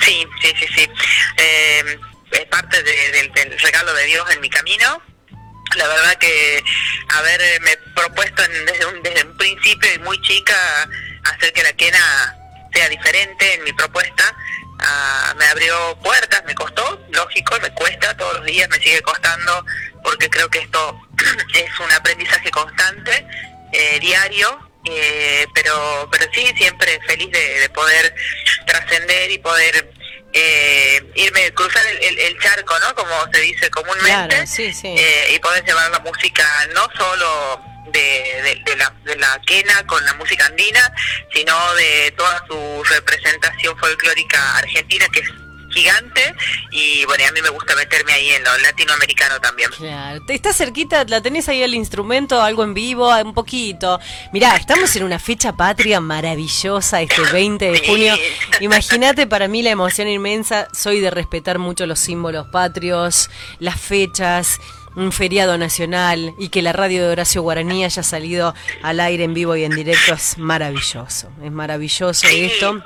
Sí, 0.00 0.24
sí, 0.42 0.48
sí, 0.58 0.66
sí. 0.76 0.82
Eh, 1.38 1.98
es 2.32 2.44
parte 2.46 2.82
de- 2.82 3.12
del- 3.12 3.32
del 3.32 3.58
regalo 3.60 3.94
de 3.94 4.04
Dios 4.06 4.24
en 4.34 4.40
mi 4.40 4.50
camino. 4.50 5.00
La 5.76 5.88
verdad 5.88 6.14
que 6.18 6.62
haberme 7.08 7.76
propuesto 7.94 8.44
en- 8.44 8.66
desde, 8.66 8.86
un, 8.86 9.02
desde 9.02 9.24
un 9.24 9.36
principio 9.36 9.92
y 9.94 9.98
muy 10.00 10.20
chica 10.22 10.54
hacer 11.24 11.52
que 11.52 11.62
la 11.62 11.72
quena 11.72 12.36
sea 12.72 12.88
diferente 12.88 13.54
en 13.54 13.64
mi 13.64 13.72
propuesta, 13.72 14.34
ah, 14.80 15.34
me 15.38 15.46
abrió 15.46 15.96
puertas, 16.02 16.42
me 16.44 16.54
costó, 16.54 17.00
lógico, 17.10 17.56
me 17.60 17.70
cuesta, 17.72 18.16
todos 18.16 18.34
los 18.34 18.44
días 18.44 18.68
me 18.68 18.78
sigue 18.78 19.00
costando, 19.02 19.64
porque 20.02 20.28
creo 20.28 20.48
que 20.50 20.58
esto 20.60 21.00
es 21.54 21.80
un 21.80 21.90
aprendizaje 21.92 22.50
constante, 22.50 23.26
eh, 23.72 23.98
diario, 24.00 24.58
eh, 24.86 25.46
pero 25.54 26.08
pero 26.10 26.26
sí, 26.32 26.52
siempre 26.56 27.00
feliz 27.06 27.30
de 27.30 27.70
poder 27.70 28.14
trascender 28.66 29.30
y 29.30 29.38
poder 29.38 29.90
eh, 30.34 31.00
irme, 31.14 31.52
cruzar 31.54 31.86
el, 31.86 31.98
el- 32.02 32.18
el 32.18 32.38
charco, 32.40 32.78
¿no? 32.80 32.94
Como 32.94 33.14
se 33.32 33.40
dice 33.40 33.70
comúnmente, 33.70 34.08
Claro, 34.36 34.46
sí, 34.46 34.72
sí. 34.74 34.88
eh, 34.98 35.32
y 35.34 35.38
poder 35.38 35.64
llevar 35.64 35.90
la 35.90 36.00
música 36.00 36.44
no 36.74 36.86
solo 36.96 37.60
de, 37.92 38.00
de- 38.00 38.62
de 38.64 38.76
la, 38.76 38.92
de 39.04 39.16
la 39.16 39.40
quena 39.46 39.86
con 39.86 40.04
la 40.04 40.12
música 40.14 40.46
andina, 40.46 40.92
sino 41.32 41.74
de 41.74 42.12
toda 42.16 42.44
su 42.48 42.82
representación 42.90 43.78
folclórica 43.78 44.56
argentina, 44.58 45.06
que 45.12 45.20
es 45.20 45.28
gigante, 45.74 46.34
y 46.70 47.04
bueno, 47.04 47.24
y 47.24 47.26
a 47.26 47.32
mí 47.32 47.42
me 47.42 47.50
gusta 47.50 47.74
meterme 47.74 48.12
ahí 48.12 48.30
en 48.30 48.44
lo 48.44 48.56
latinoamericano 48.58 49.40
también. 49.40 49.70
Claro, 49.76 50.24
está 50.28 50.52
cerquita, 50.52 51.04
la 51.04 51.20
tenés 51.20 51.48
ahí 51.48 51.62
el 51.62 51.74
instrumento, 51.74 52.40
algo 52.40 52.64
en 52.64 52.74
vivo, 52.74 53.10
un 53.22 53.34
poquito. 53.34 54.00
Mirá, 54.32 54.56
estamos 54.56 54.94
en 54.96 55.04
una 55.04 55.18
fecha 55.18 55.52
patria 55.52 56.00
maravillosa 56.00 57.02
este 57.02 57.22
20 57.32 57.70
de 57.70 57.86
junio. 57.86 58.14
Imagínate 58.60 59.26
para 59.26 59.48
mí 59.48 59.62
la 59.62 59.70
emoción 59.70 60.08
inmensa, 60.08 60.68
soy 60.72 61.00
de 61.00 61.10
respetar 61.10 61.58
mucho 61.58 61.86
los 61.86 61.98
símbolos 61.98 62.46
patrios, 62.48 63.30
las 63.58 63.80
fechas, 63.80 64.60
un 64.96 65.12
feriado 65.12 65.58
nacional 65.58 66.34
y 66.38 66.48
que 66.48 66.62
la 66.62 66.72
radio 66.72 67.02
de 67.04 67.12
Horacio 67.12 67.42
Guaraní 67.42 67.84
haya 67.84 68.02
salido 68.02 68.54
al 68.82 69.00
aire 69.00 69.24
en 69.24 69.34
vivo 69.34 69.56
y 69.56 69.64
en 69.64 69.72
directo 69.74 70.14
es 70.14 70.38
maravilloso. 70.38 71.30
Es 71.42 71.52
maravilloso 71.52 72.26
esto. 72.28 72.82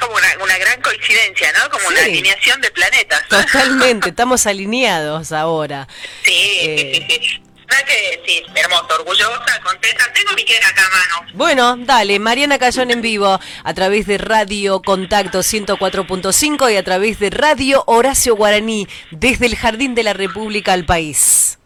Como 0.00 0.16
una, 0.16 0.44
una 0.44 0.58
gran 0.58 0.80
coincidencia, 0.82 1.52
¿no? 1.52 1.70
Como 1.70 1.88
una 1.88 2.00
alineación 2.00 2.60
de 2.60 2.70
planetas. 2.70 3.28
Totalmente, 3.28 4.08
estamos 4.10 4.46
alineados 4.46 5.32
ahora. 5.32 5.86
Sí, 6.24 6.58
Eh, 6.62 6.92
sí, 6.94 7.06
sí, 7.08 7.26
sí. 7.28 7.42
¿Verdad 7.70 7.86
que 7.86 8.20
sí, 8.26 8.42
hermoso, 8.56 8.86
orgullosa, 8.98 9.60
contenta? 9.62 10.12
Tengo 10.12 10.32
mi 10.32 10.44
quena 10.44 10.66
acá 10.68 10.82
a 10.84 10.90
mano. 10.90 11.30
Bueno, 11.34 11.76
dale, 11.78 12.18
Mariana 12.18 12.58
Cayón 12.58 12.90
en 12.90 13.00
vivo 13.00 13.38
a 13.62 13.74
través 13.74 14.06
de 14.08 14.18
Radio 14.18 14.82
Contacto 14.82 15.38
104.5 15.38 16.72
y 16.72 16.76
a 16.76 16.82
través 16.82 17.20
de 17.20 17.30
Radio 17.30 17.84
Horacio 17.86 18.34
Guaraní 18.34 18.88
desde 19.12 19.46
el 19.46 19.54
Jardín 19.54 19.94
de 19.94 20.02
la 20.02 20.14
República 20.14 20.72
al 20.72 20.84
país. 20.84 21.59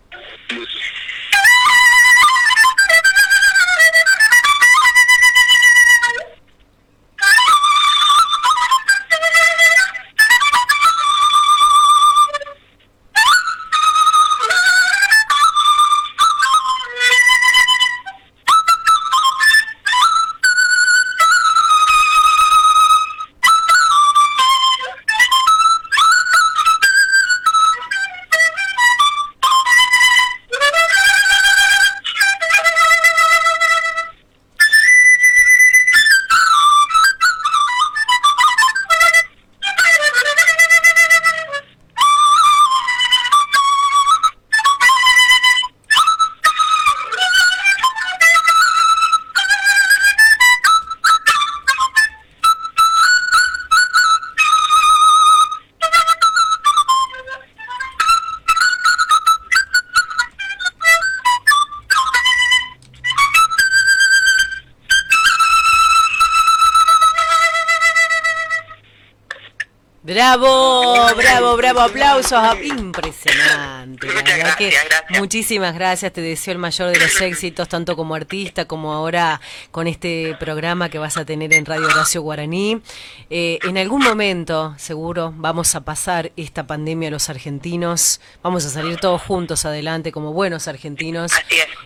Bravo, 70.14 71.12
bravo, 71.16 71.56
bravo, 71.56 71.80
aplausos. 71.80 72.40
Impresionante. 72.62 74.06
la 74.06 74.22
verdad 74.22 74.56
que 74.56 74.72
Muchísimas 75.18 75.74
gracias, 75.74 76.12
te 76.12 76.20
deseo 76.20 76.52
el 76.52 76.58
mayor 76.58 76.92
de 76.92 77.00
los 77.00 77.20
éxitos, 77.20 77.68
tanto 77.68 77.96
como 77.96 78.14
artista 78.14 78.64
como 78.64 78.92
ahora 78.92 79.40
con 79.72 79.88
este 79.88 80.36
programa 80.38 80.88
que 80.88 81.00
vas 81.00 81.16
a 81.16 81.24
tener 81.24 81.52
en 81.52 81.66
Radio 81.66 81.86
Horacio 81.86 82.22
Guaraní. 82.22 82.80
Eh, 83.28 83.58
en 83.64 83.76
algún 83.76 84.04
momento, 84.04 84.76
seguro, 84.78 85.34
vamos 85.36 85.74
a 85.74 85.80
pasar 85.80 86.30
esta 86.36 86.64
pandemia 86.64 87.10
los 87.10 87.28
argentinos, 87.28 88.20
vamos 88.40 88.64
a 88.66 88.70
salir 88.70 88.98
todos 88.98 89.20
juntos 89.20 89.64
adelante 89.64 90.12
como 90.12 90.32
buenos 90.32 90.68
argentinos. 90.68 91.32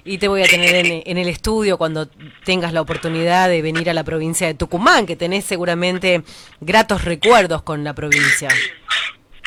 Y 0.04 0.18
te 0.18 0.28
voy 0.28 0.42
a 0.42 0.46
tener 0.46 0.74
en, 0.74 1.02
en 1.06 1.16
el 1.16 1.28
estudio 1.28 1.78
cuando 1.78 2.08
tengas 2.44 2.74
la 2.74 2.82
oportunidad 2.82 3.48
de 3.48 3.62
venir 3.62 3.88
a 3.88 3.94
la 3.94 4.04
provincia 4.04 4.46
de 4.46 4.52
Tucumán, 4.52 5.06
que 5.06 5.16
tenés 5.16 5.46
seguramente 5.46 6.22
gratos 6.60 7.04
recuerdos 7.04 7.62
con 7.62 7.84
la 7.84 7.94
provincia. 7.94 8.17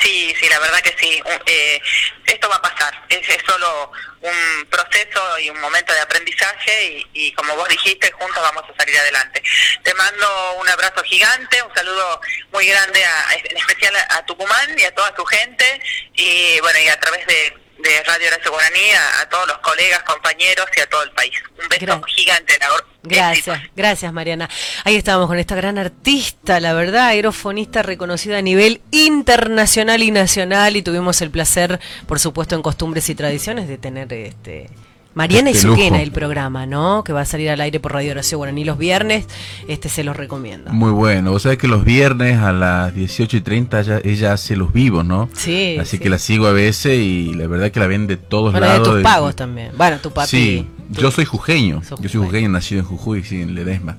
Sí, 0.02 0.34
sí, 0.40 0.50
la 0.50 0.58
verdad 0.60 0.82
que 0.82 0.96
sí. 1.00 1.22
Eh, 1.46 1.80
esto 2.26 2.50
va 2.50 2.56
a 2.56 2.62
pasar. 2.62 3.06
Es, 3.10 3.28
es 3.30 3.38
solo 3.46 3.92
un 4.22 4.66
proceso 4.68 5.40
y 5.40 5.50
un 5.52 5.60
momento 5.60 5.94
de 5.94 6.00
aprendizaje 6.00 6.86
y, 6.88 7.08
y 7.28 7.32
como 7.34 7.56
vos 7.56 7.68
dijiste, 7.70 8.12
juntos 8.12 8.42
vamos 8.42 8.64
a 8.68 8.76
salir 8.78 8.98
adelante. 8.98 9.44
Te 9.84 9.94
mando 9.94 10.54
un 10.60 10.68
abrazo 10.70 11.04
gigante, 11.04 11.62
un 11.62 11.74
saludo 11.76 12.20
muy 12.52 12.66
grande, 12.68 13.04
a- 13.06 13.34
en 13.44 13.58
especial 13.58 13.96
a, 13.96 14.16
a 14.18 14.26
Tucumán 14.26 14.76
y 14.80 14.84
a 14.86 14.96
toda 14.96 15.14
tu 15.14 15.24
gente 15.26 15.82
y 16.16 16.60
bueno, 16.62 16.80
y 16.80 16.88
a 16.88 17.00
través 17.00 17.26
de, 17.28 17.58
de 17.82 18.04
Radio 18.04 18.28
Horacio 18.28 18.52
Guaraní, 18.52 18.92
a, 18.92 19.22
a 19.22 19.30
todos 19.30 19.48
los 19.48 19.58
colegas, 19.60 20.04
compañeros 20.04 20.66
y 20.78 20.82
a 20.82 20.90
todo 20.90 21.04
el 21.04 21.12
país. 21.12 21.34
Un 21.62 21.70
beso 21.70 22.02
gigante, 22.04 22.58
Laura. 22.60 22.86
Gracias, 23.04 23.60
gracias 23.76 24.14
Mariana. 24.14 24.48
Ahí 24.84 24.96
estábamos 24.96 25.28
con 25.28 25.40
esta 25.40 25.56
gran 25.56 25.80
artista, 25.80 26.60
la 26.60 26.74
verdad, 26.74 27.08
aerofonista 27.08 27.82
reconocida 27.82 28.38
a 28.38 28.42
nivel 28.44 28.82
internacional 28.92 30.04
y 30.04 30.12
nacional 30.12 30.76
y 30.76 30.84
tuvimos 30.84 31.22
el 31.22 31.32
placer, 31.32 31.80
por 32.08 32.20
supuesto, 32.20 32.56
en 32.56 32.62
Costumbres 32.62 33.10
y 33.10 33.16
Tradiciones 33.16 33.68
de 33.68 33.80
tener 33.80 34.14
este 34.14 34.70
Mariana 35.14 35.50
y 35.50 35.54
Este 35.54 35.68
Suquena 35.68 35.90
lujo. 35.98 36.04
el 36.04 36.12
programa, 36.12 36.66
¿no? 36.66 37.04
Que 37.04 37.12
va 37.12 37.22
a 37.22 37.26
salir 37.26 37.50
al 37.50 37.60
aire 37.60 37.80
por 37.82 37.92
Radio 37.94 38.12
Horacio 38.12 38.38
Guaraní 38.38 38.64
los 38.64 38.78
viernes, 38.78 39.26
este 39.68 39.90
se 39.90 40.04
los 40.06 40.16
recomiendo. 40.16 40.72
Muy 40.72 40.92
bueno. 40.92 41.32
Vos 41.32 41.42
sabés 41.42 41.58
que 41.58 41.68
los 41.68 41.84
viernes 41.84 42.38
a 42.40 42.54
las 42.54 42.96
18 42.96 43.36
y 43.38 43.42
30 43.42 43.82
ella, 43.82 44.02
ella 44.04 44.34
hace 44.34 44.56
los 44.56 44.72
vivos, 44.72 45.04
¿no? 45.06 45.30
Sí, 45.34 45.78
Así 45.80 45.98
sí. 45.98 46.00
que 46.04 46.10
la 46.10 46.18
sigo 46.18 46.48
a 46.48 46.54
veces 46.54 46.98
y 46.98 47.34
la 47.34 47.48
verdad 47.48 47.72
que 47.72 47.80
la 47.82 47.88
ven 47.88 48.08
de 48.08 48.16
todos 48.18 48.52
Bueno, 48.54 48.66
de 48.68 48.72
lados. 48.74 48.88
tus 48.88 48.98
de- 48.98 49.04
pagos 49.04 49.36
también. 49.36 49.72
Bueno, 49.78 49.98
tu 50.00 50.12
papi. 50.12 50.30
Sí, 50.30 50.68
yo 50.90 51.12
soy 51.12 51.26
jujeño. 51.26 51.82
Yo 52.00 52.10
soy 52.10 52.22
jujeño, 52.22 52.48
nacido 52.50 52.80
en 52.82 52.88
Jujuy, 52.88 53.24
sí, 53.24 53.42
en 53.42 53.54
Ledesma. 53.54 53.98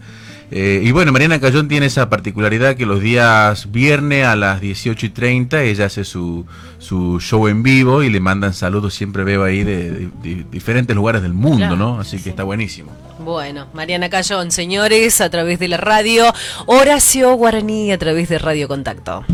Eh, 0.55 0.82
y 0.84 0.92
bueno, 0.92 1.12
Mariana 1.12 1.40
Cayón 1.40 1.66
tiene 1.66 1.86
esa 1.86 2.11
particularidad 2.11 2.76
que 2.76 2.84
los 2.84 3.00
días 3.00 3.72
viernes 3.72 4.26
a 4.26 4.36
las 4.36 4.61
18 4.61 5.07
y 5.07 5.09
30 5.09 5.62
ella 5.62 5.86
hace 5.86 6.05
su, 6.05 6.44
su 6.78 7.18
show 7.20 7.48
en 7.48 7.62
vivo 7.62 8.03
y 8.03 8.11
le 8.11 8.20
mandan 8.20 8.53
saludos, 8.53 8.92
siempre 8.92 9.24
veo 9.24 9.44
ahí 9.44 9.64
de, 9.64 9.90
de- 9.90 10.09
de 10.22 10.44
diferentes 10.50 10.94
lugares 10.94 11.22
del 11.22 11.32
mundo, 11.32 11.57
Claro, 11.57 11.76
¿no? 11.76 11.98
Así 12.00 12.18
que 12.18 12.28
está 12.28 12.42
buenísimo. 12.44 12.92
Bueno, 13.24 13.66
Mariana 13.72 14.11
Cayón, 14.11 14.50
señores, 14.50 15.22
a 15.22 15.30
través 15.30 15.59
de 15.59 15.68
la 15.68 15.78
radio, 15.78 16.26
Horacio 16.66 17.32
Guaraní 17.34 17.90
a 17.90 17.98
través 17.98 18.28
de 18.28 18.38
Radio 18.38 18.68
Contacto. 18.68 19.24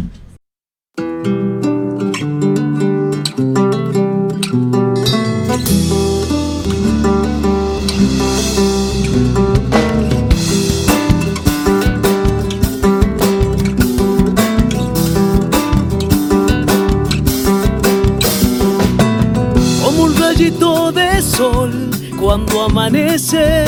Cuando 22.38 22.62
amanece 22.62 23.64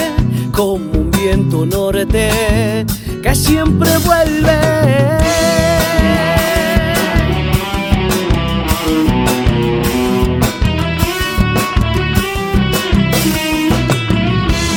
como 0.52 0.76
un 0.76 1.10
viento 1.10 1.66
norte 1.66 2.86
que 3.22 3.34
siempre 3.34 3.90
vuelve. 3.98 4.60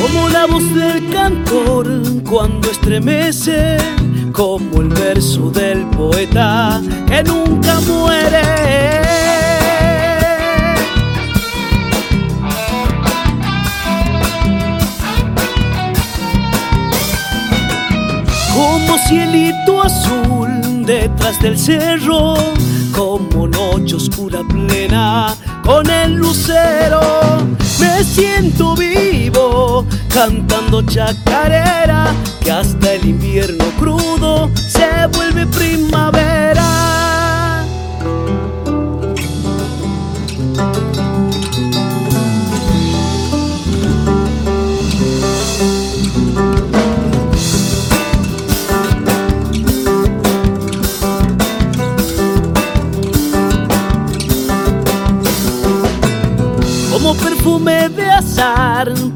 Como 0.01 0.29
la 0.29 0.45
voz 0.47 0.73
del 0.73 1.09
cantor 1.09 1.87
cuando 2.27 2.71
estremece, 2.71 3.77
como 4.31 4.81
el 4.81 4.87
verso 4.89 5.51
del 5.51 5.85
poeta 5.87 6.81
que 7.07 7.23
nunca 7.23 7.79
muere. 7.81 9.02
Cielito 19.13 19.83
azul 19.83 20.85
detrás 20.85 21.39
del 21.39 21.55
cerro, 21.57 22.33
como 22.91 23.47
noche 23.47 23.95
oscura 23.95 24.39
plena 24.49 25.35
con 25.63 25.87
el 25.87 26.15
lucero. 26.15 26.99
Me 27.79 28.03
siento 28.03 28.75
vivo 28.75 29.85
cantando 30.11 30.81
chacarera, 30.81 32.11
que 32.41 32.51
hasta 32.51 32.93
el 32.93 33.05
invierno 33.05 33.65
crudo 33.77 34.49
se 34.55 35.05
vuelve 35.15 35.45
primavera. 35.45 36.63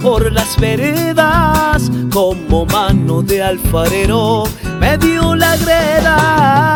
Por 0.02 0.32
las 0.32 0.58
veredas, 0.58 1.92
como 2.14 2.66
mano 2.66 3.22
de 3.22 3.44
alfarero 3.44 4.44
me 4.80 4.98
dio 4.98 5.36
la 5.36 5.58
greda. 5.58 6.76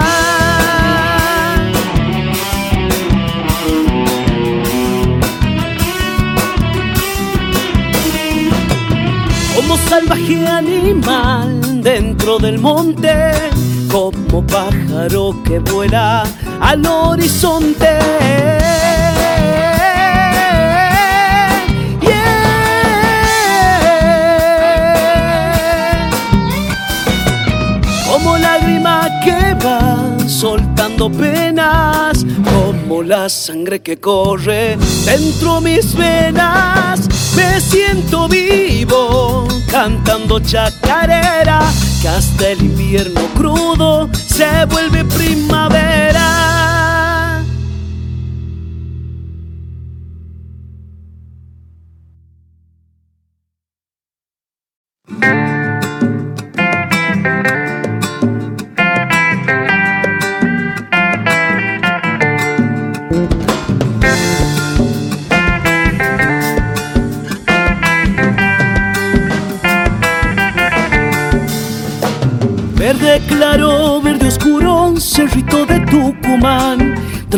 Como 9.56 9.78
salvaje 9.78 10.46
animal 10.46 11.82
dentro 11.82 12.38
del 12.38 12.60
monte, 12.60 13.32
como 13.90 14.46
pájaro 14.46 15.42
que 15.46 15.60
vuela 15.60 16.24
al 16.60 16.86
horizonte. 16.86 19.01
Como 28.24 28.38
lágrima 28.38 29.10
que 29.24 29.56
va 29.66 30.18
soltando 30.28 31.10
penas, 31.12 32.26
como 32.44 33.02
la 33.02 33.30
sangre 33.30 33.82
que 33.82 33.98
corre 33.98 34.78
dentro 35.06 35.62
mis 35.62 35.96
venas. 35.96 37.08
Me 37.36 37.60
siento 37.60 38.28
vivo 38.28 39.48
cantando 39.70 40.40
chacarera, 40.40 41.62
que 42.02 42.08
hasta 42.10 42.50
el 42.50 42.62
invierno 42.62 43.22
crudo 43.36 44.10
se 44.14 44.66
vuelve 44.66 45.04
primavera. 45.06 46.61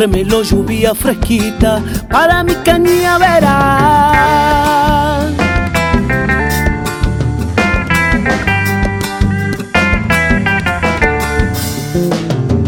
Trémelo 0.04 0.42
lluvia 0.42 0.94
fresquita 0.94 1.82
para 2.10 2.44
mi 2.44 2.54
cañavera. 2.56 3.48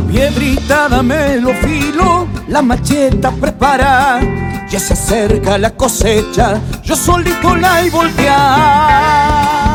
Piedrata, 0.08 0.88
dame 0.88 1.36
lo 1.42 1.52
filo, 1.56 2.26
la 2.48 2.62
macheta 2.62 3.30
prepara. 3.32 4.18
Ya 4.70 4.80
se 4.80 4.94
acerca 4.94 5.58
la 5.58 5.72
cosecha, 5.72 6.58
yo 6.82 6.96
solito 6.96 7.54
la 7.54 7.82
y 7.84 7.90
voltear. 7.90 9.65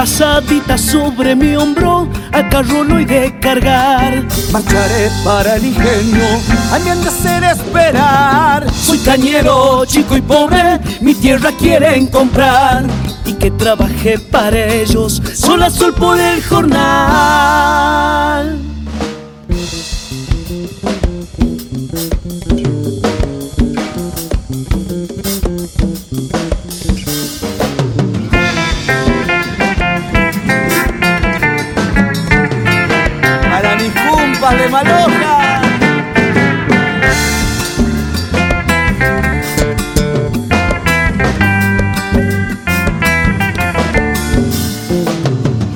Brazadita 0.00 0.78
sobre 0.78 1.36
mi 1.36 1.54
hombro, 1.54 2.08
al 2.32 2.48
carro 2.48 2.84
lo 2.84 2.96
de 3.04 3.38
cargar. 3.38 4.24
Marcharé 4.50 5.10
para 5.22 5.56
el 5.56 5.66
ingenio, 5.66 6.24
a 6.72 6.78
mi 6.78 6.88
han 6.88 7.02
de 7.02 7.08
hacer 7.08 7.44
esperar. 7.44 8.66
Soy 8.72 8.96
cañero, 9.00 9.84
chico 9.84 10.16
y 10.16 10.22
pobre, 10.22 10.80
mi 11.02 11.12
tierra 11.14 11.50
quieren 11.52 12.06
comprar. 12.06 12.86
Y 13.26 13.34
que 13.34 13.50
trabajé 13.50 14.18
para 14.18 14.72
ellos, 14.72 15.20
sol 15.34 15.62
a 15.62 15.68
sol 15.68 15.92
por 15.92 16.18
el 16.18 16.42
jornal. 16.44 17.90
De 34.54 34.68
Maloja. 34.68 35.60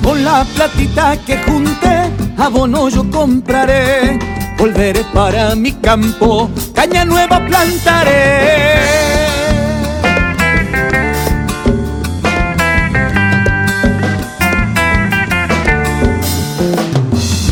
Con 0.03 0.23
la 0.23 0.45
platita 0.55 1.17
que 1.25 1.37
junté, 1.37 2.11
abono 2.37 2.89
yo 2.89 3.09
compraré. 3.09 4.19
Volveré 4.57 5.03
para 5.13 5.55
mi 5.55 5.71
campo, 5.73 6.49
caña 6.73 7.05
nueva 7.05 7.45
plantaré. 7.45 9.04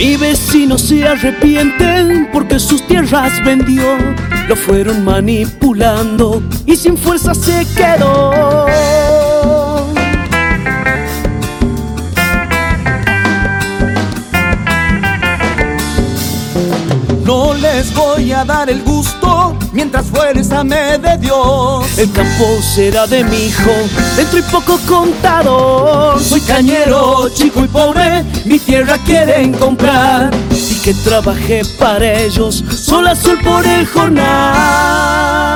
Mi 0.06 0.18
vecino 0.18 0.78
se 0.78 1.08
arrepiente 1.08 2.28
porque 2.34 2.60
sus 2.60 2.86
tierras 2.88 3.42
vendió. 3.46 3.98
Lo 4.50 4.56
fueron 4.58 5.06
manipulando 5.06 6.44
y 6.66 6.76
sin 6.76 6.98
fuerza 6.98 7.34
se 7.34 7.66
quedó. 7.74 8.68
No 17.26 17.54
les 17.54 17.94
voy 17.94 18.34
a 18.34 18.44
dar 18.44 18.70
el 18.70 18.84
gusto 18.84 19.58
mientras 19.72 20.08
fuerza 20.08 20.33
de 20.62 21.18
Dios. 21.20 21.98
El 21.98 22.12
campo 22.12 22.62
será 22.62 23.08
de 23.08 23.24
mi 23.24 23.48
hijo, 23.48 23.72
dentro 24.16 24.38
y 24.38 24.42
poco 24.44 24.78
contador. 24.88 26.22
Soy 26.22 26.42
cañero, 26.42 27.28
chico 27.30 27.64
y 27.64 27.68
pobre, 27.68 28.24
mi 28.46 28.60
tierra 28.60 29.00
quieren 29.04 29.54
comprar. 29.54 30.30
Y 30.52 30.76
que 30.76 30.94
trabajé 30.94 31.64
para 31.80 32.20
ellos, 32.20 32.64
sol 32.70 33.08
a 33.08 33.16
sol 33.16 33.40
por 33.44 33.66
el 33.66 33.88
jornal. 33.88 35.53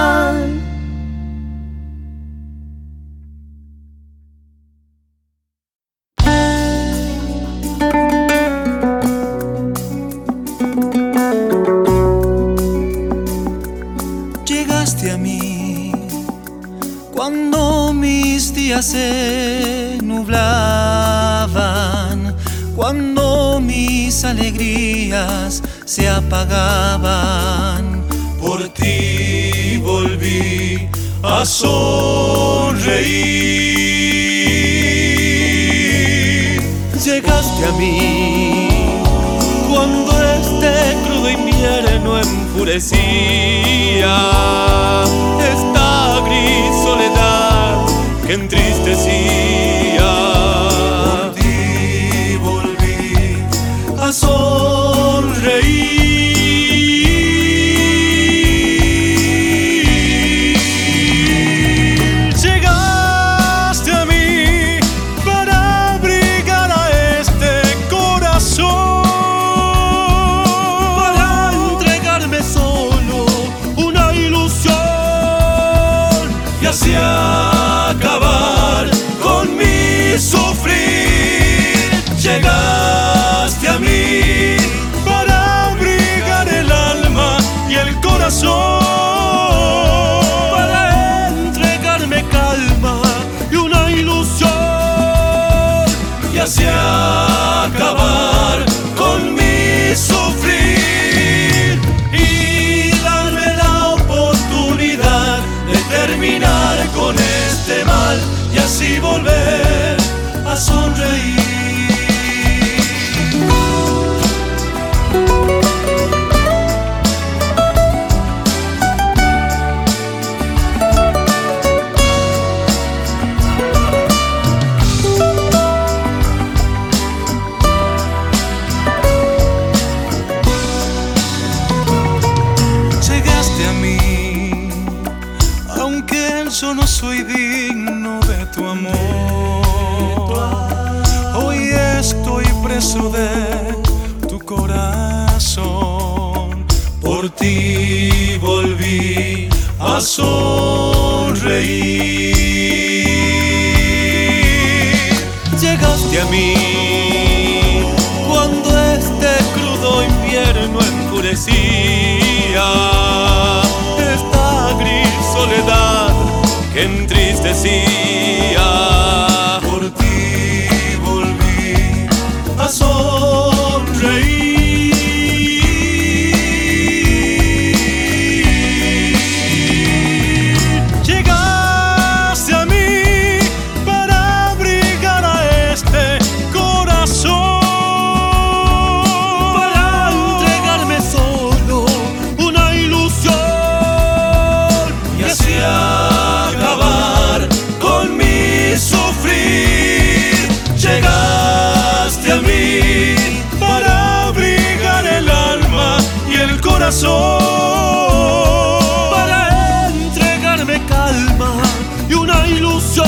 Para 209.12 209.90
entregarme 209.90 210.82
calma 210.86 211.62
y 212.10 212.14
una 212.14 212.48
ilusión 212.48 213.06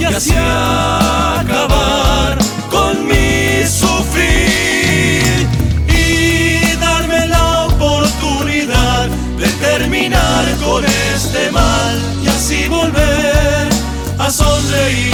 y 0.00 0.04
así 0.04 0.32
acabar 0.32 2.38
con 2.70 3.06
mi 3.06 3.66
sufrir 3.66 5.46
y 5.88 6.74
darme 6.76 7.26
la 7.26 7.66
oportunidad 7.66 9.08
de 9.36 9.48
terminar 9.60 10.46
con 10.64 10.82
este 10.86 11.50
mal 11.50 11.98
y 12.24 12.28
así 12.28 12.66
volver 12.68 13.68
a 14.18 14.30
sonreír. 14.30 15.09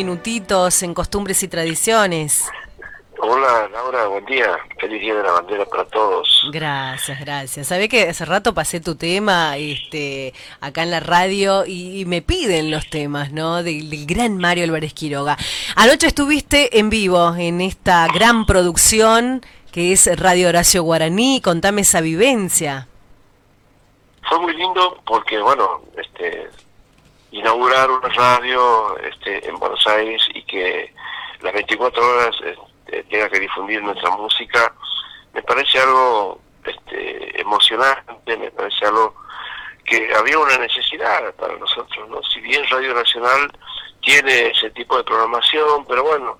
Minutitos 0.00 0.82
en 0.82 0.94
costumbres 0.94 1.42
y 1.42 1.48
tradiciones. 1.48 2.50
Hola 3.18 3.68
Laura, 3.70 4.06
buen 4.06 4.24
día. 4.24 4.58
Feliz 4.78 4.98
día 4.98 5.14
de 5.14 5.22
la 5.22 5.32
bandera 5.32 5.66
para 5.66 5.84
todos. 5.84 6.48
Gracias, 6.50 7.20
gracias. 7.20 7.66
Sabé 7.66 7.86
que 7.86 8.08
hace 8.08 8.24
rato 8.24 8.54
pasé 8.54 8.80
tu 8.80 8.94
tema 8.94 9.58
este, 9.58 10.32
acá 10.62 10.84
en 10.84 10.90
la 10.90 11.00
radio 11.00 11.66
y, 11.66 12.00
y 12.00 12.06
me 12.06 12.22
piden 12.22 12.70
los 12.70 12.88
temas, 12.88 13.30
¿no? 13.30 13.62
Del, 13.62 13.90
del 13.90 14.06
gran 14.06 14.38
Mario 14.38 14.64
Álvarez 14.64 14.94
Quiroga. 14.94 15.36
Anoche 15.76 16.06
estuviste 16.06 16.78
en 16.78 16.88
vivo 16.88 17.36
en 17.36 17.60
esta 17.60 18.06
gran 18.06 18.46
producción 18.46 19.42
que 19.70 19.92
es 19.92 20.08
Radio 20.18 20.48
Horacio 20.48 20.82
Guaraní. 20.82 21.42
Contame 21.42 21.82
esa 21.82 22.00
vivencia. 22.00 22.88
Fue 24.26 24.40
muy 24.40 24.56
lindo 24.56 24.98
porque, 25.04 25.38
bueno, 25.42 25.82
este, 26.02 26.48
inaugurar 27.32 27.90
una 27.90 28.08
radio 28.08 28.98
este, 28.98 29.48
en 29.48 29.58
Buenos 29.58 29.86
Aires 29.86 30.22
y 30.34 30.42
que 30.44 30.92
las 31.40 31.52
24 31.52 32.06
horas 32.06 32.36
este, 32.44 33.02
tenga 33.04 33.28
que 33.28 33.40
difundir 33.40 33.82
nuestra 33.82 34.10
música, 34.10 34.74
me 35.32 35.42
parece 35.42 35.78
algo 35.78 36.40
este, 36.64 37.40
emocionante, 37.40 38.36
me 38.36 38.50
parece 38.50 38.86
algo 38.86 39.14
que 39.84 40.12
había 40.14 40.38
una 40.38 40.58
necesidad 40.58 41.34
para 41.34 41.56
nosotros, 41.56 42.08
¿no? 42.08 42.22
Si 42.22 42.40
bien 42.40 42.62
Radio 42.68 42.94
Nacional 42.94 43.50
tiene 44.02 44.48
ese 44.48 44.70
tipo 44.70 44.96
de 44.96 45.04
programación, 45.04 45.84
pero 45.86 46.04
bueno, 46.04 46.38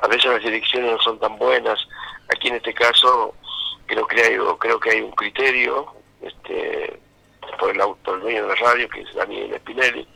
a 0.00 0.06
veces 0.08 0.26
las 0.26 0.42
direcciones 0.42 0.92
no 0.92 1.00
son 1.00 1.18
tan 1.18 1.36
buenas. 1.38 1.78
Aquí 2.34 2.48
en 2.48 2.56
este 2.56 2.74
caso 2.74 3.34
creo 3.86 4.06
que 4.06 4.22
hay, 4.22 4.36
creo 4.58 4.80
que 4.80 4.90
hay 4.90 5.00
un 5.00 5.12
criterio 5.12 5.92
este, 6.22 7.00
por 7.58 7.70
el 7.70 7.80
autor 7.80 8.16
el 8.16 8.20
dueño 8.22 8.42
de 8.42 8.48
la 8.48 8.54
radio, 8.56 8.88
que 8.88 9.00
es 9.02 9.14
Daniel 9.14 9.54
Spinelli. 9.60 10.06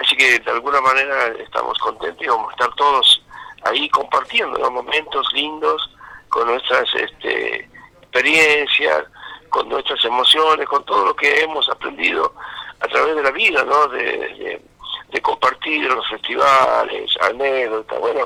Así 0.00 0.16
que 0.16 0.38
de 0.40 0.50
alguna 0.50 0.80
manera 0.80 1.26
estamos 1.38 1.78
contentos 1.78 2.22
y 2.24 2.28
vamos 2.28 2.48
a 2.48 2.52
estar 2.52 2.74
todos 2.74 3.22
ahí 3.64 3.88
compartiendo 3.90 4.58
¿no? 4.58 4.70
momentos 4.70 5.26
lindos 5.32 5.90
con 6.28 6.46
nuestras 6.48 6.84
este, 6.94 7.68
experiencias, 8.02 9.04
con 9.50 9.68
nuestras 9.68 10.04
emociones, 10.04 10.66
con 10.68 10.84
todo 10.84 11.06
lo 11.06 11.14
que 11.16 11.40
hemos 11.42 11.68
aprendido 11.68 12.34
a 12.80 12.88
través 12.88 13.14
de 13.16 13.22
la 13.22 13.30
vida, 13.30 13.62
¿no? 13.64 13.86
de, 13.88 14.00
de- 14.00 14.62
compartir 15.22 15.84
los 15.84 16.06
festivales, 16.08 17.16
anécdotas, 17.22 17.98
bueno, 18.00 18.22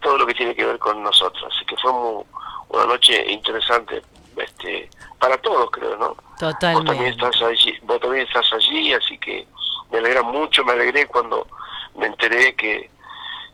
todo 0.00 0.18
lo 0.18 0.26
que 0.26 0.34
tiene 0.34 0.54
que 0.56 0.64
ver 0.66 0.78
con 0.80 1.00
nosotros. 1.02 1.44
Así 1.54 1.64
que 1.64 1.76
fue 1.76 1.92
mu- 1.92 2.24
una 2.70 2.84
noche 2.86 3.24
interesante 3.30 4.02
este, 4.36 4.88
para 5.18 5.36
todos, 5.38 5.70
creo, 5.70 5.96
¿no? 5.96 6.08
Vos 6.08 6.58
también 6.58 6.84
Totalmente. 6.84 7.08
estás 7.10 7.42
allí, 7.42 7.78
vos 7.82 8.00
también 8.00 8.26
estás 8.26 8.52
allí, 8.52 8.92
así 8.92 9.18
que 9.18 9.46
me 9.90 9.98
alegra 9.98 10.22
mucho, 10.22 10.64
me 10.64 10.72
alegré 10.72 11.06
cuando 11.06 11.46
me 11.94 12.06
enteré 12.06 12.54
que 12.56 12.90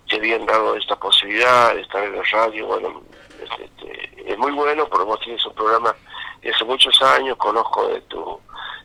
te 0.08 0.16
habían 0.16 0.46
dado 0.46 0.74
esta 0.76 0.96
posibilidad 0.96 1.74
de 1.74 1.82
estar 1.82 2.02
en 2.02 2.16
la 2.16 2.22
radio, 2.22 2.66
bueno, 2.66 3.02
este, 3.42 3.64
este, 3.64 4.32
es 4.32 4.38
muy 4.38 4.52
bueno 4.52 4.88
porque 4.88 5.04
vos 5.04 5.20
tienes 5.20 5.44
un 5.44 5.54
programa 5.54 5.94
de 6.40 6.50
hace 6.50 6.64
muchos 6.64 7.00
años, 7.02 7.36
conozco 7.36 7.88
de 7.88 8.00
tu 8.02 8.40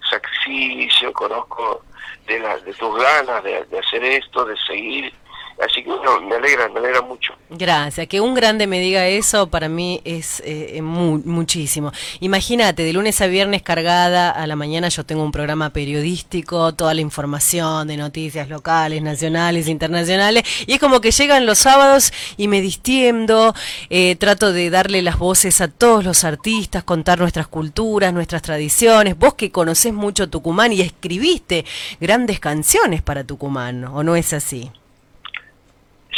sacrificio, 0.09 1.13
conozco 1.13 1.83
de, 2.27 2.39
la, 2.39 2.57
de 2.57 2.73
tus 2.73 2.95
ganas 3.01 3.43
de, 3.43 3.63
de 3.65 3.79
hacer 3.79 4.03
esto, 4.03 4.45
de 4.45 4.57
seguir, 4.67 5.13
así 5.61 5.83
que 5.83 5.89
bueno, 5.89 6.21
me 6.21 6.35
alegra, 6.35 6.69
me 6.69 6.79
alegra 6.79 7.01
mucho. 7.01 7.33
Gracias. 7.49 8.07
Que 8.07 8.21
un 8.21 8.33
grande 8.33 8.67
me 8.67 8.79
diga 8.79 9.07
eso 9.07 9.47
para 9.47 9.69
mí 9.69 10.01
es 10.05 10.41
eh, 10.45 10.81
mu- 10.81 11.21
muchísimo. 11.25 11.91
Imagínate, 12.19 12.83
de 12.83 12.93
lunes 12.93 13.19
a 13.21 13.27
viernes 13.27 13.61
cargada, 13.61 14.31
a 14.31 14.47
la 14.47 14.55
mañana 14.55 14.89
yo 14.89 15.05
tengo 15.05 15.23
un 15.23 15.31
programa 15.31 15.69
periodístico, 15.71 16.73
toda 16.73 16.93
la 16.93 17.01
información 17.01 17.87
de 17.87 17.97
noticias 17.97 18.49
locales, 18.49 19.01
nacionales, 19.01 19.67
internacionales, 19.67 20.43
y 20.65 20.73
es 20.73 20.79
como 20.79 21.01
que 21.01 21.11
llegan 21.11 21.45
los 21.45 21.59
sábados 21.59 22.11
y 22.37 22.47
me 22.47 22.61
distiendo, 22.61 23.53
eh, 23.89 24.15
trato 24.15 24.51
de 24.53 24.69
darle 24.69 25.01
las 25.01 25.17
voces 25.17 25.61
a 25.61 25.67
todos 25.67 26.03
los 26.03 26.23
artistas, 26.23 26.83
contar 26.83 27.19
nuestras 27.19 27.47
culturas, 27.47 28.13
nuestras 28.13 28.41
tradiciones. 28.41 29.17
Vos 29.17 29.35
que 29.35 29.51
conocés 29.51 29.93
mucho 29.93 30.29
Tucumán 30.29 30.73
y 30.73 30.81
escribiste 30.81 31.65
grandes 31.99 32.39
canciones 32.39 33.01
para 33.01 33.23
Tucumán, 33.23 33.83
¿o 33.85 34.03
no 34.03 34.15
es 34.15 34.33
así? 34.33 34.71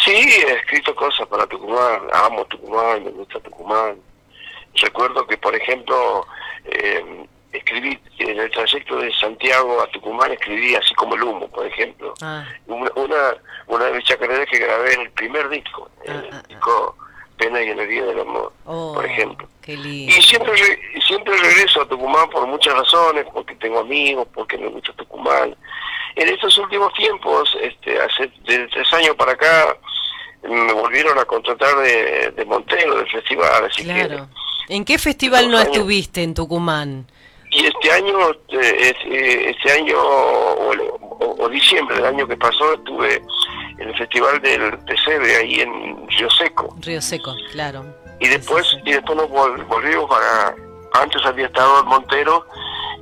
Sí, 0.05 0.11
he 0.13 0.53
escrito 0.53 0.95
cosas 0.95 1.27
para 1.27 1.47
Tucumán, 1.47 2.01
amo 2.13 2.45
Tucumán, 2.45 3.03
me 3.03 3.09
gusta 3.11 3.39
Tucumán. 3.39 3.97
Recuerdo 4.75 5.25
que, 5.25 5.37
por 5.37 5.55
ejemplo, 5.55 6.25
eh, 6.65 7.25
escribí 7.51 7.97
en 8.19 8.39
el 8.39 8.51
trayecto 8.51 8.97
de 8.97 9.11
Santiago 9.15 9.81
a 9.81 9.87
Tucumán, 9.87 10.31
escribí 10.31 10.75
así 10.75 10.93
como 10.95 11.15
el 11.15 11.23
humo, 11.23 11.47
por 11.47 11.65
ejemplo. 11.65 12.13
Ah. 12.21 12.45
Una, 12.67 12.91
una, 12.95 13.35
una 13.67 13.85
de 13.85 13.93
mis 13.93 14.03
chacareras 14.05 14.47
que 14.49 14.59
grabé 14.59 14.93
en 14.93 15.01
el 15.01 15.11
primer 15.11 15.49
disco, 15.49 15.89
el 16.03 16.29
disco 16.47 16.95
Pena 17.37 17.61
y 17.63 17.69
Alegría 17.69 18.05
del 18.05 18.19
Amor, 18.19 18.53
Oh, 18.65 18.93
por 18.93 19.05
ejemplo. 19.05 19.47
Qué 19.61 19.75
lindo. 19.75 20.13
Y 20.15 20.21
siempre, 20.21 20.53
re- 20.55 21.01
siempre 21.01 21.35
regreso 21.37 21.81
a 21.81 21.87
Tucumán 21.87 22.29
por 22.29 22.45
muchas 22.47 22.73
razones, 22.75 23.25
porque 23.33 23.55
tengo 23.55 23.79
amigos, 23.79 24.27
porque 24.33 24.57
me 24.57 24.67
gusta 24.67 24.93
Tucumán. 24.93 25.55
En 26.15 26.29
estos 26.29 26.57
últimos 26.57 26.93
tiempos, 26.93 27.57
este, 27.61 27.99
hace 27.99 28.27
de 28.47 28.67
tres 28.69 28.93
años 28.93 29.15
para 29.17 29.33
acá, 29.33 29.75
me 30.49 30.73
volvieron 30.73 31.17
a 31.19 31.25
contratar 31.25 31.75
de, 31.77 32.31
de 32.35 32.45
Montero, 32.45 32.95
del 32.97 33.09
festival, 33.09 33.65
así 33.65 33.83
Claro. 33.83 34.27
¿En 34.69 34.83
qué 34.85 34.97
festival 34.97 35.49
no 35.51 35.57
años. 35.57 35.71
estuviste 35.75 36.23
en 36.23 36.33
Tucumán? 36.33 37.05
que... 37.51 37.59
Y 37.59 37.65
este 37.67 37.91
año, 37.91 38.31
eh, 38.49 38.93
eh, 39.05 39.55
este 39.55 39.71
año, 39.71 39.95
o, 39.97 40.71
o- 41.19 41.35
o 41.45 41.49
diciembre 41.49 41.95
del 41.95 42.05
año 42.05 42.27
que 42.27 42.35
pasó, 42.35 42.73
estuve 42.73 43.21
en 43.79 43.89
el 43.89 43.97
festival 43.97 44.41
del 44.41 44.77
Pesebre, 44.79 45.35
ahí 45.37 45.61
en 45.61 46.07
Río 46.09 46.29
Seco. 46.31 46.75
Río 46.81 47.01
Seco, 47.01 47.33
claro. 47.51 47.85
y 48.19 48.27
después 48.27 48.65
y 48.85 48.91
después 48.93 49.17
nos 49.17 49.29
vol- 49.29 49.65
volvimos 49.67 50.09
para 50.09 50.55
antes 50.93 51.21
había 51.25 51.45
estado 51.47 51.81
en 51.81 51.85
Montero 51.87 52.45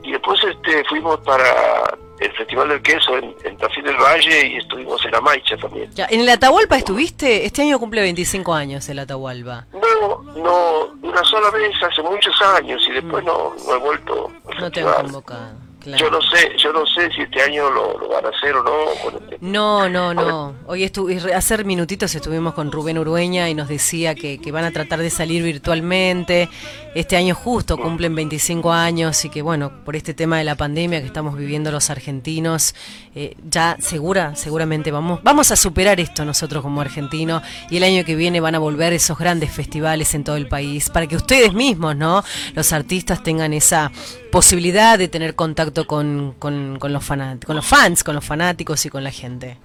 y 0.04 0.12
después 0.12 0.44
este 0.44 0.84
fuimos 0.86 1.20
para 1.22 1.96
el 2.20 2.32
Festival 2.34 2.70
del 2.70 2.82
Queso 2.82 3.18
en, 3.18 3.36
en 3.44 3.58
Tafí 3.58 3.82
del 3.82 3.96
Valle 3.98 4.48
y 4.48 4.58
estuvimos 4.58 5.04
en 5.06 5.12
La 5.12 5.22
Maicha 5.22 5.58
también 5.58 5.90
Ya, 5.94 6.08
¿En 6.10 6.22
el 6.22 6.30
Atahualpa 6.30 6.78
estuviste? 6.78 7.46
Este 7.46 7.62
año 7.64 7.80
cumple 7.80 8.02
25 8.02 8.54
años 8.54 8.88
el 8.90 9.00
Atahualpa. 9.00 9.66
no 9.74 10.24
no 10.36 10.94
una 11.02 11.24
sola 11.24 11.50
vez 11.52 11.72
hace 11.84 12.02
muchos 12.02 12.36
años 12.42 12.82
y 12.88 12.92
después 12.94 13.24
no, 13.24 13.54
no 13.68 13.76
he 13.76 13.80
vuelto 13.80 14.32
al 14.50 14.58
No 14.60 14.72
te 14.72 14.82
han 14.82 14.94
convocado. 15.04 15.56
Claro. 15.84 16.02
yo 16.06 16.10
no 16.10 16.22
sé 16.22 16.52
yo 16.58 16.72
no 16.72 16.86
sé 16.86 17.12
si 17.14 17.22
este 17.24 17.42
año 17.42 17.70
lo, 17.70 18.00
lo 18.00 18.08
van 18.08 18.26
a 18.26 18.30
hacer 18.30 18.56
o 18.56 18.64
no 18.64 18.72
con 19.04 19.16
este- 19.22 19.38
No, 19.42 19.90
no, 19.90 20.14
no. 20.14 20.56
Hoy 20.66 20.84
estu 20.84 21.10
hace 21.36 21.64
minutitos 21.66 22.16
estuvimos 22.16 22.54
con 22.54 22.72
Rubén 22.72 22.98
Urueña 22.98 23.50
y 23.50 23.54
nos 23.54 23.68
decía 23.68 24.16
que, 24.16 24.40
que 24.40 24.52
van 24.54 24.64
a 24.64 24.72
tratar 24.72 25.00
de 25.00 25.10
salir 25.10 25.44
virtualmente. 25.44 26.48
Este 26.96 27.18
año 27.18 27.36
justo 27.36 27.78
cumplen 27.78 28.16
25 28.16 28.72
años 28.72 29.26
y 29.26 29.30
que 29.30 29.42
bueno, 29.42 29.84
por 29.84 29.96
este 29.96 30.14
tema 30.14 30.38
de 30.38 30.44
la 30.46 30.56
pandemia 30.56 31.02
que 31.02 31.08
estamos 31.08 31.36
viviendo 31.36 31.72
los 31.72 31.90
argentinos, 31.90 32.76
eh, 33.16 33.36
ya 33.50 33.76
segura, 33.80 34.36
seguramente 34.36 34.92
vamos, 34.92 35.20
vamos 35.24 35.52
a 35.52 35.56
superar 35.56 36.00
esto 36.00 36.24
nosotros 36.24 36.62
como 36.64 36.80
argentinos 36.82 37.44
y 37.70 37.78
el 37.78 37.84
año 37.84 38.06
que 38.06 38.16
viene 38.16 38.40
van 38.40 38.56
a 38.56 38.60
volver 38.60 38.94
esos 38.94 39.18
grandes 39.18 39.52
festivales 39.52 40.14
en 40.16 40.24
todo 40.24 40.38
el 40.38 40.48
país 40.48 40.90
para 40.90 41.08
que 41.08 41.16
ustedes 41.18 41.54
mismos, 41.54 41.96
¿no? 41.96 42.24
Los 42.54 42.72
artistas 42.72 43.22
tengan 43.24 43.54
esa 43.54 43.92
posibilidad 44.34 44.98
de 44.98 45.08
tener 45.08 45.36
contacto 45.36 45.86
con, 45.86 46.34
con, 46.40 46.80
con 46.80 46.92
los, 46.92 47.08
fanat- 47.08 47.46
con 47.46 47.56
los 47.56 47.66
fans, 47.66 48.04
con 48.04 48.16
los 48.16 48.26
fanáticos 48.26 48.84
y 48.86 48.90
con 48.90 49.04
la 49.04 49.12
gente. 49.12 49.58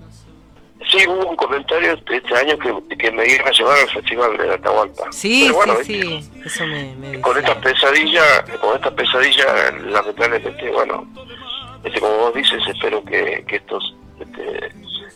sí 0.90 0.98
hubo 1.08 1.24
un 1.30 1.36
comentario 1.36 1.92
este 1.94 2.34
año 2.36 2.54
que, 2.58 2.96
que 2.96 3.10
me 3.10 3.26
iban 3.26 3.48
a 3.48 3.50
llevar 3.50 3.78
al 3.78 3.88
Festival 3.88 4.36
de 4.36 4.52
Atahualpa 4.54 5.10
Sí, 5.10 5.50
bueno, 5.50 5.74
sí, 5.82 6.02
sí, 6.02 6.30
eso 6.44 6.66
me, 6.66 6.94
me 6.96 7.18
con 7.22 7.38
esta 7.38 7.58
pesadilla, 7.58 8.22
con 8.60 8.76
esta 8.76 8.90
pesadilla, 8.94 9.70
lamentablemente, 9.86 10.70
bueno, 10.70 11.06
este, 11.82 11.98
como 12.00 12.14
vos 12.18 12.34
dices, 12.34 12.60
espero 12.68 13.02
que, 13.04 13.44
que 13.48 13.56
esto 13.56 13.78
este, 14.20 14.70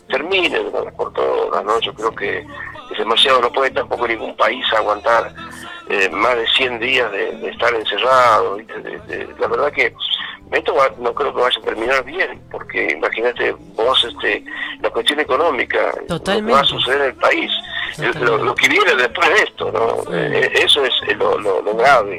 termine 0.09 0.59
por 0.97 1.13
todas, 1.13 1.63
¿no? 1.63 1.79
Yo 1.79 1.93
creo 1.93 2.13
que 2.15 2.39
es 2.91 2.97
demasiado, 2.97 3.39
no 3.39 3.51
puede 3.51 3.69
tampoco 3.69 4.07
ningún 4.07 4.35
país 4.35 4.65
aguantar 4.75 5.31
eh, 5.89 6.09
más 6.09 6.35
de 6.37 6.47
100 6.55 6.79
días 6.79 7.11
de, 7.11 7.31
de 7.37 7.49
estar 7.49 7.73
encerrado. 7.73 8.57
De- 8.57 8.63
de- 9.07 9.27
la 9.39 9.47
verdad 9.47 9.71
que 9.71 9.93
esto 10.51 10.75
va- 10.75 10.91
no 10.99 11.13
creo 11.13 11.33
que 11.33 11.41
vaya 11.41 11.59
a 11.59 11.65
terminar 11.65 12.03
bien, 12.03 12.41
porque 12.51 12.91
imagínate 12.91 13.55
vos 13.75 14.03
este, 14.05 14.43
la 14.81 14.89
cuestión 14.91 15.19
económica, 15.19 15.91
lo 16.07 16.19
que 16.45 16.53
va 16.53 16.59
a 16.59 16.63
suceder 16.65 17.01
en 17.01 17.07
el 17.07 17.15
país, 17.15 17.51
lo, 18.21 18.37
lo 18.37 18.55
que 18.55 18.67
viene 18.69 18.95
después 18.95 19.29
de 19.29 19.35
esto, 19.43 19.71
¿no? 19.71 20.13
Eh, 20.15 20.51
eso 20.53 20.83
es 20.85 20.93
lo, 21.17 21.37
lo- 21.39 21.61
lo 21.61 21.73
grave. 21.75 22.17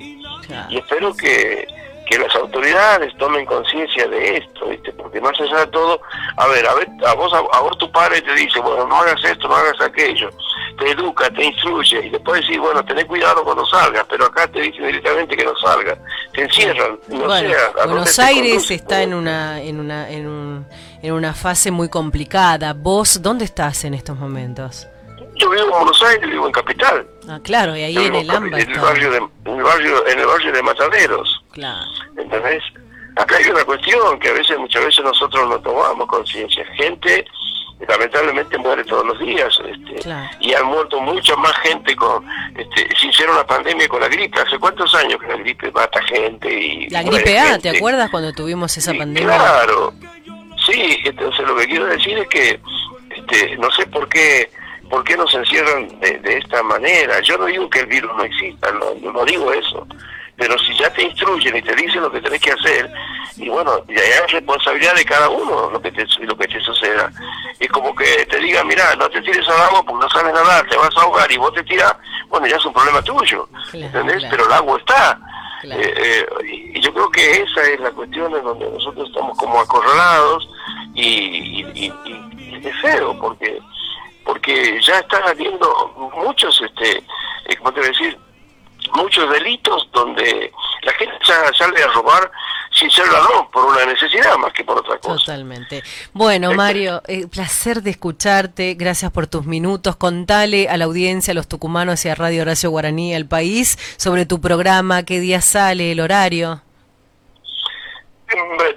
Y 0.70 0.78
espero 0.78 1.15
que, 1.16 1.66
que 2.07 2.19
las 2.19 2.35
autoridades 2.37 3.17
tomen 3.19 3.47
conciencia 3.47 4.07
de 4.09 4.37
esto, 4.39 4.67
¿viste? 4.69 4.93
Porque 4.93 5.21
más 5.21 5.39
allá 5.41 5.61
de 5.61 5.67
todo, 5.69 6.01
a 6.37 6.47
ver, 6.49 6.67
a 6.67 6.75
ver, 6.75 6.89
a 7.07 7.15
vos, 7.15 7.33
a, 7.33 7.61
vos 7.61 7.79
tu 7.79 7.91
padre 7.91 8.21
te 8.23 8.35
dice, 8.35 8.61
bueno, 8.61 8.87
no 8.87 8.97
hagas 8.97 9.23
esto, 9.25 9.49
no 9.49 9.57
hagas 9.57 9.81
aquello, 9.81 10.29
te 10.79 10.91
educa, 10.91 11.31
te 11.31 11.45
instruye, 11.45 12.07
y 12.07 12.11
después 12.11 12.43
decís, 12.43 12.59
bueno, 12.59 12.85
tenés 12.85 13.07
cuidado 13.07 13.43
cuando 13.43 13.65
salgas, 13.67 14.05
pero 14.09 14.27
acá 14.27 14.47
te 14.49 14.61
dicen 14.61 14.87
directamente 14.87 15.37
que 15.37 15.45
no 15.45 15.57
salgas, 15.57 15.99
te 16.33 16.43
encierran, 16.43 16.99
no 17.09 17.25
Bueno, 17.27 17.49
sé, 17.51 17.55
a- 17.57 17.61
a 17.67 17.73
dónde 17.73 17.87
Buenos 17.95 18.19
Aires 18.19 18.71
está 18.71 19.03
en 19.03 19.15
una, 19.15 19.61
en 19.63 19.81
una, 19.81 20.11
en 20.11 20.27
un, 20.27 20.67
en 21.03 21.13
una 21.13 21.33
fase 21.33 21.71
muy 21.71 21.89
complicada. 21.89 22.73
¿Vos 22.75 23.23
dónde 23.23 23.45
estás 23.47 23.85
en 23.85 23.95
estos 23.95 24.17
momentos? 24.19 24.87
Yo 25.37 25.51
vivo 25.51 25.65
en 25.65 25.71
Buenos 25.71 26.03
Aires, 26.03 26.31
vivo 26.31 26.47
en 26.47 26.53
Capital, 26.53 27.07
Ah, 27.29 27.41
claro, 27.43 27.77
y 27.77 27.83
ahí 27.83 27.97
en 27.97 28.15
el 28.15 28.31
AMBA 28.31 28.61
en 28.61 28.71
el 28.71 28.81
barrio 28.81 29.11
de, 29.11 29.17
en 29.19 29.57
el 29.57 29.63
barrio, 29.63 30.07
en 30.09 30.19
el 30.19 30.27
barrio 30.27 30.53
de 30.53 30.63
Mataderos. 30.63 31.45
Claro. 31.53 31.85
¿entendés? 32.17 32.63
Acá 33.17 33.37
hay 33.37 33.49
una 33.49 33.65
cuestión 33.65 34.19
que 34.19 34.29
a 34.29 34.33
veces, 34.33 34.59
muchas 34.59 34.85
veces 34.85 35.05
nosotros 35.05 35.49
no 35.49 35.59
tomamos 35.61 36.07
conciencia. 36.09 36.65
Gente, 36.77 37.25
lamentablemente, 37.89 38.59
muere 38.59 38.85
todos 38.85 39.07
los 39.07 39.19
días. 39.21 39.57
Este, 39.65 40.03
Claro. 40.03 40.29
Y 40.41 40.53
han 40.53 40.67
muerto 40.67 41.01
mucha 41.01 41.37
más 41.37 41.57
gente 41.59 41.95
con, 41.97 42.27
este, 42.57 42.89
sin 43.01 43.13
ser 43.13 43.31
una 43.31 43.47
pandemia 43.47 43.89
con 43.89 44.01
la 44.01 44.09
gripe. 44.09 44.41
¿Hace 44.41 44.59
cuántos 44.59 44.93
años 44.97 45.21
que 45.21 45.29
la 45.29 45.37
gripe 45.37 45.71
mata 45.71 46.03
gente? 46.03 46.53
y 46.53 46.91
La 46.91 47.03
gripe 47.03 47.39
A, 47.39 47.53
gente? 47.53 47.71
¿te 47.71 47.77
acuerdas 47.79 48.11
cuando 48.11 48.33
tuvimos 48.33 48.77
esa 48.77 48.93
pandemia? 48.93 49.37
Claro, 49.37 49.95
sí, 50.67 50.99
entonces 51.05 51.47
lo 51.47 51.57
que 51.57 51.67
quiero 51.67 51.87
decir 51.87 52.19
es 52.19 52.29
que 52.29 52.61
este, 53.17 53.57
no 53.59 53.71
sé 53.71 53.87
por 53.87 54.09
qué 54.09 54.51
por 54.95 55.03
qué 55.03 55.16
nos 55.16 55.35
encierran 55.35 55.89
de, 55.99 56.19
de 56.21 56.39
esta 56.39 56.62
manera. 56.62 57.19
Yo 57.23 57.37
no 57.37 57.47
digo 57.47 57.69
que 57.69 57.81
el 57.81 57.87
virus 57.87 58.12
no 58.16 58.23
exista, 58.23 58.71
no, 58.71 59.12
no 59.12 59.25
digo 59.25 59.53
eso, 59.53 59.85
pero 60.37 60.57
si 60.61 60.73
ya 60.79 60.89
te 60.93 61.03
instruyen 61.03 61.57
y 61.57 61.62
te 61.62 61.75
dicen 61.75 62.01
lo 62.01 62.12
que 62.12 62.21
tenés 62.21 62.41
que 62.41 62.53
hacer, 62.53 62.89
y 63.37 63.49
bueno, 63.49 63.73
ya 63.89 64.03
es 64.03 64.31
responsabilidad 64.31 64.95
de 64.95 65.05
cada 65.05 65.29
uno 65.31 65.69
lo 65.73 65.83
que 65.83 65.91
te, 65.91 66.07
lo 66.21 66.37
que 66.37 66.47
te 66.47 66.61
suceda. 66.61 67.11
Es 67.59 67.69
como 67.73 67.93
que 67.93 68.25
te 68.27 68.39
digan, 68.39 68.69
mira, 68.69 68.95
no 68.95 69.09
te 69.11 69.21
tires 69.23 69.49
al 69.49 69.61
agua 69.62 69.83
porque 69.85 70.05
no 70.05 70.11
sabes 70.11 70.33
nadar, 70.33 70.65
te 70.69 70.77
vas 70.77 70.97
a 70.97 71.03
ahogar 71.03 71.31
y 71.33 71.39
vos 71.39 71.53
te 71.55 71.65
tiras, 71.65 71.93
bueno, 72.29 72.47
ya 72.47 72.55
es 72.57 72.65
un 72.65 72.73
problema 72.73 73.03
tuyo, 73.03 73.49
¿entendés? 73.73 74.19
claro. 74.19 74.29
Pero 74.31 74.47
el 74.47 74.53
agua 74.53 74.79
está. 74.79 75.19
Eh, 75.65 75.95
eh, 75.97 76.27
y 76.75 76.81
yo 76.81 76.93
creo 76.95 77.11
que 77.11 77.43
esa 77.43 77.62
es 77.65 77.81
la 77.81 77.91
cuestión 77.91 78.33
en 78.37 78.45
donde 78.45 78.71
nosotros 78.71 79.09
estamos 79.09 79.37
como 79.39 79.59
acorralados 79.61 80.49
y- 80.95 81.65
y- 81.75 81.93
y 82.05 82.61
es 82.69 82.77
feo 82.83 83.19
porque 83.19 83.59
porque 84.25 84.81
ya 84.83 84.99
están 85.01 85.23
habiendo 85.25 86.11
muchos 86.15 86.61
este 86.63 86.99
eh, 86.99 87.57
¿cómo 87.59 87.73
te 87.73 87.81
voy 87.81 87.89
a 87.89 87.93
decir? 87.93 88.19
muchos 88.95 89.29
delitos 89.31 89.89
donde 89.93 90.53
la 90.83 90.93
gente 90.93 91.15
sale 91.57 91.83
a 91.83 91.87
robar 91.89 92.31
sin 92.71 92.91
ser 92.91 93.07
ladrón, 93.11 93.49
por 93.51 93.65
una 93.65 93.87
necesidad 93.87 94.37
más 94.37 94.53
que 94.53 94.63
por 94.65 94.79
otra 94.79 94.99
cosa. 94.99 95.17
Totalmente. 95.25 95.83
Bueno, 96.13 96.53
Mario, 96.55 97.01
eh, 97.07 97.27
placer 97.29 97.83
de 97.83 97.91
escucharte. 97.91 98.75
Gracias 98.75 99.11
por 99.13 99.27
tus 99.29 99.47
minutos. 99.47 99.97
Contale 99.97 100.69
a 100.69 100.77
la 100.77 100.85
audiencia, 100.85 101.31
a 101.33 101.35
los 101.35 101.47
tucumanos 101.49 102.05
y 102.05 102.09
a 102.09 102.15
Radio 102.17 102.43
Horacio 102.43 102.71
Guaraní, 102.71 103.15
al 103.15 103.27
país, 103.27 103.79
sobre 103.97 104.27
tu 104.27 104.41
programa, 104.41 105.05
qué 105.05 105.21
día 105.21 105.41
sale, 105.41 105.93
el 105.93 106.01
horario. 106.01 106.63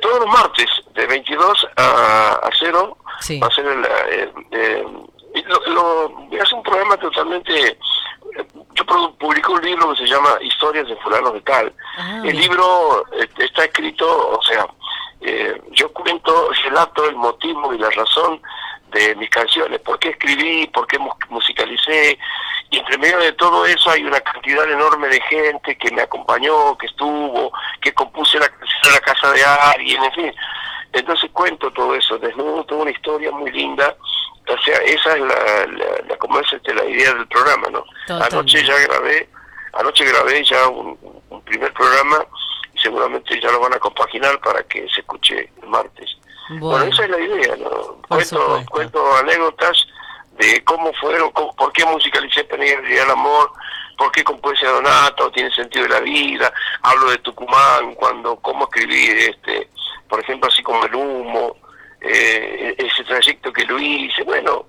Todos 0.02 0.19
los 0.19 0.28
martes, 0.28 0.68
de 0.94 1.06
22 1.07 1.68
a, 1.76 2.32
a 2.44 2.49
0, 2.60 2.98
Sí. 3.19 3.40
va 3.40 3.48
a 3.48 3.52
ser 3.52 3.65
el... 3.65 3.84
eh, 3.84 4.32
eh, 4.52 4.86
y 4.86 5.16
lo, 5.43 5.59
lo- 5.68 6.41
hacer 6.41 6.53
un 6.55 6.64
programa 6.64 6.97
totalmente... 6.97 7.77
Yo 8.73 8.85
publico 9.18 9.53
un 9.53 9.61
libro 9.61 9.89
que 9.91 10.01
se 10.01 10.07
llama 10.07 10.38
Historias 10.41 10.88
de 10.88 10.95
fulanos 10.97 11.34
de 11.34 11.41
tal. 11.41 11.73
Ah, 11.97 12.22
el 12.23 12.38
libro 12.38 13.03
eh, 13.14 13.27
está 13.39 13.65
escrito, 13.65 14.05
o 14.38 14.41
sea, 14.43 14.68
eh, 15.22 15.59
yo 15.72 15.91
cuento, 15.91 16.51
relato 16.64 17.05
el 17.09 17.15
motivo 17.15 17.73
y 17.73 17.80
la 17.80 17.89
razón 17.89 18.39
de 18.91 19.15
mis 19.15 19.30
canciones, 19.31 19.80
por 19.80 19.97
qué 19.97 20.09
escribí, 20.09 20.68
por 20.68 20.85
qué 20.85 20.99
mu- 20.99 21.09
musicalicé, 21.30 22.19
y 22.69 22.77
entre 22.77 22.97
medio 22.99 23.18
de 23.18 23.31
todo 23.34 23.65
eso 23.65 23.89
hay 23.89 24.03
una 24.03 24.19
cantidad 24.22 24.69
enorme 24.69 25.07
de 25.07 25.22
gente 25.22 25.76
que 25.77 25.91
me 25.91 26.03
acompañó, 26.03 26.77
que 26.77 26.85
estuvo, 26.85 27.51
que 27.81 27.91
compuse 27.93 28.38
la 28.39 28.49
casa 29.03 29.31
de 29.31 29.43
alguien, 29.43 30.03
en 30.03 30.14
fin. 30.14 30.35
Entonces 30.93 31.31
cuento 31.34 31.72
todo 31.73 31.95
eso, 31.95 32.18
desnudo 32.19 32.64
toda 32.65 32.84
una 32.84 32.91
historia 32.91 33.31
muy 33.31 33.51
linda, 33.51 33.95
o 34.53 34.57
sea, 34.64 34.78
esa 34.80 35.14
es 35.15 35.22
la, 35.22 35.65
la, 35.68 35.86
la- 36.07 36.18
como 36.18 36.40
es 36.40 36.52
este, 36.53 36.74
la 36.74 36.86
idea 36.86 37.14
del 37.14 37.28
programa, 37.28 37.68
¿no? 37.69 37.84
Anoche 38.26 38.64
ya 38.65 38.78
grabé, 38.88 39.30
anoche 39.74 40.06
grabé 40.06 40.44
ya 40.44 40.68
un, 40.68 40.98
un 41.30 41.41
primer 41.44 41.72
programa 41.74 42.26
y 42.74 42.80
seguramente 42.80 43.40
ya 43.41 43.52
lo 43.52 43.60
van 43.60 43.74
a 43.74 43.80
compaginar 43.80 44.40
para 44.41 44.64
que 44.64 44.88
se 44.90 45.02
escuche 45.02 45.49
el 45.61 45.68
martes. 45.69 46.18
Bueno, 46.49 46.68
Bueno, 46.68 46.86
esa 46.86 47.03
es 47.03 47.10
la 47.10 47.19
idea, 47.19 47.56
¿no? 47.57 48.02
Cuento, 48.07 48.64
cuento 48.72 49.15
anécdotas 49.18 49.86
de 50.38 50.64
cómo 50.64 50.94
fueron, 50.94 51.32
cómo- 51.32 51.56
por 51.56 51.74
qué 51.74 51.84
musicalicé 51.86 52.44
Penegra 52.45 52.90
y 52.90 52.98
el 52.98 53.10
amor, 53.10 53.52
por 53.98 54.11
qué 54.11 54.24
compuse 54.24 54.65
a 54.65 54.69
Donato, 54.72 55.32
tiene 55.32 55.52
sentido 55.52 55.84
de 55.84 55.90
la 55.90 55.99
vida, 55.99 56.53
hablo 56.84 57.10
de 57.10 57.18
Tucumán, 57.18 57.95
cuando, 57.95 58.36
cómo 58.38 58.65
escribí, 58.65 59.07
este, 59.28 59.68
por 60.07 60.19
ejemplo, 60.19 60.48
así 60.49 60.61
como 60.64 60.86
el 60.86 60.94
humo, 60.95 61.57
eh, 62.02 62.76
ese 62.78 63.03
trayecto 63.03 63.52
que 63.52 63.65
lo 63.65 63.80
hice, 63.80 64.24
bueno, 64.24 64.65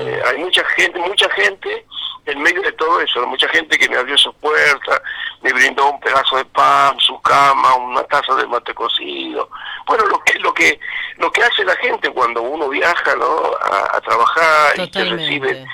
eh, 0.00 0.22
hay 0.26 0.38
mucha 0.38 0.64
gente, 0.76 0.98
mucha 1.00 1.28
gente 1.30 1.86
en 2.26 2.42
medio 2.42 2.62
de 2.62 2.72
todo 2.72 3.00
eso, 3.00 3.26
mucha 3.26 3.48
gente 3.48 3.78
que 3.78 3.88
me 3.88 3.96
abrió 3.96 4.16
sus 4.18 4.34
puertas, 4.36 5.00
me 5.42 5.52
brindó 5.52 5.90
un 5.90 6.00
pedazo 6.00 6.36
de 6.38 6.44
pan, 6.46 6.98
su 6.98 7.20
cama, 7.20 7.74
una 7.76 8.02
taza 8.04 8.34
de 8.34 8.46
mate 8.46 8.74
cocido. 8.74 9.48
Bueno, 9.86 10.04
lo 10.06 10.18
que 10.20 10.38
lo 10.40 10.52
que 10.52 10.80
lo 11.18 11.30
que 11.30 11.42
hace 11.42 11.64
la 11.64 11.76
gente 11.76 12.10
cuando 12.10 12.42
uno 12.42 12.68
viaja, 12.68 13.14
¿no? 13.16 13.52
A, 13.62 13.96
a 13.96 14.00
trabajar 14.00 14.80
y 14.80 14.90
te 14.90 15.04
recibe 15.04 15.66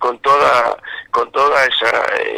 con 0.00 0.18
toda 0.20 0.76
con 1.12 1.30
toda 1.30 1.64
esa 1.66 1.90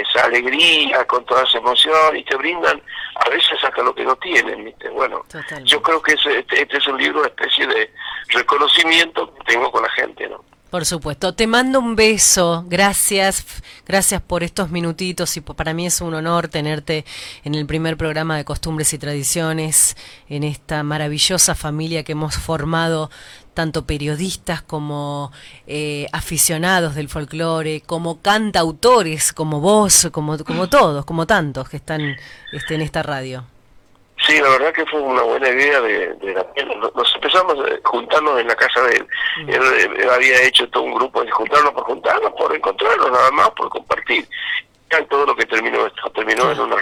esa 0.02 0.24
alegría, 0.26 1.06
con 1.06 1.24
toda 1.24 1.44
esa 1.44 1.56
emoción 1.58 2.16
y 2.16 2.24
te 2.24 2.36
brindan 2.36 2.82
a 3.16 3.28
veces 3.30 3.58
hasta 3.64 3.82
lo 3.82 3.94
que 3.94 4.04
no 4.04 4.16
tienen, 4.16 4.64
¿viste? 4.64 4.90
Bueno, 4.90 5.24
yo 5.64 5.80
creo 5.80 6.02
que 6.02 6.12
ese- 6.12 6.40
este, 6.40 6.62
este 6.62 6.76
es 6.76 6.86
un 6.86 6.98
libro, 6.98 7.20
una 7.20 7.28
especie 7.28 7.66
de 7.66 7.90
reconocimiento 8.28 9.32
que 9.34 9.44
tengo 9.52 9.70
con 9.70 9.82
la 9.82 9.90
gente, 9.90 10.28
¿no? 10.28 10.44
Por 10.70 10.86
supuesto. 10.86 11.34
Te 11.34 11.46
mando 11.46 11.78
un 11.80 11.96
beso. 11.96 12.64
Gracias. 12.66 13.44
Gracias 13.86 14.22
por 14.22 14.42
estos 14.42 14.70
minutitos 14.70 15.36
y 15.36 15.42
para 15.42 15.74
mí 15.74 15.84
es 15.86 16.00
un 16.00 16.14
honor 16.14 16.48
tenerte 16.48 17.04
en 17.44 17.54
el 17.54 17.66
primer 17.66 17.98
programa 17.98 18.38
de 18.38 18.46
Costumbres 18.46 18.90
y 18.94 18.98
Tradiciones, 18.98 19.98
en 20.30 20.44
esta 20.44 20.82
maravillosa 20.82 21.54
familia 21.54 22.04
que 22.04 22.12
hemos 22.12 22.36
formado 22.38 23.10
tanto 23.54 23.84
periodistas 23.86 24.62
como 24.62 25.32
eh, 25.66 26.06
aficionados 26.12 26.94
del 26.94 27.08
folclore, 27.08 27.82
como 27.84 28.20
cantautores, 28.22 29.32
como 29.32 29.60
vos, 29.60 30.08
como, 30.12 30.38
como 30.44 30.68
todos, 30.68 31.04
como 31.04 31.26
tantos 31.26 31.68
que 31.68 31.76
están 31.76 32.16
este, 32.52 32.74
en 32.74 32.80
esta 32.82 33.02
radio. 33.02 33.44
Sí, 34.26 34.38
la 34.40 34.50
verdad 34.50 34.72
que 34.72 34.86
fue 34.86 35.00
una 35.00 35.22
buena 35.22 35.48
idea 35.48 35.80
de, 35.80 36.14
de 36.14 36.32
Daniel. 36.34 36.78
Nos- 36.94 37.14
empezamos 37.16 37.54
a 37.58 37.88
juntarnos 37.88 38.38
en 38.40 38.46
la 38.46 38.54
casa 38.54 38.80
de 38.82 38.96
él. 38.96 39.06
Él, 39.48 39.62
eh, 40.00 40.08
había 40.14 40.42
hecho 40.42 40.68
todo 40.68 40.84
un 40.84 40.94
grupo 40.94 41.24
de 41.24 41.30
juntarnos 41.32 41.72
por 41.72 41.82
juntarnos, 41.84 42.32
por 42.38 42.54
encontrarnos 42.54 43.10
nada 43.10 43.30
más, 43.32 43.50
por 43.50 43.68
compartir. 43.68 44.28
Todo 45.08 45.26
lo 45.26 45.34
que 45.36 45.46
terminó 45.46 45.86
esto, 45.86 46.02
terminó 46.14 46.50
en 46.52 46.60
una. 46.60 46.76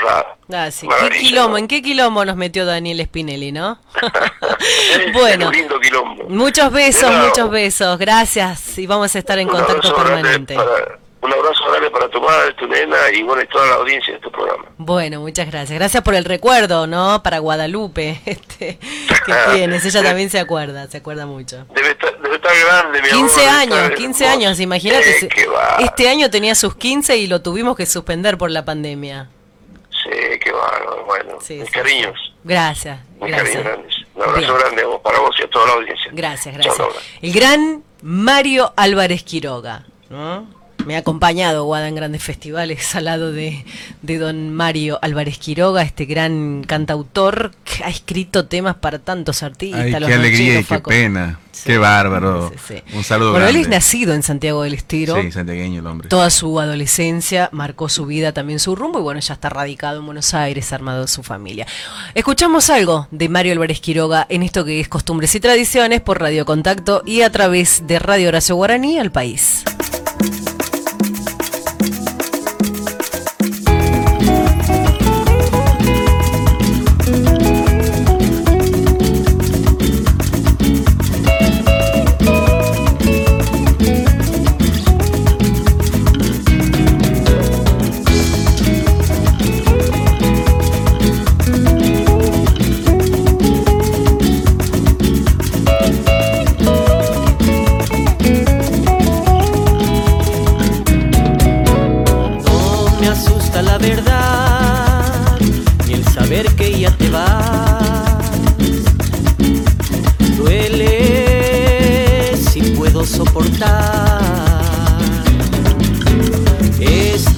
Ah, 0.52 0.70
sí. 0.70 0.86
¿Qué 0.86 0.94
Maravilla, 0.94 1.20
quilombo? 1.20 1.58
¿En 1.58 1.68
qué 1.68 1.82
quilombo 1.82 2.24
nos 2.24 2.36
metió 2.36 2.64
Daniel 2.66 3.00
Spinelli, 3.04 3.52
no? 3.52 3.78
bueno. 5.12 5.48
Un 5.48 5.52
lindo 5.54 5.78
quilombo. 5.80 6.24
Muchos 6.28 6.72
besos, 6.72 7.10
muchos 7.26 7.50
besos. 7.50 7.98
Gracias 7.98 8.78
y 8.78 8.86
vamos 8.86 9.14
a 9.14 9.18
estar 9.18 9.38
en 9.38 9.48
un 9.48 9.54
contacto 9.54 9.94
permanente. 9.94 10.54
para- 10.54 10.98
un 11.22 11.30
abrazo 11.34 11.64
grande 11.70 11.90
para 11.90 12.08
tu 12.08 12.18
madre, 12.18 12.54
tu 12.54 12.66
nena 12.66 12.96
y 13.12 13.22
bueno, 13.22 13.42
y 13.42 13.46
toda 13.48 13.66
la 13.66 13.74
audiencia 13.74 14.14
de 14.14 14.20
tu 14.20 14.30
programa. 14.32 14.64
Bueno, 14.78 15.20
muchas 15.20 15.50
gracias. 15.50 15.78
Gracias 15.78 16.02
por 16.02 16.14
el 16.14 16.24
recuerdo, 16.24 16.86
¿no? 16.86 17.22
Para 17.22 17.40
Guadalupe, 17.40 18.18
este, 18.24 18.78
que 19.26 19.34
tienes. 19.54 19.84
Ella 19.84 20.02
también 20.02 20.30
se 20.30 20.38
acuerda, 20.40 20.86
se 20.88 20.96
acuerda 20.96 21.26
mucho. 21.26 21.66
Debe 21.74 21.90
estar, 21.90 22.09
estar 22.40 22.66
grande, 22.66 23.02
mi 23.02 23.08
amor. 23.10 23.20
15 23.28 23.40
debe 23.40 23.50
años, 23.52 23.78
estar 23.78 23.94
15 23.94 24.24
hermosa. 24.24 24.32
años, 24.32 24.60
imagínate. 24.60 25.10
Eh. 25.24 25.28
Este 25.80 26.08
año 26.08 26.30
tenía 26.30 26.54
sus 26.54 26.74
15 26.76 27.16
y 27.16 27.26
lo 27.26 27.42
tuvimos 27.42 27.76
que 27.76 27.86
suspender 27.86 28.36
por 28.38 28.50
la 28.50 28.64
pandemia. 28.64 29.28
Sí, 29.90 30.10
qué 30.42 30.50
bárbaro. 30.52 31.04
Bueno, 31.04 31.38
mis 31.48 31.70
cariños. 31.70 32.18
Gracias, 32.42 33.00
Mis 33.20 33.30
cariños 33.30 33.42
gracias. 33.42 33.64
grandes. 33.64 33.94
Un 34.14 34.22
abrazo 34.22 34.40
Bien. 34.40 34.58
grande 34.58 34.82
para 35.02 35.18
vos 35.20 35.36
y 35.38 35.42
a 35.42 35.50
toda 35.50 35.66
la 35.66 35.72
audiencia. 35.74 36.10
Gracias, 36.12 36.54
gracias. 36.54 36.78
Laura. 36.78 36.94
El 37.20 37.32
gran 37.32 37.84
Mario 38.02 38.72
Álvarez 38.76 39.22
Quiroga, 39.22 39.84
¿no? 40.08 40.46
Me 40.86 40.96
ha 40.96 40.98
acompañado 41.00 41.64
Guada 41.64 41.88
en 41.88 41.94
grandes 41.94 42.22
festivales 42.22 42.94
al 42.94 43.04
lado 43.04 43.32
de, 43.32 43.64
de 44.02 44.18
don 44.18 44.54
Mario 44.54 44.98
Álvarez 45.02 45.38
Quiroga, 45.38 45.82
este 45.82 46.04
gran 46.04 46.64
cantautor 46.66 47.52
que 47.64 47.84
ha 47.84 47.88
escrito 47.88 48.46
temas 48.46 48.76
para 48.76 48.98
tantos 48.98 49.42
artistas. 49.42 49.80
Ay, 49.80 49.92
los 49.92 50.08
qué 50.08 50.14
alegría 50.14 50.60
y 50.60 50.64
qué 50.64 50.78
pena. 50.80 51.38
Qué 51.64 51.76
bárbaro. 51.76 52.50
Un 52.94 53.04
saludo 53.04 53.32
Bueno, 53.32 53.46
él 53.46 53.52
grande. 53.52 53.68
es 53.76 53.84
nacido 53.84 54.14
en 54.14 54.22
Santiago 54.22 54.62
del 54.62 54.72
Estero. 54.74 55.20
Sí, 55.20 55.30
santiagueño 55.30 55.80
el 55.80 55.86
hombre. 55.86 56.08
Toda 56.08 56.30
su 56.30 56.58
adolescencia 56.58 57.50
marcó 57.52 57.88
su 57.88 58.06
vida, 58.06 58.32
también 58.32 58.58
su 58.60 58.74
rumbo, 58.76 58.98
y 59.00 59.02
bueno, 59.02 59.20
ya 59.20 59.34
está 59.34 59.50
radicado 59.50 59.98
en 60.00 60.06
Buenos 60.06 60.32
Aires, 60.32 60.72
armado 60.72 61.06
su 61.06 61.22
familia. 61.22 61.66
Escuchamos 62.14 62.70
algo 62.70 63.08
de 63.10 63.28
Mario 63.28 63.52
Álvarez 63.52 63.80
Quiroga 63.80 64.26
en 64.30 64.42
esto 64.42 64.64
que 64.64 64.80
es 64.80 64.88
Costumbres 64.88 65.34
y 65.34 65.40
Tradiciones 65.40 66.00
por 66.00 66.18
Radio 66.20 66.46
Contacto 66.46 67.02
y 67.04 67.22
a 67.22 67.30
través 67.30 67.86
de 67.86 67.98
Radio 67.98 68.28
Horacio 68.28 68.54
Guaraní 68.56 68.98
al 68.98 69.12
país. 69.12 69.64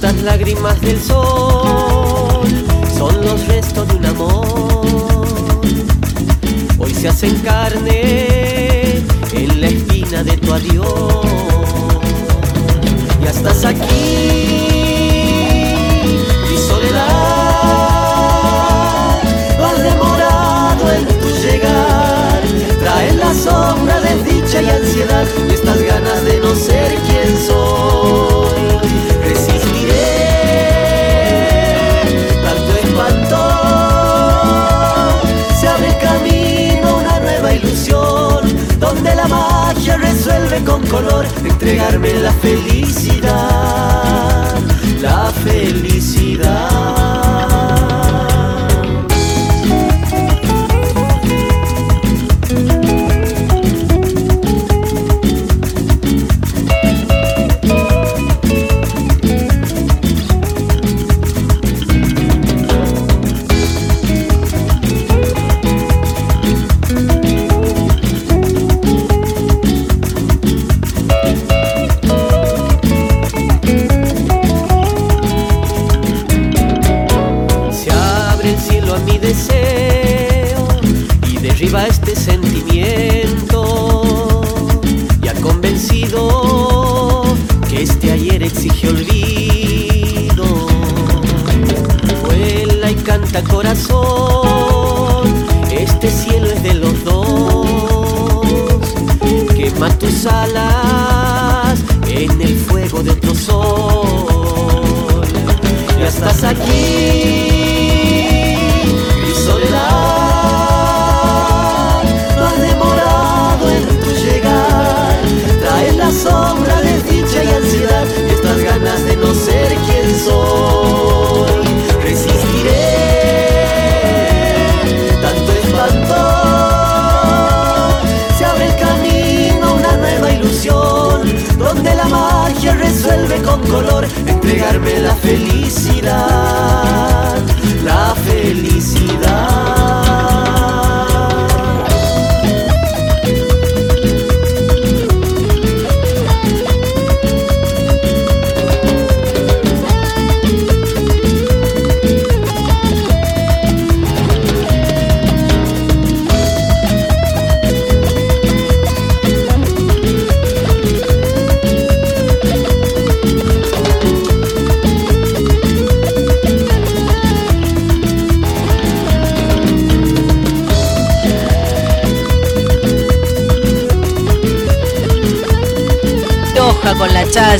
Estas 0.03 0.21
lágrimas 0.23 0.81
del 0.81 0.99
sol, 1.01 2.45
son 2.97 3.21
los 3.21 3.47
restos 3.47 3.87
de 3.87 3.95
un 3.95 4.05
amor. 4.05 4.81
Hoy 6.77 6.93
se 6.93 7.07
hacen 7.07 7.35
carne 7.39 9.01
en 9.33 9.61
la 9.61 9.67
espina 9.67 10.23
de 10.23 10.37
tu 10.37 10.53
adiós. 10.53 11.25
Ya 13.23 13.29
estás 13.29 13.63
aquí, 13.65 14.62
asombra 23.33 23.99
desdicha 23.99 24.61
y 24.61 24.69
ansiedad 24.69 25.25
y 25.49 25.53
estas 25.53 25.81
ganas 25.81 26.23
de 26.23 26.39
no 26.39 26.55
ser 26.55 26.93
quien 27.07 27.35
soy. 27.47 28.61
Resistiré 29.27 30.13
tanto 32.45 32.71
espanto. 32.83 33.39
Se 35.59 35.67
abre 35.67 35.87
el 35.87 35.97
camino 35.97 36.97
una 36.97 37.19
nueva 37.19 37.53
ilusión 37.53 38.41
donde 38.79 39.15
la 39.15 39.27
magia 39.27 39.97
resuelve 39.97 40.63
con 40.63 40.85
color 40.87 41.25
entregarme 41.43 42.13
la 42.13 42.33
felicidad, 42.33 43.33
la 45.01 45.31
felicidad. 45.43 47.22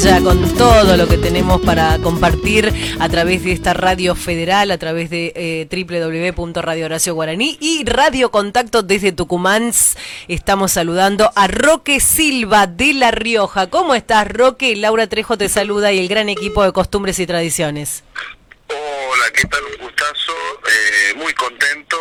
Chaya, 0.03 0.21
con 0.21 0.57
todo 0.57 0.97
lo 0.97 1.07
que 1.07 1.17
tenemos 1.17 1.61
para 1.61 1.97
compartir 1.99 2.73
a 2.99 3.07
través 3.07 3.45
de 3.45 3.53
esta 3.53 3.73
radio 3.73 4.15
federal, 4.15 4.69
a 4.71 4.77
través 4.77 5.09
de 5.09 5.31
eh, 5.34 6.84
Horacio 6.85 7.13
Guaraní 7.13 7.57
y 7.61 7.85
Radio 7.85 8.30
Contacto 8.30 8.84
desde 8.84 9.13
Tucumán. 9.13 9.71
Estamos 10.27 10.73
saludando 10.73 11.31
a 11.38 11.47
Roque 11.47 12.01
Silva 12.01 12.67
de 12.67 12.93
La 12.93 13.11
Rioja. 13.11 13.69
¿Cómo 13.69 13.95
estás, 13.95 14.27
Roque? 14.27 14.75
Laura 14.75 15.07
Trejo 15.07 15.38
te 15.38 15.47
saluda 15.47 15.93
y 15.93 15.99
el 15.99 16.09
gran 16.09 16.27
equipo 16.27 16.65
de 16.65 16.73
costumbres 16.73 17.17
y 17.19 17.25
tradiciones. 17.25 18.03
Hola, 18.67 19.31
¿qué 19.34 19.47
tal? 19.47 19.61
Un 19.63 19.85
gustazo, 19.85 20.34
eh, 20.67 21.13
muy 21.15 21.34
contento 21.34 21.97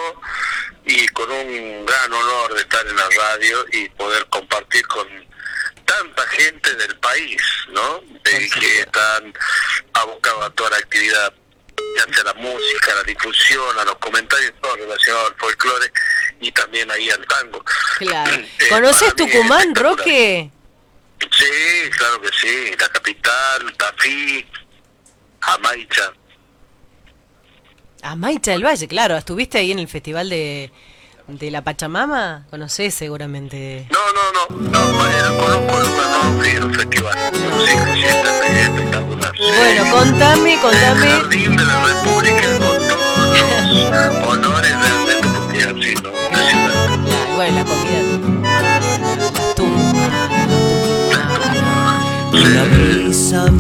y 0.87 1.07
con 1.09 1.31
un 1.31 1.87
gran 1.87 2.13
honor 2.13 2.55
de 2.55 2.63
estar 2.63 2.85
en 2.85 2.97
la 2.97 3.09
radio 3.09 3.65
y 3.73 3.89
poder 3.91 4.27
compartir 4.27 4.85
con 4.89 5.07
tanta 5.93 6.27
gente 6.29 6.75
del 6.75 6.97
país, 6.97 7.43
¿no? 7.71 8.01
De 8.25 8.49
que 8.49 8.81
están 8.81 9.33
abocados 9.95 10.47
a 10.47 10.51
toda 10.51 10.71
la 10.71 10.77
actividad, 10.79 11.33
ya 11.97 12.15
sea 12.15 12.25
la 12.25 12.35
música, 12.35 12.95
la 12.95 13.03
difusión, 13.05 13.79
a 13.79 13.85
los 13.85 13.97
comentarios, 13.97 14.53
todo 14.61 14.77
relacionado 14.77 15.27
al 15.27 15.35
folclore 15.37 15.93
y 16.41 16.53
también 16.53 16.91
ahí 16.91 17.11
al 17.11 17.27
tango. 17.27 17.65
Claro. 17.99 18.33
Eh, 18.33 18.49
¿Conoces 18.73 19.15
Tucumán. 19.15 19.75
Roque? 19.75 20.51
Sí, 21.31 21.91
claro 21.97 22.21
que 22.21 22.29
sí, 22.41 22.71
la 22.79 22.89
capital, 22.89 23.75
Tafí, 23.77 24.45
Amaicha. 25.41 26.13
A 28.03 28.17
Maicha 28.17 28.51
del 28.51 28.65
Valle, 28.65 28.89
claro. 28.89 29.17
¿Estuviste 29.17 29.59
ahí 29.59 29.71
en 29.71 29.79
el 29.79 29.87
festival 29.87 30.29
de, 30.29 30.73
de 31.29 31.51
la 31.53 31.63
Pachamama? 31.63 32.47
Conocés 32.51 32.95
seguramente. 32.95 33.87
No, 33.93 34.01
no, 34.13 34.59
no, 34.59 34.93
no, 34.93 35.07
eh, 35.07 35.23
conozco 35.39 35.79
el 35.81 35.87
no 35.87 36.41
fui 36.41 36.51
al 36.51 36.75
festival. 36.75 37.19
No, 37.33 37.67
sí, 37.67 37.73
sí, 37.95 38.03
es 38.03 38.59
espectacular. 38.59 39.33
Bueno, 39.39 39.91
contame, 39.93 40.59
contame. 40.61 41.07
Jardín 41.07 41.57
de 41.57 41.65
la 41.65 41.85
República 41.87 42.59
con 42.59 42.89
todos 42.89 43.33
los 43.71 44.29
honores 44.29 44.73
realmente 44.81 45.29
porque 45.39 45.63
así, 45.63 45.95
¿no? 46.03 46.11
Bueno, 47.37 47.57
la 47.57 47.65
comida. 47.65 48.02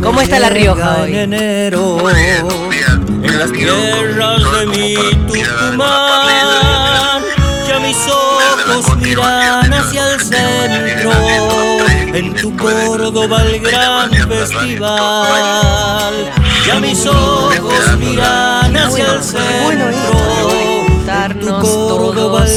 ¿Cómo 0.02 0.20
está 0.20 0.38
La 0.38 0.48
Rioja 0.50 1.02
hoy? 1.02 1.16
En 1.16 1.32
enero, 1.32 1.98
en 2.10 3.38
las 3.38 3.52
tierras 3.52 4.42
de 4.52 4.66
mi 4.66 4.94
Tucumán, 5.26 7.22
ya 7.68 7.78
mis 7.80 7.96
ojos 8.08 8.96
miran 8.98 9.72
hacia 9.72 10.12
el 10.12 10.20
centro, 10.20 11.12
en 12.12 12.34
tu 12.34 12.56
Córdoba 12.56 13.42
el 13.42 13.60
gran 13.60 14.10
festival, 14.10 14.92
ya 16.66 16.80
mis 16.80 17.06
ojos 17.06 17.98
miran 17.98 18.76
hacia 18.76 19.14
el 19.14 19.22
centro. 19.22 19.92
Juntarnos 20.88 21.62
todos. 21.62 22.50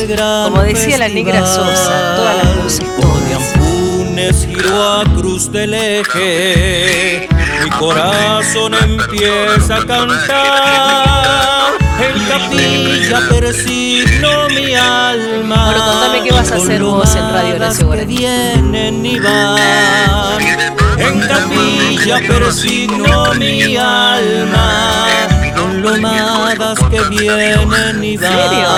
Como 0.46 0.62
decía 0.64 0.98
la 0.98 1.08
negra 1.08 1.46
Sosa, 1.46 2.16
todas 2.16 2.36
las 2.44 2.56
voces, 2.58 2.86
todas. 3.00 3.55
Funes 4.16 4.48
giró 4.48 5.02
a 5.02 5.04
cruz 5.04 5.52
del 5.52 5.74
eje, 5.74 7.28
mi 7.66 7.70
corazón 7.72 8.74
empieza 8.74 9.76
a 9.76 9.86
cantar. 9.86 11.74
En 12.00 12.26
capilla 12.26 13.20
persigno 13.30 14.48
mi 14.56 14.74
alma. 14.74 15.66
Bueno, 15.66 15.86
contame 15.86 16.24
qué 16.24 16.32
vas 16.32 16.50
a 16.50 16.56
hacer 16.56 16.82
vos 16.82 17.14
en 17.14 17.30
Radio 17.30 17.60
que 17.78 17.84
Guaraní. 17.84 18.16
vienen 18.16 19.06
y 19.06 19.20
van. 19.20 20.42
En 20.98 21.20
capilla 21.20 22.20
persigno 22.26 23.34
mi 23.34 23.76
alma. 23.76 25.18
Con 25.58 25.82
lomadas 25.82 26.80
que 26.90 27.02
vienen 27.10 28.02
y 28.02 28.16
van. 28.16 28.32
serio? 28.32 28.70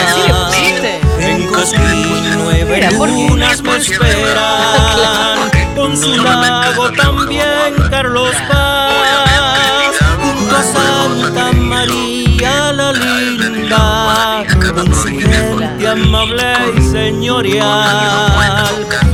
¿Así 0.48 0.82
le 0.82 1.07
En 1.48 1.54
Cosquín 1.54 2.36
nueve 2.40 2.90
lunas 2.92 3.62
me 3.62 3.78
esperan. 3.78 5.50
Con 5.76 5.96
su 5.96 6.18
lago 6.18 6.92
también 6.92 7.74
Carlos 7.90 8.36
Paz. 8.50 9.96
Junto 10.22 10.58
a 10.58 10.64
Santa 10.64 11.54
María 11.54 12.74
la 12.74 12.92
linda. 12.92 14.44
Con 14.76 14.94
su 14.94 15.08
gente 15.08 15.88
amable 15.88 16.44
y 16.76 16.82
señorial. 16.82 18.68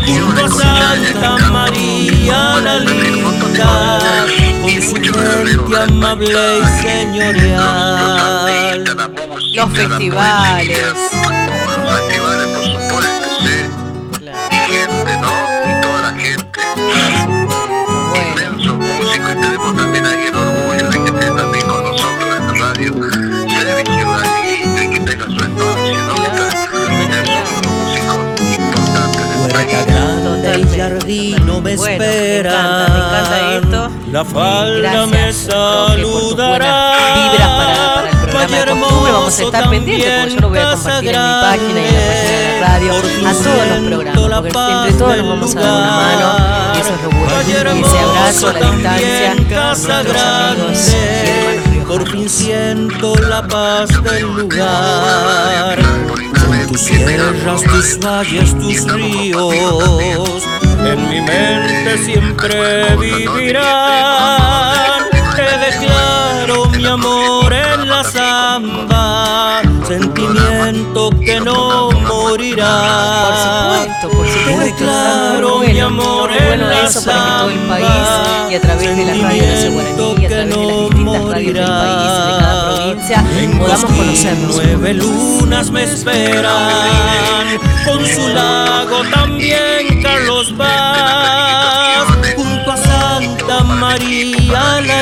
Junto 0.06 0.46
a 0.46 0.50
Santa 0.50 1.38
María 1.52 2.56
la 2.64 2.80
linda. 2.80 4.00
Con 4.62 4.82
su 4.82 4.96
gente 4.96 5.78
amable 5.78 6.60
y 6.60 6.66
señorial. 6.82 8.84
Los 9.54 9.70
festivales. 9.72 11.13
Esperan. 31.70 32.92
Me 32.92 32.98
encanta 32.98 33.56
esto. 33.56 33.90
La 34.12 34.26
falda 34.26 35.06
me 35.08 35.34
saludará. 35.34 36.96
vibras 37.16 37.48
para, 37.48 37.94
para 37.94 38.10
el 38.10 38.18
programa 38.18 38.58
de 38.58 38.66
costumbre. 38.66 39.12
Vamos 39.12 39.40
a 39.40 39.44
estar 39.44 39.70
pendientes 39.70 40.12
porque 40.20 40.36
yo 40.36 40.42
lo 40.42 40.50
voy 40.50 40.60
a 40.60 40.72
compartir 40.72 41.10
en 41.10 41.22
mi 41.22 41.34
página 41.42 41.80
y 41.80 41.88
en 41.88 41.94
la 41.94 42.02
página 42.02 42.30
de 42.30 42.60
la 42.60 42.68
radio 42.68 42.92
a 42.94 43.34
todos 43.34 43.68
los 43.68 43.80
programas. 43.88 44.54
Porque 44.54 44.72
entre 44.74 44.94
todos 44.94 45.18
nos 45.18 45.28
vamos 45.30 45.56
a 45.56 45.60
dar 45.60 45.72
una 45.74 45.92
mano 45.92 46.74
y 46.76 46.80
eso 46.80 46.94
es 46.94 47.02
lo 47.04 47.10
bueno. 47.10 47.24
Y 47.74 47.82
ese 47.82 48.00
abrazo 48.00 48.48
a 48.48 48.54
la 48.54 48.72
distancia 48.72 49.32
a 49.32 49.36
Casa 49.50 50.04
nuestros 50.04 50.22
amigos 50.24 50.90
y 50.90 50.96
hermanos 50.96 51.64
grande, 51.64 51.84
por 51.88 52.10
fin 52.10 52.30
siento 52.30 53.16
la 53.16 53.48
paz 53.48 53.90
del 54.04 54.24
lugar. 54.24 55.80
Son 56.40 56.68
tus 56.68 56.82
sierras, 56.82 57.62
tus 57.64 58.00
valles, 58.00 58.58
tus 58.58 58.94
ríos, 58.94 59.54
en 60.86 61.10
mi 61.10 61.22
mente 61.22 61.98
siempre 62.04 62.96
vivirán. 62.98 63.64
Te 65.36 65.58
declaro 65.58 66.66
mi 66.68 66.86
amor 66.86 67.52
en 67.52 67.90
la 67.90 68.04
samba, 68.04 69.62
sentimiento 69.88 71.10
que 71.26 71.40
no 71.40 71.90
morirá. 71.92 73.24
Por 73.26 73.36
supuesto, 73.36 74.10
por 74.10 74.28
supuesto. 74.28 74.60
Te 74.60 74.66
declaro 74.66 75.60
mi 75.60 75.80
amor 75.80 76.32
en 76.32 76.60
la 76.70 76.84
eso 76.84 77.04
para 77.04 77.18
que 77.18 77.30
todo 77.40 77.50
el 77.50 77.60
país 77.62 77.88
samba, 77.88 78.52
y 78.52 78.56
a 78.56 78.62
través 78.62 78.96
de 78.96 79.06
las 79.06 79.18
radios 79.22 79.62
de 79.64 79.70
Guaraní 79.70 80.16
y 80.22 80.26
a 80.26 80.30
través 80.30 80.50
de 80.50 80.56
las 80.56 80.80
distintas 80.80 81.32
radios 81.32 81.54
del 81.54 81.66
país 81.66 82.12
y 82.14 82.28
de 82.28 82.34
cada 82.40 82.56
provincia 82.76 83.18
podamos 83.58 83.86
conocernos. 83.86 84.56
Nueve 84.56 84.94
lunas 84.94 85.72
me 85.72 85.84
esperan, 85.84 87.48
con 87.86 88.06
su 88.06 88.30
lago 88.30 89.02
también 89.12 89.33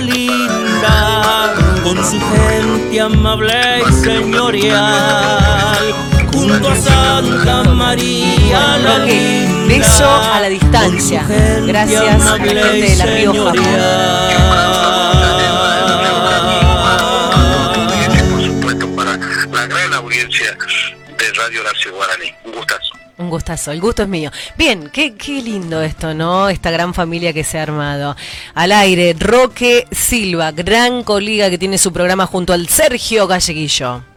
linda, 0.02 1.53
con 1.84 1.98
su 2.03 2.19
gente 2.19 2.99
amable 2.99 3.84
y 3.88 3.94
señorial, 4.03 5.94
junto 6.34 6.69
a 6.69 6.76
Santa 6.76 7.64
María 7.64 8.78
la 8.78 8.99
linda. 8.99 9.68
beso 9.68 10.10
a 10.10 10.41
la 10.41 10.49
distancia. 10.49 11.26
Gracias 11.65 12.26
a 12.26 12.38
la 12.38 12.45
gente 12.45 12.82
de 12.82 12.95
La 12.95 13.06
Rioja. 13.06 13.53
la 19.52 19.68
gran 19.68 19.94
audiencia 19.94 20.57
de 21.18 21.34
Radio 21.34 21.61
Horacio 21.61 21.94
Guaraní. 21.94 22.34
Un 22.45 22.52
gustazo. 22.53 22.90
Gustazo, 23.31 23.71
el 23.71 23.81
gusto 23.81 24.03
es 24.03 24.09
mío. 24.09 24.29
Bien, 24.57 24.89
qué, 24.91 25.15
qué 25.15 25.41
lindo 25.41 25.81
esto, 25.81 26.13
¿no? 26.13 26.49
Esta 26.49 26.69
gran 26.69 26.93
familia 26.93 27.31
que 27.31 27.43
se 27.43 27.57
ha 27.57 27.63
armado. 27.63 28.15
Al 28.53 28.73
aire, 28.73 29.15
Roque 29.17 29.87
Silva, 29.89 30.51
gran 30.51 31.03
colega 31.03 31.49
que 31.49 31.57
tiene 31.57 31.77
su 31.77 31.93
programa 31.93 32.27
junto 32.27 32.51
al 32.51 32.67
Sergio 32.67 33.27
Galleguillo. 33.27 34.10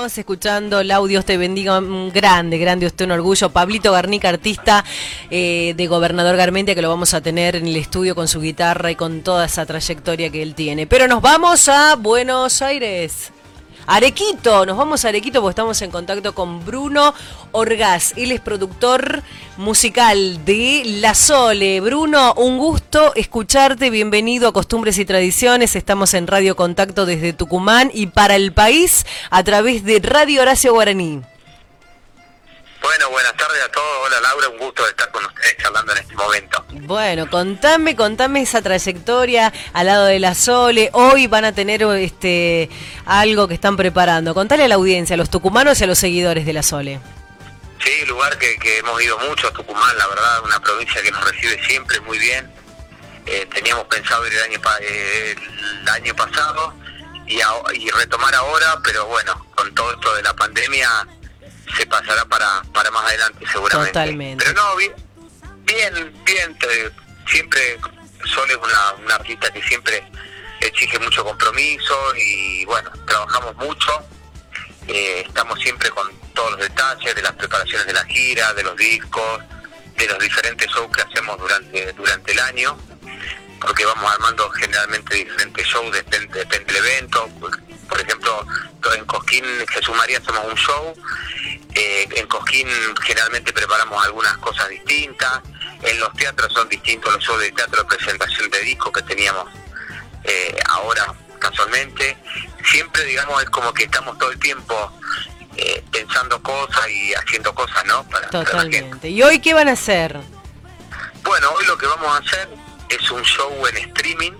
Estamos 0.00 0.16
escuchando 0.16 0.80
el 0.80 0.90
audio, 0.92 1.22
te 1.22 1.36
bendiga, 1.36 1.78
un 1.78 2.10
grande, 2.10 2.56
grande, 2.56 2.86
usted 2.86 3.04
un 3.04 3.10
orgullo. 3.10 3.50
Pablito 3.50 3.92
Garnica, 3.92 4.30
artista 4.30 4.82
eh, 5.30 5.74
de 5.76 5.86
Gobernador 5.88 6.38
Garmentia, 6.38 6.74
que 6.74 6.80
lo 6.80 6.88
vamos 6.88 7.12
a 7.12 7.20
tener 7.20 7.56
en 7.56 7.66
el 7.66 7.76
estudio 7.76 8.14
con 8.14 8.26
su 8.26 8.40
guitarra 8.40 8.90
y 8.90 8.94
con 8.94 9.20
toda 9.20 9.44
esa 9.44 9.66
trayectoria 9.66 10.30
que 10.30 10.40
él 10.40 10.54
tiene. 10.54 10.86
Pero 10.86 11.06
nos 11.06 11.20
vamos 11.20 11.68
a 11.68 11.96
Buenos 11.96 12.62
Aires. 12.62 13.30
Arequito, 13.92 14.64
nos 14.66 14.76
vamos 14.76 15.04
a 15.04 15.08
Arequito 15.08 15.40
porque 15.40 15.50
estamos 15.50 15.82
en 15.82 15.90
contacto 15.90 16.32
con 16.32 16.64
Bruno 16.64 17.12
Orgaz. 17.50 18.12
Él 18.16 18.30
es 18.30 18.40
productor 18.40 19.24
musical 19.56 20.44
de 20.44 20.84
La 21.00 21.16
Sole. 21.16 21.80
Bruno, 21.80 22.32
un 22.34 22.56
gusto 22.56 23.12
escucharte. 23.16 23.90
Bienvenido 23.90 24.46
a 24.46 24.52
Costumbres 24.52 24.96
y 24.98 25.04
Tradiciones. 25.04 25.74
Estamos 25.74 26.14
en 26.14 26.28
Radio 26.28 26.54
Contacto 26.54 27.04
desde 27.04 27.32
Tucumán 27.32 27.90
y 27.92 28.06
para 28.06 28.36
el 28.36 28.52
país 28.52 29.04
a 29.28 29.42
través 29.42 29.82
de 29.82 29.98
Radio 29.98 30.42
Horacio 30.42 30.72
Guaraní. 30.72 31.22
Bueno, 32.90 33.08
buenas 33.10 33.36
tardes 33.36 33.62
a 33.62 33.68
todos. 33.68 33.98
Hola 34.06 34.20
Laura, 34.20 34.48
un 34.48 34.58
gusto 34.58 34.84
estar 34.88 35.08
con 35.12 35.24
ustedes 35.24 35.56
charlando 35.58 35.92
en 35.92 35.98
este 35.98 36.14
momento. 36.16 36.64
Bueno, 36.72 37.30
contame, 37.30 37.94
contame 37.94 38.42
esa 38.42 38.62
trayectoria 38.62 39.52
al 39.74 39.86
lado 39.86 40.06
de 40.06 40.18
la 40.18 40.34
Sole. 40.34 40.90
Hoy 40.92 41.28
van 41.28 41.44
a 41.44 41.52
tener 41.52 41.82
este 41.82 42.68
algo 43.06 43.46
que 43.46 43.54
están 43.54 43.76
preparando. 43.76 44.34
Contale 44.34 44.64
a 44.64 44.68
la 44.68 44.74
audiencia, 44.74 45.14
a 45.14 45.16
los 45.18 45.30
tucumanos 45.30 45.80
y 45.80 45.84
a 45.84 45.86
los 45.86 45.98
seguidores 46.00 46.44
de 46.44 46.52
la 46.52 46.64
Sole. 46.64 46.98
Sí, 47.84 48.04
lugar 48.06 48.36
que, 48.38 48.56
que 48.56 48.78
hemos 48.78 49.00
ido 49.00 49.16
mucho, 49.20 49.46
a 49.46 49.52
Tucumán, 49.52 49.96
la 49.96 50.08
verdad, 50.08 50.42
una 50.44 50.58
provincia 50.60 51.00
que 51.00 51.12
nos 51.12 51.24
recibe 51.30 51.64
siempre 51.68 52.00
muy 52.00 52.18
bien. 52.18 52.50
Eh, 53.24 53.46
teníamos 53.54 53.84
pensado 53.84 54.26
ir 54.26 54.32
el 54.34 54.42
año, 54.42 54.60
pa- 54.60 54.78
eh, 54.80 55.36
el 55.82 55.88
año 55.90 56.16
pasado 56.16 56.74
y, 57.28 57.40
a- 57.40 57.52
y 57.72 57.88
retomar 57.90 58.34
ahora, 58.34 58.80
pero 58.82 59.06
bueno, 59.06 59.46
con 59.54 59.72
todo 59.76 59.92
esto 59.92 60.12
de 60.16 60.24
la 60.24 60.34
pandemia 60.34 60.88
se 61.76 61.86
pasará 61.86 62.24
para, 62.26 62.62
para 62.72 62.90
más 62.90 63.04
adelante 63.04 63.44
seguramente. 63.52 63.92
Totalmente. 63.92 64.44
Pero 64.44 64.60
no, 64.62 64.76
bien, 64.76 64.92
bien, 65.64 66.22
bien, 66.24 66.58
te- 66.58 66.90
siempre 67.30 67.78
Sol 68.34 68.50
es 68.50 68.56
una, 68.56 68.92
una 69.04 69.14
artista 69.14 69.50
que 69.52 69.62
siempre 69.62 70.04
exige 70.60 70.98
mucho 70.98 71.24
compromiso 71.24 71.94
y 72.16 72.64
bueno, 72.66 72.90
trabajamos 73.06 73.56
mucho, 73.56 73.92
eh, 74.88 75.24
estamos 75.26 75.58
siempre 75.60 75.88
con 75.90 76.10
todos 76.34 76.50
los 76.52 76.60
detalles 76.60 77.14
de 77.14 77.22
las 77.22 77.32
preparaciones 77.32 77.86
de 77.86 77.92
la 77.94 78.04
gira, 78.04 78.52
de 78.54 78.62
los 78.62 78.76
discos, 78.76 79.40
de 79.96 80.06
los 80.06 80.18
diferentes 80.18 80.68
shows 80.70 80.90
que 80.94 81.02
hacemos 81.02 81.38
durante, 81.38 81.92
durante 81.94 82.32
el 82.32 82.40
año, 82.40 82.78
porque 83.60 83.84
vamos 83.84 84.10
armando 84.10 84.48
generalmente 84.50 85.14
diferentes 85.14 85.66
shows, 85.66 85.92
depende, 85.92 86.38
depende 86.38 86.72
del 86.72 86.84
evento. 86.84 87.28
Por 87.88 88.00
ejemplo, 88.00 88.46
en 88.96 89.04
Cosquín, 89.04 89.44
Jesús 89.68 89.94
María, 89.96 90.18
hacemos 90.18 90.44
un 90.46 90.54
show. 90.54 90.94
Eh, 91.74 92.08
en 92.16 92.26
Cosquín 92.26 92.68
generalmente 93.02 93.52
preparamos 93.52 94.04
algunas 94.04 94.36
cosas 94.38 94.68
distintas. 94.68 95.40
En 95.82 95.98
los 96.00 96.12
teatros 96.14 96.52
son 96.52 96.68
distintos 96.68 97.12
los 97.12 97.22
shows 97.22 97.40
de 97.40 97.52
teatro 97.52 97.82
de 97.82 97.88
presentación 97.88 98.50
de 98.50 98.60
disco 98.60 98.90
que 98.92 99.02
teníamos 99.02 99.46
eh, 100.24 100.56
ahora 100.68 101.14
casualmente. 101.38 102.16
Siempre, 102.70 103.04
digamos, 103.04 103.42
es 103.42 103.50
como 103.50 103.72
que 103.72 103.84
estamos 103.84 104.16
todo 104.18 104.30
el 104.30 104.38
tiempo 104.38 104.92
eh, 105.56 105.82
pensando 105.90 106.42
cosas 106.42 106.88
y 106.88 107.14
haciendo 107.14 107.54
cosas, 107.54 107.84
¿no? 107.86 108.04
Para, 108.04 108.28
para. 108.28 108.44
Totalmente. 108.44 109.08
¿Y 109.08 109.22
hoy 109.22 109.40
qué 109.40 109.54
van 109.54 109.68
a 109.68 109.72
hacer? 109.72 110.18
Bueno, 111.22 111.50
hoy 111.50 111.66
lo 111.66 111.76
que 111.76 111.86
vamos 111.86 112.08
a 112.08 112.18
hacer 112.18 112.48
es 112.90 113.10
un 113.10 113.22
show 113.22 113.66
en 113.66 113.76
streaming. 113.76 114.32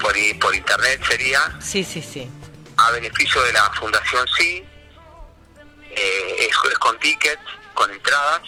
Por, 0.00 0.14
por 0.40 0.54
internet 0.54 1.00
sería 1.08 1.40
Sí, 1.60 1.82
sí, 1.84 2.02
sí. 2.02 2.28
a 2.76 2.90
beneficio 2.90 3.42
de 3.42 3.52
la 3.52 3.70
Fundación 3.72 4.26
Sí. 4.36 4.64
Eh, 5.96 6.36
es, 6.50 6.70
es 6.70 6.78
con 6.78 6.98
tickets, 6.98 7.40
con 7.72 7.90
entradas, 7.90 8.42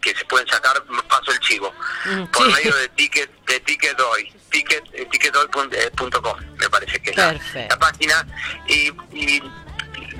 que 0.00 0.14
se 0.14 0.24
pueden 0.24 0.46
sacar, 0.48 0.82
paso 1.08 1.30
el 1.30 1.38
chivo, 1.40 1.72
Mm, 2.06 2.24
por 2.26 2.50
medio 2.52 2.74
de 2.74 2.88
ticket 2.90 3.30
de 3.46 3.60
ticket 3.60 3.98
hoy, 4.00 4.32
ticket, 4.50 4.82
eh, 4.94 5.06
tickethoy.com, 5.10 6.36
me 6.58 6.68
parece 6.70 7.00
que 7.00 7.10
es 7.10 7.16
la, 7.16 7.78
página. 7.78 8.26
Y, 8.66 8.90
y 9.12 9.42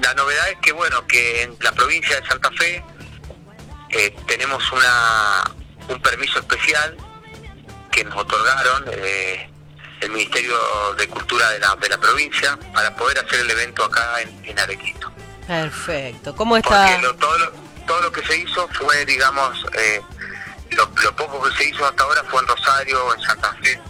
la 0.03 0.15
novedad 0.15 0.51
es 0.51 0.59
que, 0.59 0.73
bueno, 0.73 1.07
que 1.07 1.43
en 1.43 1.57
la 1.61 1.73
provincia 1.73 2.21
de 2.21 2.27
Santa 2.27 2.51
Fe 2.53 2.83
eh, 3.91 4.15
tenemos 4.27 4.71
una 4.73 5.45
un 5.89 6.01
permiso 6.01 6.39
especial 6.41 6.97
que 7.91 8.05
nos 8.05 8.17
otorgaron 8.17 8.85
eh, 8.91 9.49
el 10.01 10.11
Ministerio 10.11 10.57
de 10.99 11.09
Cultura 11.09 11.51
de 11.51 11.59
la, 11.61 11.77
de 11.77 11.89
la 11.89 11.99
provincia 11.99 12.59
para 12.73 12.95
poder 12.97 13.19
hacer 13.19 13.41
el 13.41 13.51
evento 13.51 13.85
acá 13.85 14.21
en, 14.21 14.45
en 14.45 14.59
Arequito. 14.59 15.13
Perfecto. 15.47 16.35
¿Cómo 16.35 16.57
está? 16.57 16.87
Porque 16.87 17.03
lo- 17.03 17.15
todo, 17.17 17.39
lo, 17.39 17.53
todo 17.87 18.01
lo 18.03 18.13
que 18.13 18.23
se 18.27 18.37
hizo 18.37 18.69
fue, 18.73 19.05
digamos, 19.05 19.65
eh, 19.79 20.01
lo, 20.71 20.91
lo 21.03 21.17
poco 21.17 21.43
que 21.49 21.55
se 21.57 21.69
hizo 21.69 21.87
hasta 21.87 22.03
ahora 22.03 22.25
fue 22.25 22.41
en 22.41 22.49
Rosario, 22.49 23.15
en 23.15 23.21
Santa 23.23 23.55
Fe. 23.63 23.81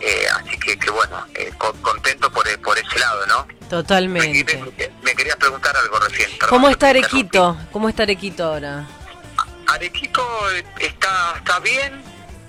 Eh, 0.00 0.26
así 0.34 0.58
que, 0.58 0.78
que 0.78 0.90
bueno, 0.90 1.24
eh, 1.34 1.50
con- 1.56 1.80
contento 1.80 2.30
por, 2.30 2.46
e- 2.46 2.58
por 2.58 2.76
ese 2.76 2.98
lado, 2.98 3.24
¿no? 3.26 3.46
Totalmente. 3.70 4.56
Me, 4.76 4.90
me 5.02 5.14
querías 5.14 5.36
preguntar 5.36 5.74
algo 5.76 5.98
recién. 6.00 6.28
perdón, 6.32 6.48
¿Cómo 6.50 6.68
está. 6.68 6.88
Arequito? 6.90 7.56
¿Cómo 7.72 7.88
está 7.88 8.02
Arequito 8.02 8.44
ahora? 8.44 8.86
Arequito 9.66 10.50
eh, 10.52 10.64
está, 10.80 11.34
está 11.38 11.58
bien, 11.60 12.02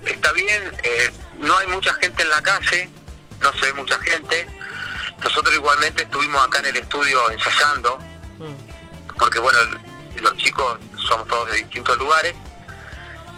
está 0.05 0.31
bien, 0.33 0.71
eh, 0.83 1.11
no 1.39 1.57
hay 1.57 1.67
mucha 1.67 1.93
gente 1.95 2.23
en 2.23 2.29
la 2.29 2.41
calle, 2.41 2.89
no 3.41 3.51
se 3.53 3.65
ve 3.67 3.73
mucha 3.73 3.97
gente. 3.99 4.47
Nosotros 5.23 5.53
igualmente 5.55 6.03
estuvimos 6.03 6.45
acá 6.45 6.59
en 6.59 6.65
el 6.67 6.77
estudio 6.77 7.29
ensayando, 7.31 7.99
porque 9.17 9.39
bueno, 9.39 9.57
los 10.21 10.35
chicos 10.37 10.77
somos 11.07 11.27
todos 11.27 11.49
de 11.51 11.57
distintos 11.57 11.97
lugares, 11.97 12.35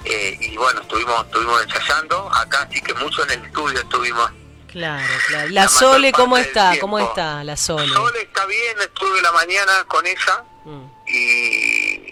eh, 0.05 0.37
y 0.39 0.57
bueno, 0.57 0.81
estuvimos, 0.81 1.25
estuvimos 1.25 1.61
ensayando, 1.63 2.33
acá 2.33 2.67
sí 2.71 2.81
que 2.81 2.93
mucho 2.95 3.23
en 3.23 3.31
el 3.31 3.45
estudio 3.45 3.79
estuvimos 3.79 4.31
Claro, 4.71 5.05
claro. 5.29 5.49
La 5.51 5.67
Sole, 5.69 6.11
¿cómo 6.11 6.37
está? 6.37 6.73
¿Cómo 6.79 6.99
está 6.99 7.43
la 7.43 7.55
Sole? 7.55 7.87
Sole 7.93 8.21
está 8.21 8.45
bien, 8.45 8.77
estuve 8.81 9.21
la 9.21 9.31
mañana 9.31 9.83
con 9.87 10.05
ella 10.05 10.43
Mm. 10.65 10.83
y 11.07 12.06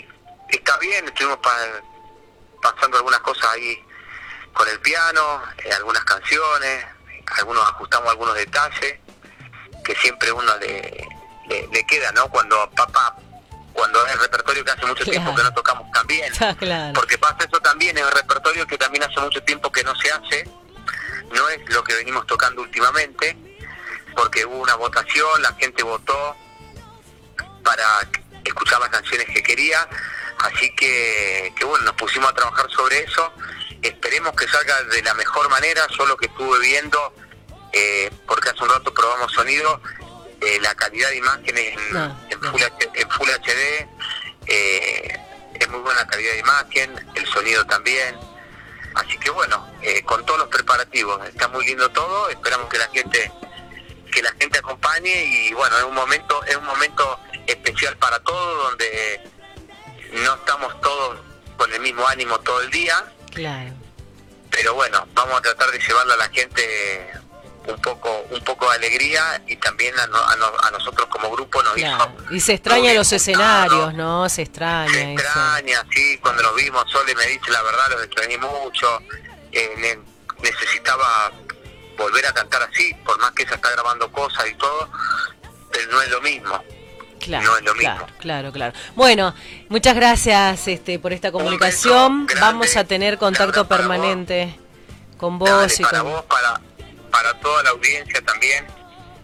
está 0.56 0.78
bien, 0.78 1.06
estuvimos 1.08 1.38
pa- 1.38 1.82
pasando 2.62 2.98
algunas 2.98 3.20
cosas 3.22 3.46
ahí 3.52 3.84
con 4.54 4.68
el 4.70 4.80
piano, 4.80 5.42
eh, 5.64 5.72
algunas 5.74 6.04
canciones, 6.06 6.86
algunos 7.38 7.64
ajustamos 7.70 8.10
algunos 8.10 8.36
detalles 8.36 9.00
que 9.84 9.96
siempre 9.96 10.32
uno 10.32 10.56
le, 10.58 11.08
le, 11.48 11.68
le 11.68 11.84
queda, 11.86 12.12
¿no? 12.14 12.28
Cuando 12.30 12.70
papá, 12.72 13.16
cuando 13.74 14.06
es 14.06 14.14
el 14.14 14.20
repertorio 14.20 14.64
que 14.66 14.72
hace 14.72 14.86
mucho 14.86 15.04
tiempo 15.04 15.36
que 15.36 15.44
no 15.44 15.54
tocamos 15.54 15.92
también. 15.92 16.32
Está 16.32 16.56
claro. 16.58 16.94
Porque 16.94 17.18
pasa 17.18 17.38
eso 17.40 17.60
también, 17.60 17.98
es 17.98 18.04
un 18.04 18.12
repertorio 18.12 18.66
que 18.66 18.78
también 18.78 19.04
hace 19.04 19.20
mucho 19.20 19.44
tiempo 19.44 19.72
que 19.72 19.84
no 19.84 19.94
se 19.96 20.10
hace, 20.12 20.50
no 21.34 21.50
es 21.50 21.60
lo 21.74 21.84
que 21.84 21.94
venimos 21.96 22.26
tocando 22.26 22.62
últimamente, 22.62 23.36
porque 24.16 24.46
hubo 24.46 24.58
una 24.58 24.76
votación, 24.76 25.42
la 25.42 25.54
gente 25.56 25.84
votó 25.84 26.36
para 27.64 27.86
escuchar 28.44 28.80
las 28.80 28.90
canciones 28.90 29.28
que 29.28 29.44
quería, 29.44 29.88
así 30.54 30.74
que, 30.76 31.54
que 31.56 31.66
bueno, 31.66 31.86
nos 31.86 31.96
pusimos 31.96 32.30
a 32.30 32.34
trabajar 32.34 32.70
sobre 32.72 33.00
eso, 33.04 33.32
esperemos 33.82 34.36
que 34.36 34.48
salga 34.48 34.82
de 34.84 35.02
la 35.04 35.14
mejor 35.14 35.50
manera, 35.50 35.86
yo 35.98 36.06
lo 36.06 36.16
que 36.18 36.28
estuve 36.28 36.60
viendo, 36.60 37.14
eh, 37.74 38.10
porque 38.28 38.50
hace 38.50 38.64
un 38.64 38.70
rato 38.70 38.94
probamos 38.94 39.32
sonido, 39.32 39.82
eh, 40.42 40.60
la 40.62 40.74
calidad 40.76 41.10
de 41.10 41.18
imágenes 41.18 41.78
en, 41.78 41.98
en 42.30 42.42
Full, 42.52 42.62
H- 42.64 42.90
en 42.94 43.10
Full 43.10 43.30
HD, 43.30 43.88
eh, 44.48 45.20
es 45.60 45.70
muy 45.70 45.80
buena 45.82 46.06
calidad 46.08 46.34
de 46.34 46.40
imagen, 46.40 47.12
el 47.16 47.26
sonido 47.28 47.66
también. 47.66 48.16
Así 48.96 49.18
que 49.18 49.30
bueno, 49.30 49.68
eh, 49.82 50.04
con 50.04 50.26
todos 50.26 50.40
los 50.40 50.48
preparativos, 50.50 51.26
está 51.28 51.48
muy 51.50 51.66
lindo 51.66 51.90
todo, 51.92 52.30
esperamos 52.30 52.70
que 52.70 52.78
la 52.78 52.88
gente 52.90 53.32
que 54.12 54.22
la 54.22 54.32
gente 54.40 54.60
acompañe 54.60 55.26
y 55.26 55.54
bueno, 55.54 55.78
es 55.78 55.84
un 55.84 55.94
momento 55.94 56.42
es 56.46 56.56
un 56.56 56.64
momento 56.66 57.20
especial 57.48 57.98
para 57.98 58.18
todos 58.22 58.70
donde 58.70 59.20
no 60.24 60.36
estamos 60.36 60.80
todos 60.82 61.20
con 61.58 61.72
el 61.74 61.80
mismo 61.82 62.08
ánimo 62.08 62.40
todo 62.40 62.62
el 62.62 62.70
día, 62.72 63.04
Claro. 63.34 63.72
pero 64.52 64.74
bueno, 64.74 65.08
vamos 65.14 65.38
a 65.38 65.42
tratar 65.42 65.72
de 65.72 65.80
llevarle 65.80 66.14
a 66.14 66.18
la 66.18 66.30
gente 66.30 67.12
un 67.68 67.82
poco 67.82 68.22
un 68.30 68.44
poco 68.44 68.70
de 68.70 68.76
alegría 68.76 69.42
y 69.48 69.56
también 69.56 69.98
a, 70.00 70.06
no- 70.08 70.24
a 70.24 70.36
no- 70.36 70.54
a 70.62 70.70
nosotros 70.72 71.08
como 71.10 71.32
grupo 71.32 71.64
nos 71.64 71.74
Claro. 71.74 72.12
hizo 72.22 72.34
Y 72.36 72.40
se 72.40 72.54
extraña 72.54 72.94
los 72.94 73.12
escenarios, 73.12 73.94
¿no? 73.96 74.30
Se 74.30 74.44
extraña 74.44 74.92
eso. 75.14 75.22
extraña, 75.24 75.84
sí, 75.92 76.18
cuando 76.22 76.44
nos 76.44 76.56
vimos, 76.56 76.86
Sole 76.92 77.16
me 77.16 77.26
dice 77.26 77.50
la 77.50 77.64
verdad, 77.64 77.90
los 77.92 78.04
extrañé 78.04 78.38
mucho, 78.38 79.00
eh, 79.52 79.74
ne- 79.78 80.00
necesitaba 80.44 81.32
volver 81.98 82.26
a 82.28 82.34
cantar 82.34 82.62
así, 82.64 82.94
por 83.06 83.18
más 83.20 83.32
que 83.32 83.44
ella 83.44 83.56
está 83.56 83.72
grabando 83.72 84.12
cosas 84.12 84.46
y 84.48 84.54
todo, 84.56 84.90
pero 85.72 85.92
no 85.92 86.02
es 86.02 86.10
lo 86.10 86.22
mismo. 86.22 86.64
Claro, 87.26 87.46
no 87.46 87.58
es 87.58 87.64
lo 87.64 87.76
mismo. 87.76 88.08
claro, 88.20 88.52
claro. 88.52 88.74
Bueno, 88.96 89.34
muchas 89.70 89.96
gracias 89.96 90.68
este, 90.68 91.00
por 91.00 91.12
esta 91.14 91.32
comunicación. 91.32 92.28
Vamos 92.40 92.76
a 92.78 92.84
tener 92.84 93.18
contacto 93.18 93.68
permanente 93.68 94.58
con 95.18 95.40
vos 95.40 95.80
y 95.80 95.84
para 95.84 96.00
con... 96.00 96.12
vos, 96.12 96.24
para, 96.26 96.62
para 97.12 97.34
toda 97.40 97.64
la 97.64 97.70
audiencia 97.72 98.22
también, 98.22 98.66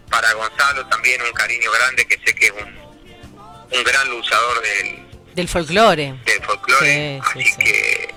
para 0.10 0.34
Gonzalo 0.34 0.86
también 0.88 1.22
un 1.22 1.32
cariño 1.34 1.70
grande, 1.72 2.06
que 2.08 2.16
sé 2.26 2.34
que 2.34 2.48
es 2.48 2.54
un, 2.54 3.78
un 3.78 3.84
gran 3.84 4.10
luchador 4.10 4.62
del, 4.62 5.08
del 5.36 5.48
folclore. 5.48 6.16
del 6.26 6.44
folclore, 6.44 7.22
Sí, 7.34 7.44
sí, 7.44 7.50
así 7.50 7.58
que 7.64 8.16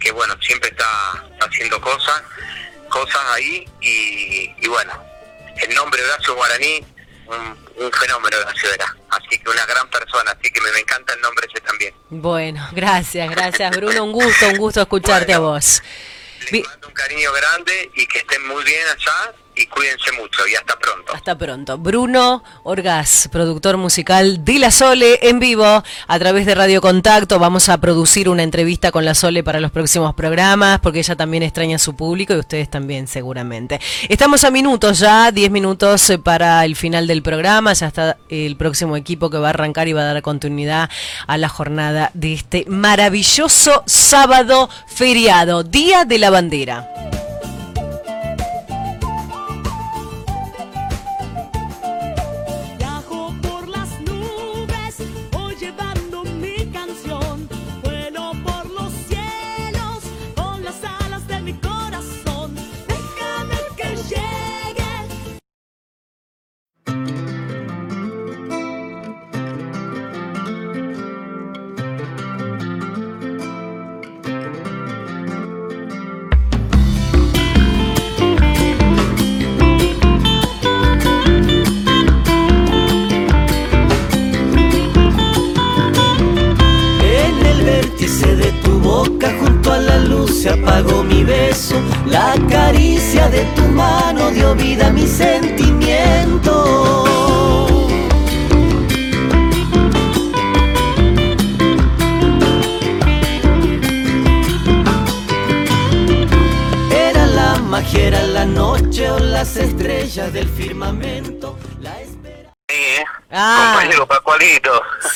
que 0.00 0.12
bueno, 0.12 0.34
siempre 0.40 0.70
está 0.70 1.24
haciendo 1.40 1.80
cosas, 1.80 2.22
cosas 2.88 3.20
ahí 3.34 3.68
y, 3.80 4.54
y 4.64 4.68
bueno, 4.68 4.92
el 5.56 5.74
nombre 5.74 6.00
Horacio 6.04 6.34
Guaraní, 6.36 6.84
un, 7.28 7.84
un 7.84 7.92
fenómeno 7.92 8.36
Horacio 8.38 8.72
era, 8.72 8.96
así 9.10 9.38
que 9.38 9.50
una 9.50 9.64
gran 9.66 9.88
persona, 9.90 10.30
así 10.32 10.50
que 10.50 10.60
me, 10.60 10.70
me 10.72 10.80
encanta 10.80 11.14
el 11.14 11.20
nombre 11.20 11.46
ese 11.50 11.60
también. 11.60 11.94
Bueno, 12.10 12.68
gracias, 12.72 13.30
gracias 13.30 13.76
Bruno. 13.76 14.04
Un 14.04 14.12
gusto, 14.12 14.46
un 14.48 14.56
gusto 14.58 14.80
escucharte 14.80 15.32
a 15.34 15.38
vos. 15.38 15.82
Vi- 16.50 16.64
Un 16.86 16.92
cariño 16.92 17.32
grande 17.32 17.90
y 17.94 18.06
que 18.06 18.18
estén 18.18 18.46
muy 18.46 18.62
bien 18.64 18.86
allá 18.88 19.32
y 19.58 19.66
cuídense 19.66 20.12
mucho 20.12 20.46
y 20.50 20.54
hasta 20.54 20.78
pronto. 20.78 21.12
Hasta 21.12 21.36
pronto. 21.36 21.78
Bruno 21.78 22.44
Orgaz, 22.62 23.28
productor 23.30 23.76
musical 23.76 24.44
de 24.44 24.58
La 24.58 24.70
Sole 24.70 25.18
en 25.22 25.40
vivo 25.40 25.82
a 26.06 26.18
través 26.18 26.46
de 26.46 26.54
Radio 26.54 26.80
Contacto. 26.80 27.38
Vamos 27.38 27.68
a 27.68 27.78
producir 27.78 28.28
una 28.28 28.44
entrevista 28.44 28.92
con 28.92 29.04
La 29.04 29.14
Sole 29.14 29.42
para 29.42 29.60
los 29.60 29.72
próximos 29.72 30.14
programas 30.14 30.78
porque 30.80 31.00
ella 31.00 31.16
también 31.16 31.42
extraña 31.42 31.76
a 31.76 31.78
su 31.80 31.96
público 31.96 32.34
y 32.34 32.38
ustedes 32.38 32.70
también 32.70 33.08
seguramente. 33.08 33.80
Estamos 34.08 34.44
a 34.44 34.50
minutos 34.50 35.00
ya, 35.00 35.32
10 35.32 35.50
minutos 35.50 36.08
eh, 36.10 36.18
para 36.18 36.64
el 36.64 36.76
final 36.76 37.06
del 37.06 37.22
programa. 37.22 37.72
Ya 37.72 37.88
está 37.88 38.16
el 38.28 38.56
próximo 38.56 38.96
equipo 38.96 39.30
que 39.30 39.38
va 39.38 39.48
a 39.48 39.50
arrancar 39.50 39.88
y 39.88 39.92
va 39.92 40.02
a 40.02 40.12
dar 40.12 40.22
continuidad 40.22 40.88
a 41.26 41.36
la 41.36 41.48
jornada 41.48 42.10
de 42.14 42.34
este 42.34 42.64
maravilloso 42.68 43.82
sábado 43.86 44.70
feriado, 44.86 45.64
Día 45.64 46.04
de 46.04 46.18
la 46.18 46.30
Bandera. 46.30 47.07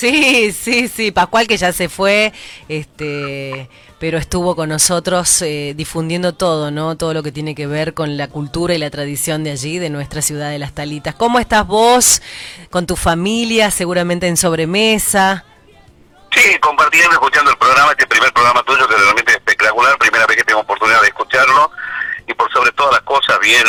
Sí, 0.02 0.50
sí, 0.50 0.88
sí, 0.88 1.12
Pascual 1.12 1.46
que 1.46 1.56
ya 1.56 1.72
se 1.72 1.88
fue, 1.88 2.32
este, 2.68 3.68
pero 4.00 4.18
estuvo 4.18 4.56
con 4.56 4.68
nosotros 4.68 5.42
eh, 5.42 5.74
difundiendo 5.76 6.34
todo, 6.34 6.72
¿no? 6.72 6.96
Todo 6.96 7.14
lo 7.14 7.22
que 7.22 7.30
tiene 7.30 7.54
que 7.54 7.68
ver 7.68 7.94
con 7.94 8.16
la 8.16 8.26
cultura 8.26 8.74
y 8.74 8.78
la 8.78 8.90
tradición 8.90 9.44
de 9.44 9.52
allí, 9.52 9.78
de 9.78 9.90
nuestra 9.90 10.20
ciudad 10.20 10.50
de 10.50 10.58
Las 10.58 10.74
Talitas. 10.74 11.14
¿Cómo 11.14 11.38
estás 11.38 11.64
vos 11.68 12.20
con 12.70 12.84
tu 12.84 12.96
familia, 12.96 13.70
seguramente 13.70 14.26
en 14.26 14.36
sobremesa? 14.36 15.44
Sí, 16.32 16.58
compartiendo, 16.58 17.12
escuchando 17.12 17.52
el 17.52 17.58
programa, 17.58 17.92
este 17.92 18.08
primer 18.08 18.32
programa 18.32 18.60
tuyo 18.64 18.88
que 18.88 18.96
realmente 18.96 19.30
es 19.30 19.38
espectacular, 19.38 19.96
primera 19.98 20.26
vez 20.26 20.36
que 20.36 20.42
tengo 20.42 20.62
oportunidad 20.62 21.00
de 21.00 21.06
escucharlo 21.06 21.70
y 22.26 22.34
por 22.34 22.52
sobre 22.52 22.72
todas 22.72 22.94
las 22.94 23.02
cosas 23.02 23.38
bien 23.38 23.62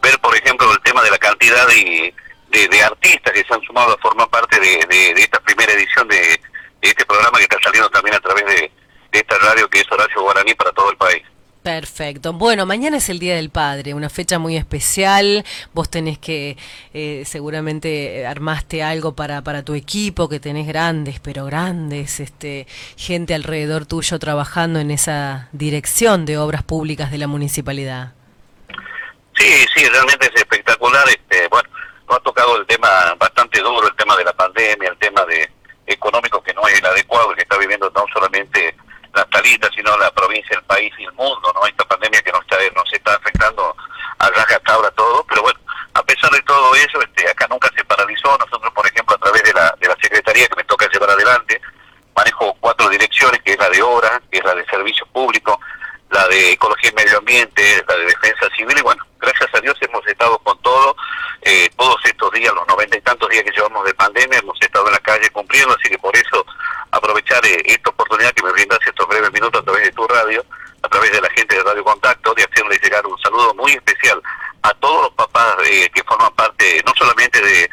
ver, 0.00 0.20
por 0.20 0.36
ejemplo, 0.36 0.70
el 0.70 0.80
tema 0.82 1.02
de 1.02 1.10
la 1.10 1.18
cantidad 1.18 1.66
de, 1.66 2.14
de, 2.54 2.68
de 2.68 2.82
artistas 2.82 3.32
que 3.32 3.44
se 3.46 3.54
han 3.54 3.60
sumado 3.62 3.94
a 3.94 3.98
formar 3.98 4.28
parte 4.30 4.58
de, 4.60 4.86
de- 4.88 5.14
de 5.14 5.20
esta 5.20 5.40
primera 5.40 5.72
edición 5.72 6.08
de, 6.08 6.40
este 6.80 7.04
programa 7.06 7.38
que 7.38 7.44
está 7.44 7.56
saliendo 7.62 7.88
también 7.90 8.14
a 8.16 8.20
través 8.20 8.44
de, 8.46 8.70
esta 9.12 9.38
radio 9.38 9.68
que 9.68 9.80
es 9.80 9.92
Horacio 9.92 10.22
Guaraní 10.22 10.54
para 10.54 10.72
todo 10.72 10.90
el 10.90 10.96
país. 10.96 11.22
Perfecto. 11.62 12.34
Bueno, 12.34 12.66
mañana 12.66 12.98
es 12.98 13.08
el 13.08 13.18
Día 13.18 13.36
del 13.36 13.48
Padre, 13.48 13.94
una 13.94 14.10
fecha 14.10 14.38
muy 14.38 14.56
especial. 14.56 15.44
Vos 15.72 15.88
tenés 15.88 16.18
que, 16.18 16.58
eh, 16.92 17.22
seguramente 17.24 18.26
armaste 18.26 18.82
algo 18.82 19.14
para, 19.14 19.40
para 19.42 19.64
tu 19.64 19.72
equipo, 19.74 20.28
que 20.28 20.40
tenés 20.40 20.66
grandes, 20.66 21.20
pero 21.20 21.46
grandes, 21.46 22.20
este, 22.20 22.66
gente 22.98 23.34
alrededor 23.34 23.86
tuyo 23.86 24.18
trabajando 24.18 24.78
en 24.78 24.90
esa 24.90 25.48
dirección 25.52 26.26
de 26.26 26.36
obras 26.36 26.64
públicas 26.64 27.10
de 27.10 27.16
la 27.18 27.28
municipalidad. 27.28 28.12
Sí, 29.36 29.52
sí, 29.74 29.84
realmente 29.88 30.26
es 30.26 30.40
espectacular. 30.42 31.08
Este, 31.08 31.48
bueno, 31.48 31.68
nos 32.08 32.16
ha 32.18 32.20
tocado 32.20 32.56
el 32.56 32.66
tema 32.66 33.14
bastante 33.18 33.60
duro, 33.60 33.86
el 33.88 33.96
tema 33.96 34.16
de 34.16 34.24
la 34.24 34.32
pandemia, 34.32 34.88
el 34.90 34.98
tema 34.98 35.24
de 35.24 35.50
económico 35.86 36.42
que 36.42 36.54
no 36.54 36.66
es 36.68 36.78
el 36.78 36.86
adecuado, 36.86 37.30
el 37.30 37.36
que 37.36 37.42
está 37.42 37.58
viviendo 37.58 37.90
no 37.94 38.04
solamente 38.12 38.74
las 39.14 39.28
talitas, 39.30 39.70
sino 39.74 39.96
la 39.98 40.10
provincia, 40.12 40.56
el 40.56 40.64
país 40.64 40.92
y 40.98 41.04
el 41.04 41.12
mundo, 41.12 41.52
¿no? 41.54 41.66
Esta 41.66 41.84
pandemia 41.84 42.20
que 42.22 42.32
nos 42.32 42.40
está, 42.42 42.56
nos 42.74 42.92
está 42.92 43.14
afectando 43.14 43.76
a 44.18 44.28
rajatabla 44.30 44.90
adelante. 51.08 51.60
Manejo 52.16 52.54
cuatro 52.60 52.88
direcciones, 52.88 53.40
que 53.42 53.52
es 53.52 53.58
la 53.58 53.68
de 53.70 53.82
obra, 53.82 54.20
que 54.30 54.38
es 54.38 54.44
la 54.44 54.54
de 54.54 54.64
servicios 54.66 55.08
públicos, 55.08 55.56
la 56.10 56.26
de 56.28 56.52
ecología 56.52 56.90
y 56.90 56.94
medio 56.94 57.18
ambiente, 57.18 57.84
la 57.88 57.96
de 57.96 58.04
defensa 58.06 58.48
civil, 58.56 58.76
y 58.78 58.82
bueno, 58.82 59.02
gracias 59.18 59.52
a 59.54 59.60
Dios 59.60 59.76
hemos 59.80 60.06
estado 60.06 60.38
con 60.38 60.56
todo, 60.62 60.94
eh, 61.42 61.68
todos 61.76 61.96
estos 62.04 62.30
días, 62.32 62.54
los 62.54 62.66
noventa 62.68 62.96
y 62.96 63.00
tantos 63.00 63.28
días 63.30 63.42
que 63.42 63.50
llevamos 63.50 63.84
de 63.84 63.94
pandemia, 63.94 64.38
hemos 64.38 64.56
estado 64.60 64.86
en 64.86 64.92
la 64.92 65.00
calle 65.00 65.28
cumpliendo, 65.30 65.74
así 65.74 65.88
que 65.88 65.98
por 65.98 66.14
eso 66.16 66.46
aprovechar 66.92 67.44
eh, 67.46 67.62
esta 67.64 67.90
oportunidad 67.90 68.32
que 68.32 68.42
me 68.44 68.52
brindas 68.52 68.78
estos 68.86 69.08
breves 69.08 69.32
minutos 69.32 69.60
a 69.60 69.64
través 69.64 69.82
de 69.84 69.92
tu 69.92 70.06
radio, 70.06 70.44
a 70.82 70.88
través 70.88 71.10
de 71.10 71.20
la 71.20 71.30
gente 71.30 71.56
de 71.56 71.62
Radio 71.64 71.82
Contacto, 71.82 72.32
de 72.34 72.44
hacerles 72.44 72.80
llegar 72.80 73.04
un 73.06 73.18
saludo 73.18 73.54
muy 73.54 73.72
especial 73.72 74.22
a 74.62 74.72
todos 74.74 75.02
los 75.02 75.12
papás 75.14 75.56
eh, 75.66 75.90
que 75.92 76.02
forman 76.04 76.32
parte, 76.34 76.80
no 76.86 76.92
solamente 76.96 77.40
de, 77.40 77.68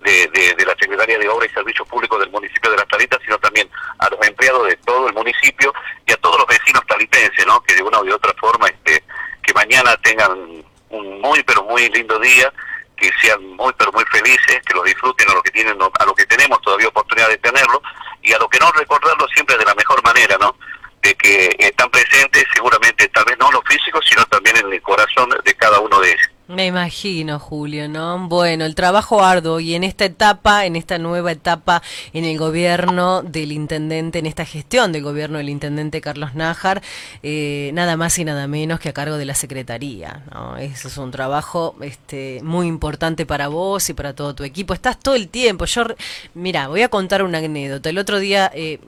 de, 0.00 0.28
de- 0.28 0.54
de 0.54 0.64
la 0.66 0.74
Secretaría 0.78 1.18
de 1.18 1.28
Obra 1.28 1.46
y 1.46 1.50
Servicios 1.50 1.88
Públicos 1.88 2.20
del 2.20 2.30
municipio 2.30 2.70
de 2.70 2.76
Las 2.76 2.86
Talitas, 2.88 3.18
sino 3.24 3.38
también 3.38 3.68
a 3.98 4.08
los 4.10 4.24
empleados 4.26 4.66
de 4.68 4.76
todo 4.78 5.08
el 5.08 5.14
municipio 5.14 5.72
y 6.06 6.12
a 6.12 6.16
todos 6.18 6.38
los 6.38 6.46
vecinos 6.46 6.82
talitenses, 6.86 7.46
¿no? 7.46 7.60
que 7.62 7.74
de 7.74 7.82
una 7.82 8.00
u 8.00 8.12
otra 8.12 8.32
forma 8.38 8.68
este, 8.68 9.02
que 9.42 9.52
mañana 9.54 9.96
tengan 10.02 10.64
un 10.90 11.20
muy 11.20 11.42
pero 11.42 11.64
muy 11.64 11.88
lindo 11.88 12.18
día, 12.20 12.52
que 12.96 13.10
sean 13.20 13.44
muy 13.56 13.72
pero 13.76 13.90
muy 13.92 14.04
felices, 14.04 14.60
que 14.64 14.74
lo 14.74 14.82
disfruten 14.84 15.28
a 15.30 15.34
lo 15.34 15.42
que 15.42 15.50
tienen, 15.50 15.76
a 15.82 16.04
lo 16.04 16.14
que 16.14 16.26
tenemos 16.26 16.60
todavía 16.62 16.88
oportunidad 16.88 17.28
de 17.28 17.38
tenerlo 17.38 17.82
y 18.22 18.32
a 18.32 18.38
lo 18.38 18.48
que 18.48 18.60
no 18.60 18.70
recordarlo 18.72 19.26
siempre 19.28 19.56
de 19.58 19.64
la 19.64 19.74
mejor 19.74 20.02
manera, 20.04 20.36
¿no? 20.40 20.56
De 21.02 21.14
que 21.16 21.54
están 21.58 21.90
presentes 21.90 22.44
seguramente 22.54 23.08
tal 23.08 23.24
vez 23.24 23.36
no 23.38 23.46
en 23.48 23.54
lo 23.54 23.62
físico, 23.62 24.00
sino 24.02 24.24
también 24.26 24.56
en 24.58 24.72
el 24.72 24.82
corazón 24.82 25.30
de 25.44 25.54
cada 25.54 25.80
uno 25.80 25.98
de 26.00 26.10
ellos. 26.12 26.28
Me 26.48 26.70
imagino, 26.96 27.38
Julio, 27.38 27.90
¿no? 27.90 28.26
Bueno, 28.26 28.64
el 28.64 28.74
trabajo 28.74 29.22
arduo 29.22 29.60
y 29.60 29.74
en 29.74 29.84
esta 29.84 30.06
etapa, 30.06 30.64
en 30.64 30.76
esta 30.76 30.96
nueva 30.96 31.30
etapa 31.30 31.82
en 32.14 32.24
el 32.24 32.38
gobierno 32.38 33.22
del 33.22 33.52
intendente, 33.52 34.18
en 34.18 34.24
esta 34.24 34.46
gestión 34.46 34.92
del 34.92 35.02
gobierno 35.02 35.36
del 35.36 35.50
intendente 35.50 36.00
Carlos 36.00 36.34
Nájar, 36.34 36.80
eh, 37.22 37.70
nada 37.74 37.98
más 37.98 38.18
y 38.18 38.24
nada 38.24 38.46
menos 38.46 38.80
que 38.80 38.88
a 38.88 38.94
cargo 38.94 39.18
de 39.18 39.26
la 39.26 39.34
Secretaría, 39.34 40.24
¿no? 40.32 40.56
Eso 40.56 40.88
es 40.88 40.96
un 40.96 41.10
trabajo 41.10 41.76
este, 41.82 42.40
muy 42.42 42.66
importante 42.66 43.26
para 43.26 43.48
vos 43.48 43.90
y 43.90 43.92
para 43.92 44.14
todo 44.14 44.34
tu 44.34 44.44
equipo. 44.44 44.72
Estás 44.72 44.98
todo 44.98 45.16
el 45.16 45.28
tiempo. 45.28 45.66
Yo, 45.66 45.84
mira, 46.32 46.68
voy 46.68 46.80
a 46.80 46.88
contar 46.88 47.22
una 47.22 47.38
anécdota. 47.38 47.90
El 47.90 47.98
otro 47.98 48.18
día... 48.18 48.50
eh, 48.54 48.80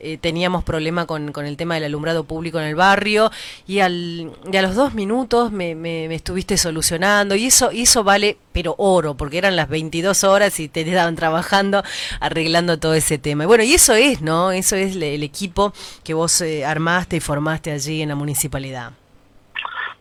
eh, 0.00 0.18
teníamos 0.18 0.64
problema 0.64 1.06
con, 1.06 1.30
con 1.32 1.46
el 1.46 1.56
tema 1.56 1.74
del 1.74 1.84
alumbrado 1.84 2.24
público 2.24 2.58
en 2.58 2.66
el 2.66 2.74
barrio 2.74 3.30
y, 3.66 3.80
al, 3.80 4.32
y 4.50 4.56
a 4.56 4.62
los 4.62 4.74
dos 4.74 4.94
minutos 4.94 5.52
me, 5.52 5.74
me- 5.74 6.12
estuviste 6.14 6.56
solucionando 6.56 7.34
y 7.36 7.46
eso, 7.46 7.70
eso 7.72 8.02
vale 8.02 8.36
pero 8.52 8.74
oro 8.78 9.14
porque 9.16 9.38
eran 9.38 9.54
las 9.56 9.68
22 9.68 10.24
horas 10.24 10.58
y 10.58 10.68
te 10.68 10.80
estaban 10.80 11.14
trabajando 11.16 11.84
arreglando 12.18 12.78
todo 12.78 12.94
ese 12.94 13.18
tema. 13.18 13.44
Y 13.44 13.46
bueno, 13.46 13.62
y 13.62 13.74
eso 13.74 13.94
es, 13.94 14.20
¿no? 14.22 14.50
Eso 14.52 14.74
es 14.76 14.96
le- 14.96 15.14
el 15.14 15.22
equipo 15.22 15.72
que 16.02 16.14
vos 16.14 16.40
eh, 16.40 16.64
armaste 16.64 17.16
y 17.16 17.20
formaste 17.20 17.70
allí 17.70 18.02
en 18.02 18.08
la 18.08 18.14
municipalidad. 18.16 18.92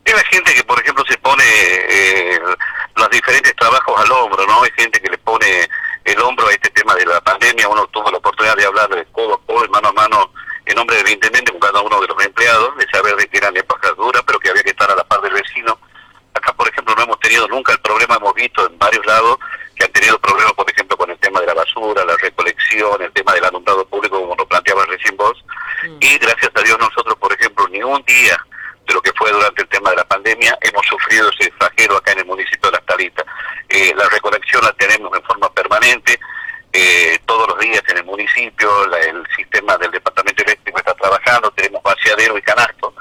Hay 0.05 0.13
gente 0.31 0.53
que, 0.55 0.63
por 0.63 0.80
ejemplo, 0.81 1.03
se 1.07 1.17
pone 1.19 1.43
eh, 1.45 2.39
los 2.95 3.09
diferentes 3.11 3.55
trabajos 3.55 3.93
al 3.99 4.11
hombro, 4.11 4.43
¿no? 4.47 4.63
Hay 4.63 4.71
gente 4.76 4.99
que 4.99 5.09
le 5.09 5.17
pone 5.19 5.45
el 6.05 6.19
hombro 6.21 6.47
a 6.47 6.51
este 6.51 6.69
tema 6.71 6.95
de 6.95 7.05
la 7.05 7.21
pandemia. 7.21 7.67
Uno 7.67 7.88
tuvo 7.88 8.11
la 8.11 8.17
oportunidad 8.17 8.55
de 8.55 8.65
hablar 8.65 8.89
de 8.89 9.05
codo 9.11 9.35
a 9.35 9.45
codo, 9.45 9.67
mano 9.69 9.89
a 9.89 9.93
mano, 9.93 10.31
en 10.65 10.76
nombre 10.76 10.97
del 10.97 11.09
intendente 11.09 11.51
con 11.51 11.59
cada 11.59 11.81
uno 11.81 11.99
de 12.01 12.07
los 12.07 12.26
empleados, 12.26 12.77
de 12.77 12.88
saber 12.89 13.15
de 13.15 13.27
que 13.27 13.38
eran 13.38 13.55
épocas 13.57 13.95
duras, 13.95 14.23
pero 14.26 14.39
que 14.39 14.49
había 14.49 14.63
que 14.63 14.71
estar 14.71 14.89
a 14.89 14.95
la 14.95 15.03
par 15.03 15.21
del 15.21 15.34
vecino. 15.34 15.77
Acá, 16.34 16.53
por 16.53 16.67
ejemplo, 16.67 16.95
no 16.95 17.03
hemos 17.03 17.19
tenido 17.19 17.47
nunca 17.47 17.73
el 17.73 17.80
problema, 17.80 18.15
hemos 18.15 18.34
visto 18.34 18.65
en 18.67 18.77
varios 18.77 19.05
lados 19.05 19.38
que 19.76 19.85
han 19.85 19.91
tenido 19.91 20.19
problemas, 20.19 20.53
por 20.53 20.69
ejemplo, 20.69 20.97
con 20.97 21.09
el 21.09 21.17
tema 21.19 21.39
de 21.39 21.47
la 21.47 21.53
basura, 21.53 22.05
la 22.05 22.15
recolección, 22.17 23.01
el 23.01 23.11
tema 23.13 23.34
del 23.34 23.45
alumbrado 23.45 23.85
público, 23.85 24.19
como 24.19 24.35
lo 24.35 24.47
planteabas 24.47 24.88
recién 24.88 25.15
vos. 25.17 25.43
Y 26.01 26.17
gracias 26.17 26.51
a 26.53 26.61
Dios 26.61 26.77
nosotros, 26.77 27.15
por 27.17 27.31
ejemplo, 27.34 27.67
ni 27.69 27.81
un 27.81 28.03
día 28.03 28.38
de 28.90 28.95
lo 28.95 29.02
que 29.02 29.14
fue 29.14 29.32
durante 29.32 29.61
el 29.61 29.68
tema 29.70 29.91
de 29.91 29.98
la 29.98 30.03
pandemia, 30.03 30.57
hemos 30.61 30.86
sufrido 30.88 31.30
ese 31.30 31.52
flagelo 31.52 31.98
acá 31.98 32.11
en 32.14 32.20
el 32.20 32.26
municipio 32.26 32.70
de 32.72 32.78
Las 32.78 32.86
Talitas. 32.86 33.26
Eh, 33.70 33.94
la 33.95 34.10
recolección 34.10 34.64
la 34.64 34.74
tenemos 34.74 35.16
en 35.16 35.24
forma 35.24 35.48
permanente, 35.53 36.20
eh, 36.74 37.20
todos 37.26 37.48
los 37.49 37.60
días 37.60 37.84
en 37.88 37.98
el 37.98 38.03
municipio, 38.03 38.88
la- 38.88 38.98
el 38.99 39.24
sistema 39.36 39.78
del 39.78 39.91
departamento 39.91 40.44
eléctrico 40.44 40.80
está 40.80 40.94
trabajando, 40.95 41.52
tenemos 41.52 41.82
vaciadero 41.84 42.36
y 42.38 42.41
canasto, 42.41 42.94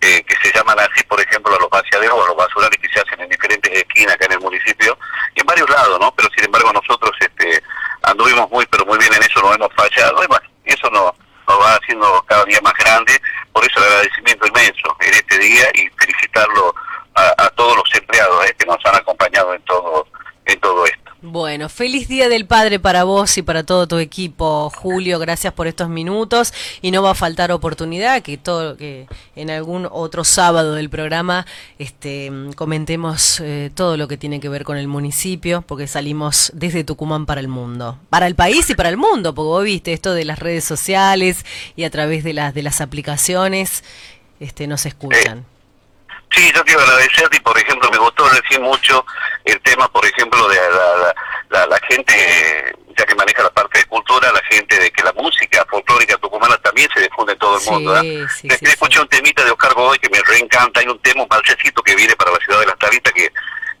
eh, 0.00 0.22
que 0.22 0.36
se 0.36 0.52
llaman 0.56 0.78
así, 0.78 1.02
por 1.04 1.20
ejemplo, 1.20 1.54
a 1.56 1.58
los 1.58 1.70
vaciaderos 1.70 2.16
o 2.16 2.24
a 2.24 2.28
los 2.28 2.36
basurales 2.36 2.78
que 2.80 2.88
se 2.88 3.00
hacen 3.00 3.20
en 3.20 3.28
diferentes 3.28 3.72
esquinas 3.72 4.14
acá 4.14 4.26
en 4.26 4.32
el 4.32 4.40
municipio, 4.40 4.96
y 5.34 5.40
en 5.40 5.46
varios 5.46 5.68
lados, 5.68 5.98
¿no? 5.98 6.14
Pero 6.14 6.28
sin 6.36 6.44
embargo 6.44 6.72
nosotros 6.72 7.10
este, 7.18 7.60
anduvimos 8.02 8.48
muy, 8.50 8.66
pero 8.66 8.84
muy 8.86 8.98
bien 8.98 9.12
en 9.14 9.22
eso, 9.22 9.40
no 9.40 9.52
hemos 9.52 9.72
fallado, 9.74 10.22
y 10.22 10.26
bueno, 10.28 10.46
eso 10.64 10.90
nos, 10.90 11.12
nos 11.48 11.60
va 11.60 11.74
haciendo 11.74 12.24
cada 12.26 12.44
día 12.44 12.60
más 12.62 12.74
grande, 12.74 13.20
por 13.52 13.64
eso 13.64 13.78
el 13.78 13.84
agradecimiento 13.84 14.46
inmenso 14.46 14.96
en 15.00 15.14
este 15.14 15.38
día 15.38 15.68
y 15.74 15.88
felicitarlo 15.98 16.74
a, 17.14 17.48
todos 17.50 17.76
los 17.76 17.94
empleados 17.94 18.46
eh, 18.46 18.54
que 18.58 18.66
nos 18.66 18.78
han 18.84 18.96
acompañado 18.96 19.54
en 19.54 19.62
todo, 19.62 20.06
en 20.46 20.60
todo 20.60 20.84
esto. 20.84 21.03
Bueno, 21.26 21.70
feliz 21.70 22.06
Día 22.06 22.28
del 22.28 22.44
Padre 22.44 22.78
para 22.78 23.04
vos 23.04 23.38
y 23.38 23.42
para 23.42 23.62
todo 23.62 23.88
tu 23.88 23.96
equipo, 23.96 24.68
Julio. 24.68 25.18
Gracias 25.18 25.54
por 25.54 25.66
estos 25.66 25.88
minutos 25.88 26.52
y 26.82 26.90
no 26.90 27.02
va 27.02 27.12
a 27.12 27.14
faltar 27.14 27.50
oportunidad 27.50 28.20
que 28.20 28.36
todo 28.36 28.76
que 28.76 29.06
en 29.34 29.48
algún 29.48 29.88
otro 29.90 30.22
sábado 30.22 30.74
del 30.74 30.90
programa 30.90 31.46
este 31.78 32.30
comentemos 32.56 33.40
eh, 33.40 33.70
todo 33.74 33.96
lo 33.96 34.06
que 34.06 34.18
tiene 34.18 34.38
que 34.38 34.50
ver 34.50 34.64
con 34.64 34.76
el 34.76 34.86
municipio, 34.86 35.64
porque 35.66 35.86
salimos 35.86 36.52
desde 36.54 36.84
Tucumán 36.84 37.24
para 37.24 37.40
el 37.40 37.48
mundo, 37.48 37.98
para 38.10 38.26
el 38.26 38.34
país 38.34 38.68
y 38.68 38.74
para 38.74 38.90
el 38.90 38.98
mundo, 38.98 39.34
porque 39.34 39.46
vos 39.46 39.64
viste 39.64 39.94
esto 39.94 40.12
de 40.12 40.26
las 40.26 40.40
redes 40.40 40.64
sociales 40.64 41.46
y 41.74 41.84
a 41.84 41.90
través 41.90 42.22
de 42.22 42.34
las 42.34 42.52
de 42.52 42.62
las 42.62 42.82
aplicaciones 42.82 43.82
este 44.40 44.66
nos 44.66 44.84
escuchan. 44.84 45.53
Sí, 46.30 46.50
yo 46.54 46.64
quiero 46.64 46.80
agradecerte 46.80 47.36
y, 47.36 47.40
por 47.40 47.56
ejemplo, 47.58 47.88
me 47.90 47.98
gustó 47.98 48.28
recién 48.28 48.62
mucho 48.62 49.04
el 49.44 49.60
tema, 49.62 49.86
por 49.88 50.04
ejemplo, 50.04 50.48
de 50.48 50.56
la, 50.56 50.68
la, 50.96 51.14
la- 51.50 51.66
la 51.66 51.80
gente, 51.88 52.74
ya 52.98 53.04
que 53.06 53.14
maneja 53.14 53.42
la 53.44 53.50
parte 53.50 53.78
de 53.78 53.84
cultura, 53.86 54.32
la 54.32 54.42
gente 54.50 54.76
de 54.78 54.90
que 54.90 55.02
la 55.04 55.12
música 55.12 55.64
folclórica 55.70 56.16
tucumana 56.18 56.56
también 56.58 56.88
se 56.92 57.00
difunde 57.02 57.32
en 57.34 57.38
todo 57.38 57.56
el 57.56 57.60
Sí, 57.62 57.70
mundo. 57.70 57.92
¿verdad? 57.92 58.28
sí, 58.34 58.48
sí, 58.50 58.58
escuché 58.62 59.00
un 59.00 59.08
temita 59.08 59.44
de 59.44 59.50
Oscar 59.52 59.74
Godoy 59.74 59.98
que 60.00 60.08
me 60.10 60.20
reencanta, 60.22 60.80
hay 60.80 60.88
un 60.88 60.98
tema, 61.00 61.22
un 61.22 61.28
balsecito 61.28 61.82
que 61.82 61.94
viene 61.94 62.16
para 62.16 62.32
la 62.32 62.38
ciudad 62.38 62.58
de 62.60 62.66
Las 62.66 62.78
Talitas 62.78 63.12
que 63.12 63.32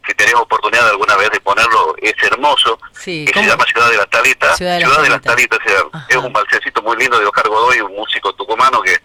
si 0.06 0.14
tenés 0.14 0.34
oportunidad 0.34 0.86
alguna 0.90 1.16
vez 1.16 1.30
de 1.30 1.40
ponerlo, 1.40 1.96
es 2.02 2.12
hermoso, 2.22 2.78
Sí, 2.92 3.24
que 3.24 3.32
se 3.40 3.46
llama 3.48 3.64
Ciudad 3.64 3.90
de 3.90 3.96
las 3.96 4.10
Talitas. 4.10 4.56
Ciudad 4.58 4.78
de 5.02 5.08
las 5.08 5.22
Talitas, 5.22 5.58
o 5.58 5.68
sea, 5.68 6.04
es 6.08 6.16
un 6.16 6.32
balsecito 6.32 6.82
muy 6.82 6.96
lindo 6.98 7.18
de 7.18 7.24
Oscar 7.26 7.48
Godoy, 7.48 7.80
un 7.80 7.96
músico 7.96 8.32
tucumano 8.34 8.80
que, 8.82 8.96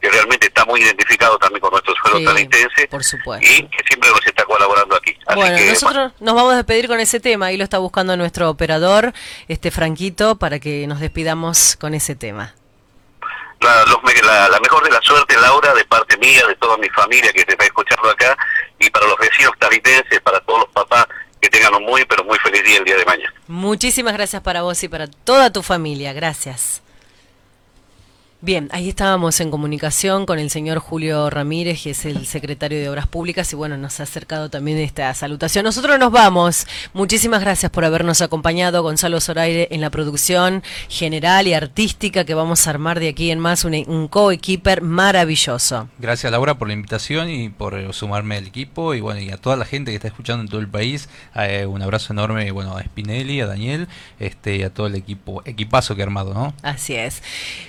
que 0.00 0.08
realmente 0.10 0.46
está 0.46 0.64
muy 0.64 0.80
identificado 0.80 1.38
también 1.38 1.60
con 1.60 1.70
nuestro 1.72 1.94
suelo 2.02 2.18
Sí, 2.18 2.86
por 2.88 3.02
supuesto. 3.04 3.46
y 3.46 3.62
que 3.68 3.84
siempre 3.88 4.10
nos 4.10 4.24
está 4.26 4.44
colaborando 4.44 4.94
aquí. 4.96 5.16
Así 5.26 5.36
Bueno, 5.40 5.56
que, 5.56 5.68
nosotros 5.70 6.12
nos 6.20 6.34
vamos 6.34 6.52
a 6.52 6.56
despedir 6.56 6.86
con 6.86 7.00
ese 7.00 7.18
tema. 7.20 7.46
Ahí 7.46 7.56
lo 7.56 7.64
está 7.64 7.78
buscando 7.78 8.16
nuestro 8.16 8.48
operador, 8.50 9.12
este 9.48 9.70
Franquito, 9.70 10.36
para 10.36 10.58
que 10.60 10.86
nos 10.86 11.00
despidamos 11.00 11.76
con 11.80 11.94
ese 11.94 12.14
tema. 12.14 12.54
la, 13.60 13.84
los 13.86 13.98
la- 14.24 14.48
la 14.48 14.60
mejor 14.60 14.84
de 14.84 14.90
la 14.90 15.00
suerte, 15.02 15.36
Laura, 15.36 15.74
de 15.74 15.84
parte 15.84 16.16
mía, 16.18 16.46
de 16.46 16.54
toda 16.56 16.76
mi 16.76 16.88
familia 16.90 17.32
que 17.32 17.44
te 17.44 17.52
está 17.52 17.64
escuchando 17.64 18.08
acá, 18.08 18.36
y 18.78 18.88
para 18.88 19.04
los 19.08 19.16
vecinos 19.18 19.50
talitenses, 19.58 20.20
para 20.20 20.38
todos 20.40 20.60
los 20.60 20.68
papás, 20.68 21.06
que 21.40 21.48
tengan 21.48 21.74
un 21.74 21.82
muy, 21.84 22.04
pero 22.04 22.22
muy 22.22 22.38
feliz 22.38 22.62
día 22.62 22.78
el 22.78 22.84
día 22.84 22.96
de 22.96 23.04
mañana. 23.04 23.32
Muchísimas 23.48 24.12
gracias 24.14 24.42
para 24.42 24.62
vos 24.62 24.80
y 24.84 24.88
para 24.88 25.08
toda 25.08 25.52
tu 25.52 25.64
familia. 25.64 26.12
Gracias. 26.12 26.82
Bien, 28.40 28.68
ahí 28.70 28.88
estábamos 28.88 29.40
en 29.40 29.50
comunicación 29.50 30.24
con 30.24 30.38
el 30.38 30.48
señor 30.48 30.78
Julio 30.78 31.28
Ramírez, 31.28 31.82
que 31.82 31.90
es 31.90 32.04
el 32.04 32.24
secretario 32.24 32.78
de 32.78 32.88
Obras 32.88 33.08
Públicas, 33.08 33.52
y 33.52 33.56
bueno, 33.56 33.76
nos 33.76 33.98
ha 33.98 34.04
acercado 34.04 34.48
también 34.48 34.78
esta 34.78 35.12
salutación. 35.12 35.64
Nosotros 35.64 35.98
nos 35.98 36.12
vamos. 36.12 36.64
Muchísimas 36.92 37.40
gracias 37.40 37.72
por 37.72 37.84
habernos 37.84 38.22
acompañado, 38.22 38.84
Gonzalo 38.84 39.20
Zoraire, 39.20 39.66
en 39.72 39.80
la 39.80 39.90
producción 39.90 40.62
general 40.88 41.48
y 41.48 41.54
artística 41.54 42.24
que 42.24 42.34
vamos 42.34 42.64
a 42.64 42.70
armar 42.70 43.00
de 43.00 43.08
aquí 43.08 43.32
en 43.32 43.40
más, 43.40 43.64
un, 43.64 43.74
un 43.88 44.06
co-equiper 44.06 44.82
maravilloso. 44.82 45.88
Gracias 45.98 46.30
Laura 46.30 46.58
por 46.58 46.68
la 46.68 46.74
invitación 46.74 47.28
y 47.28 47.48
por 47.48 47.76
eh, 47.76 47.92
sumarme 47.92 48.36
al 48.36 48.46
equipo 48.46 48.94
y 48.94 49.00
bueno 49.00 49.20
y 49.20 49.30
a 49.32 49.38
toda 49.38 49.56
la 49.56 49.64
gente 49.64 49.90
que 49.90 49.96
está 49.96 50.06
escuchando 50.06 50.42
en 50.42 50.48
todo 50.48 50.60
el 50.60 50.68
país 50.68 51.08
eh, 51.34 51.66
un 51.66 51.82
abrazo 51.82 52.12
enorme 52.12 52.52
bueno 52.52 52.76
a 52.76 52.84
Spinelli, 52.84 53.40
a 53.40 53.46
Daniel, 53.46 53.88
este 54.20 54.56
y 54.56 54.62
a 54.62 54.72
todo 54.72 54.86
el 54.86 54.94
equipo 54.94 55.42
equipazo 55.44 55.96
que 55.96 56.02
he 56.02 56.04
armado, 56.04 56.34
¿no? 56.34 56.54
Así 56.62 56.94
es. 56.94 57.20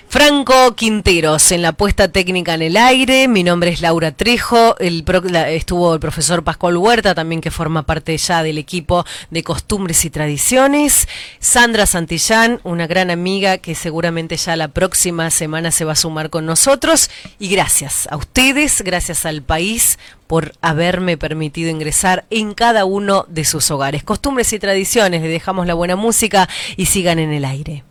Franco 0.08 0.59
Quinteros 0.68 1.52
en 1.52 1.62
la 1.62 1.72
puesta 1.72 2.08
técnica 2.08 2.52
en 2.52 2.62
el 2.62 2.76
aire. 2.76 3.28
Mi 3.28 3.42
nombre 3.42 3.70
es 3.70 3.80
Laura 3.80 4.12
Trejo. 4.12 4.76
Estuvo 4.78 5.94
el 5.94 6.00
profesor 6.00 6.44
Pascual 6.44 6.76
Huerta, 6.76 7.14
también 7.14 7.40
que 7.40 7.50
forma 7.50 7.84
parte 7.84 8.16
ya 8.16 8.42
del 8.42 8.58
equipo 8.58 9.06
de 9.30 9.42
costumbres 9.42 10.04
y 10.04 10.10
tradiciones. 10.10 11.08
Sandra 11.38 11.86
Santillán, 11.86 12.60
una 12.62 12.86
gran 12.86 13.10
amiga 13.10 13.56
que 13.56 13.74
seguramente 13.74 14.36
ya 14.36 14.54
la 14.54 14.68
próxima 14.68 15.30
semana 15.30 15.70
se 15.70 15.86
va 15.86 15.92
a 15.92 15.96
sumar 15.96 16.28
con 16.28 16.44
nosotros. 16.44 17.10
Y 17.38 17.48
gracias 17.48 18.06
a 18.10 18.16
ustedes, 18.16 18.82
gracias 18.82 19.24
al 19.24 19.42
país 19.42 19.98
por 20.26 20.52
haberme 20.60 21.16
permitido 21.16 21.70
ingresar 21.70 22.26
en 22.28 22.52
cada 22.52 22.84
uno 22.84 23.24
de 23.28 23.46
sus 23.46 23.70
hogares. 23.70 24.04
Costumbres 24.04 24.52
y 24.52 24.58
tradiciones, 24.58 25.22
le 25.22 25.28
dejamos 25.28 25.66
la 25.66 25.74
buena 25.74 25.96
música 25.96 26.48
y 26.76 26.86
sigan 26.86 27.18
en 27.18 27.32
el 27.32 27.46
aire. 27.46 27.82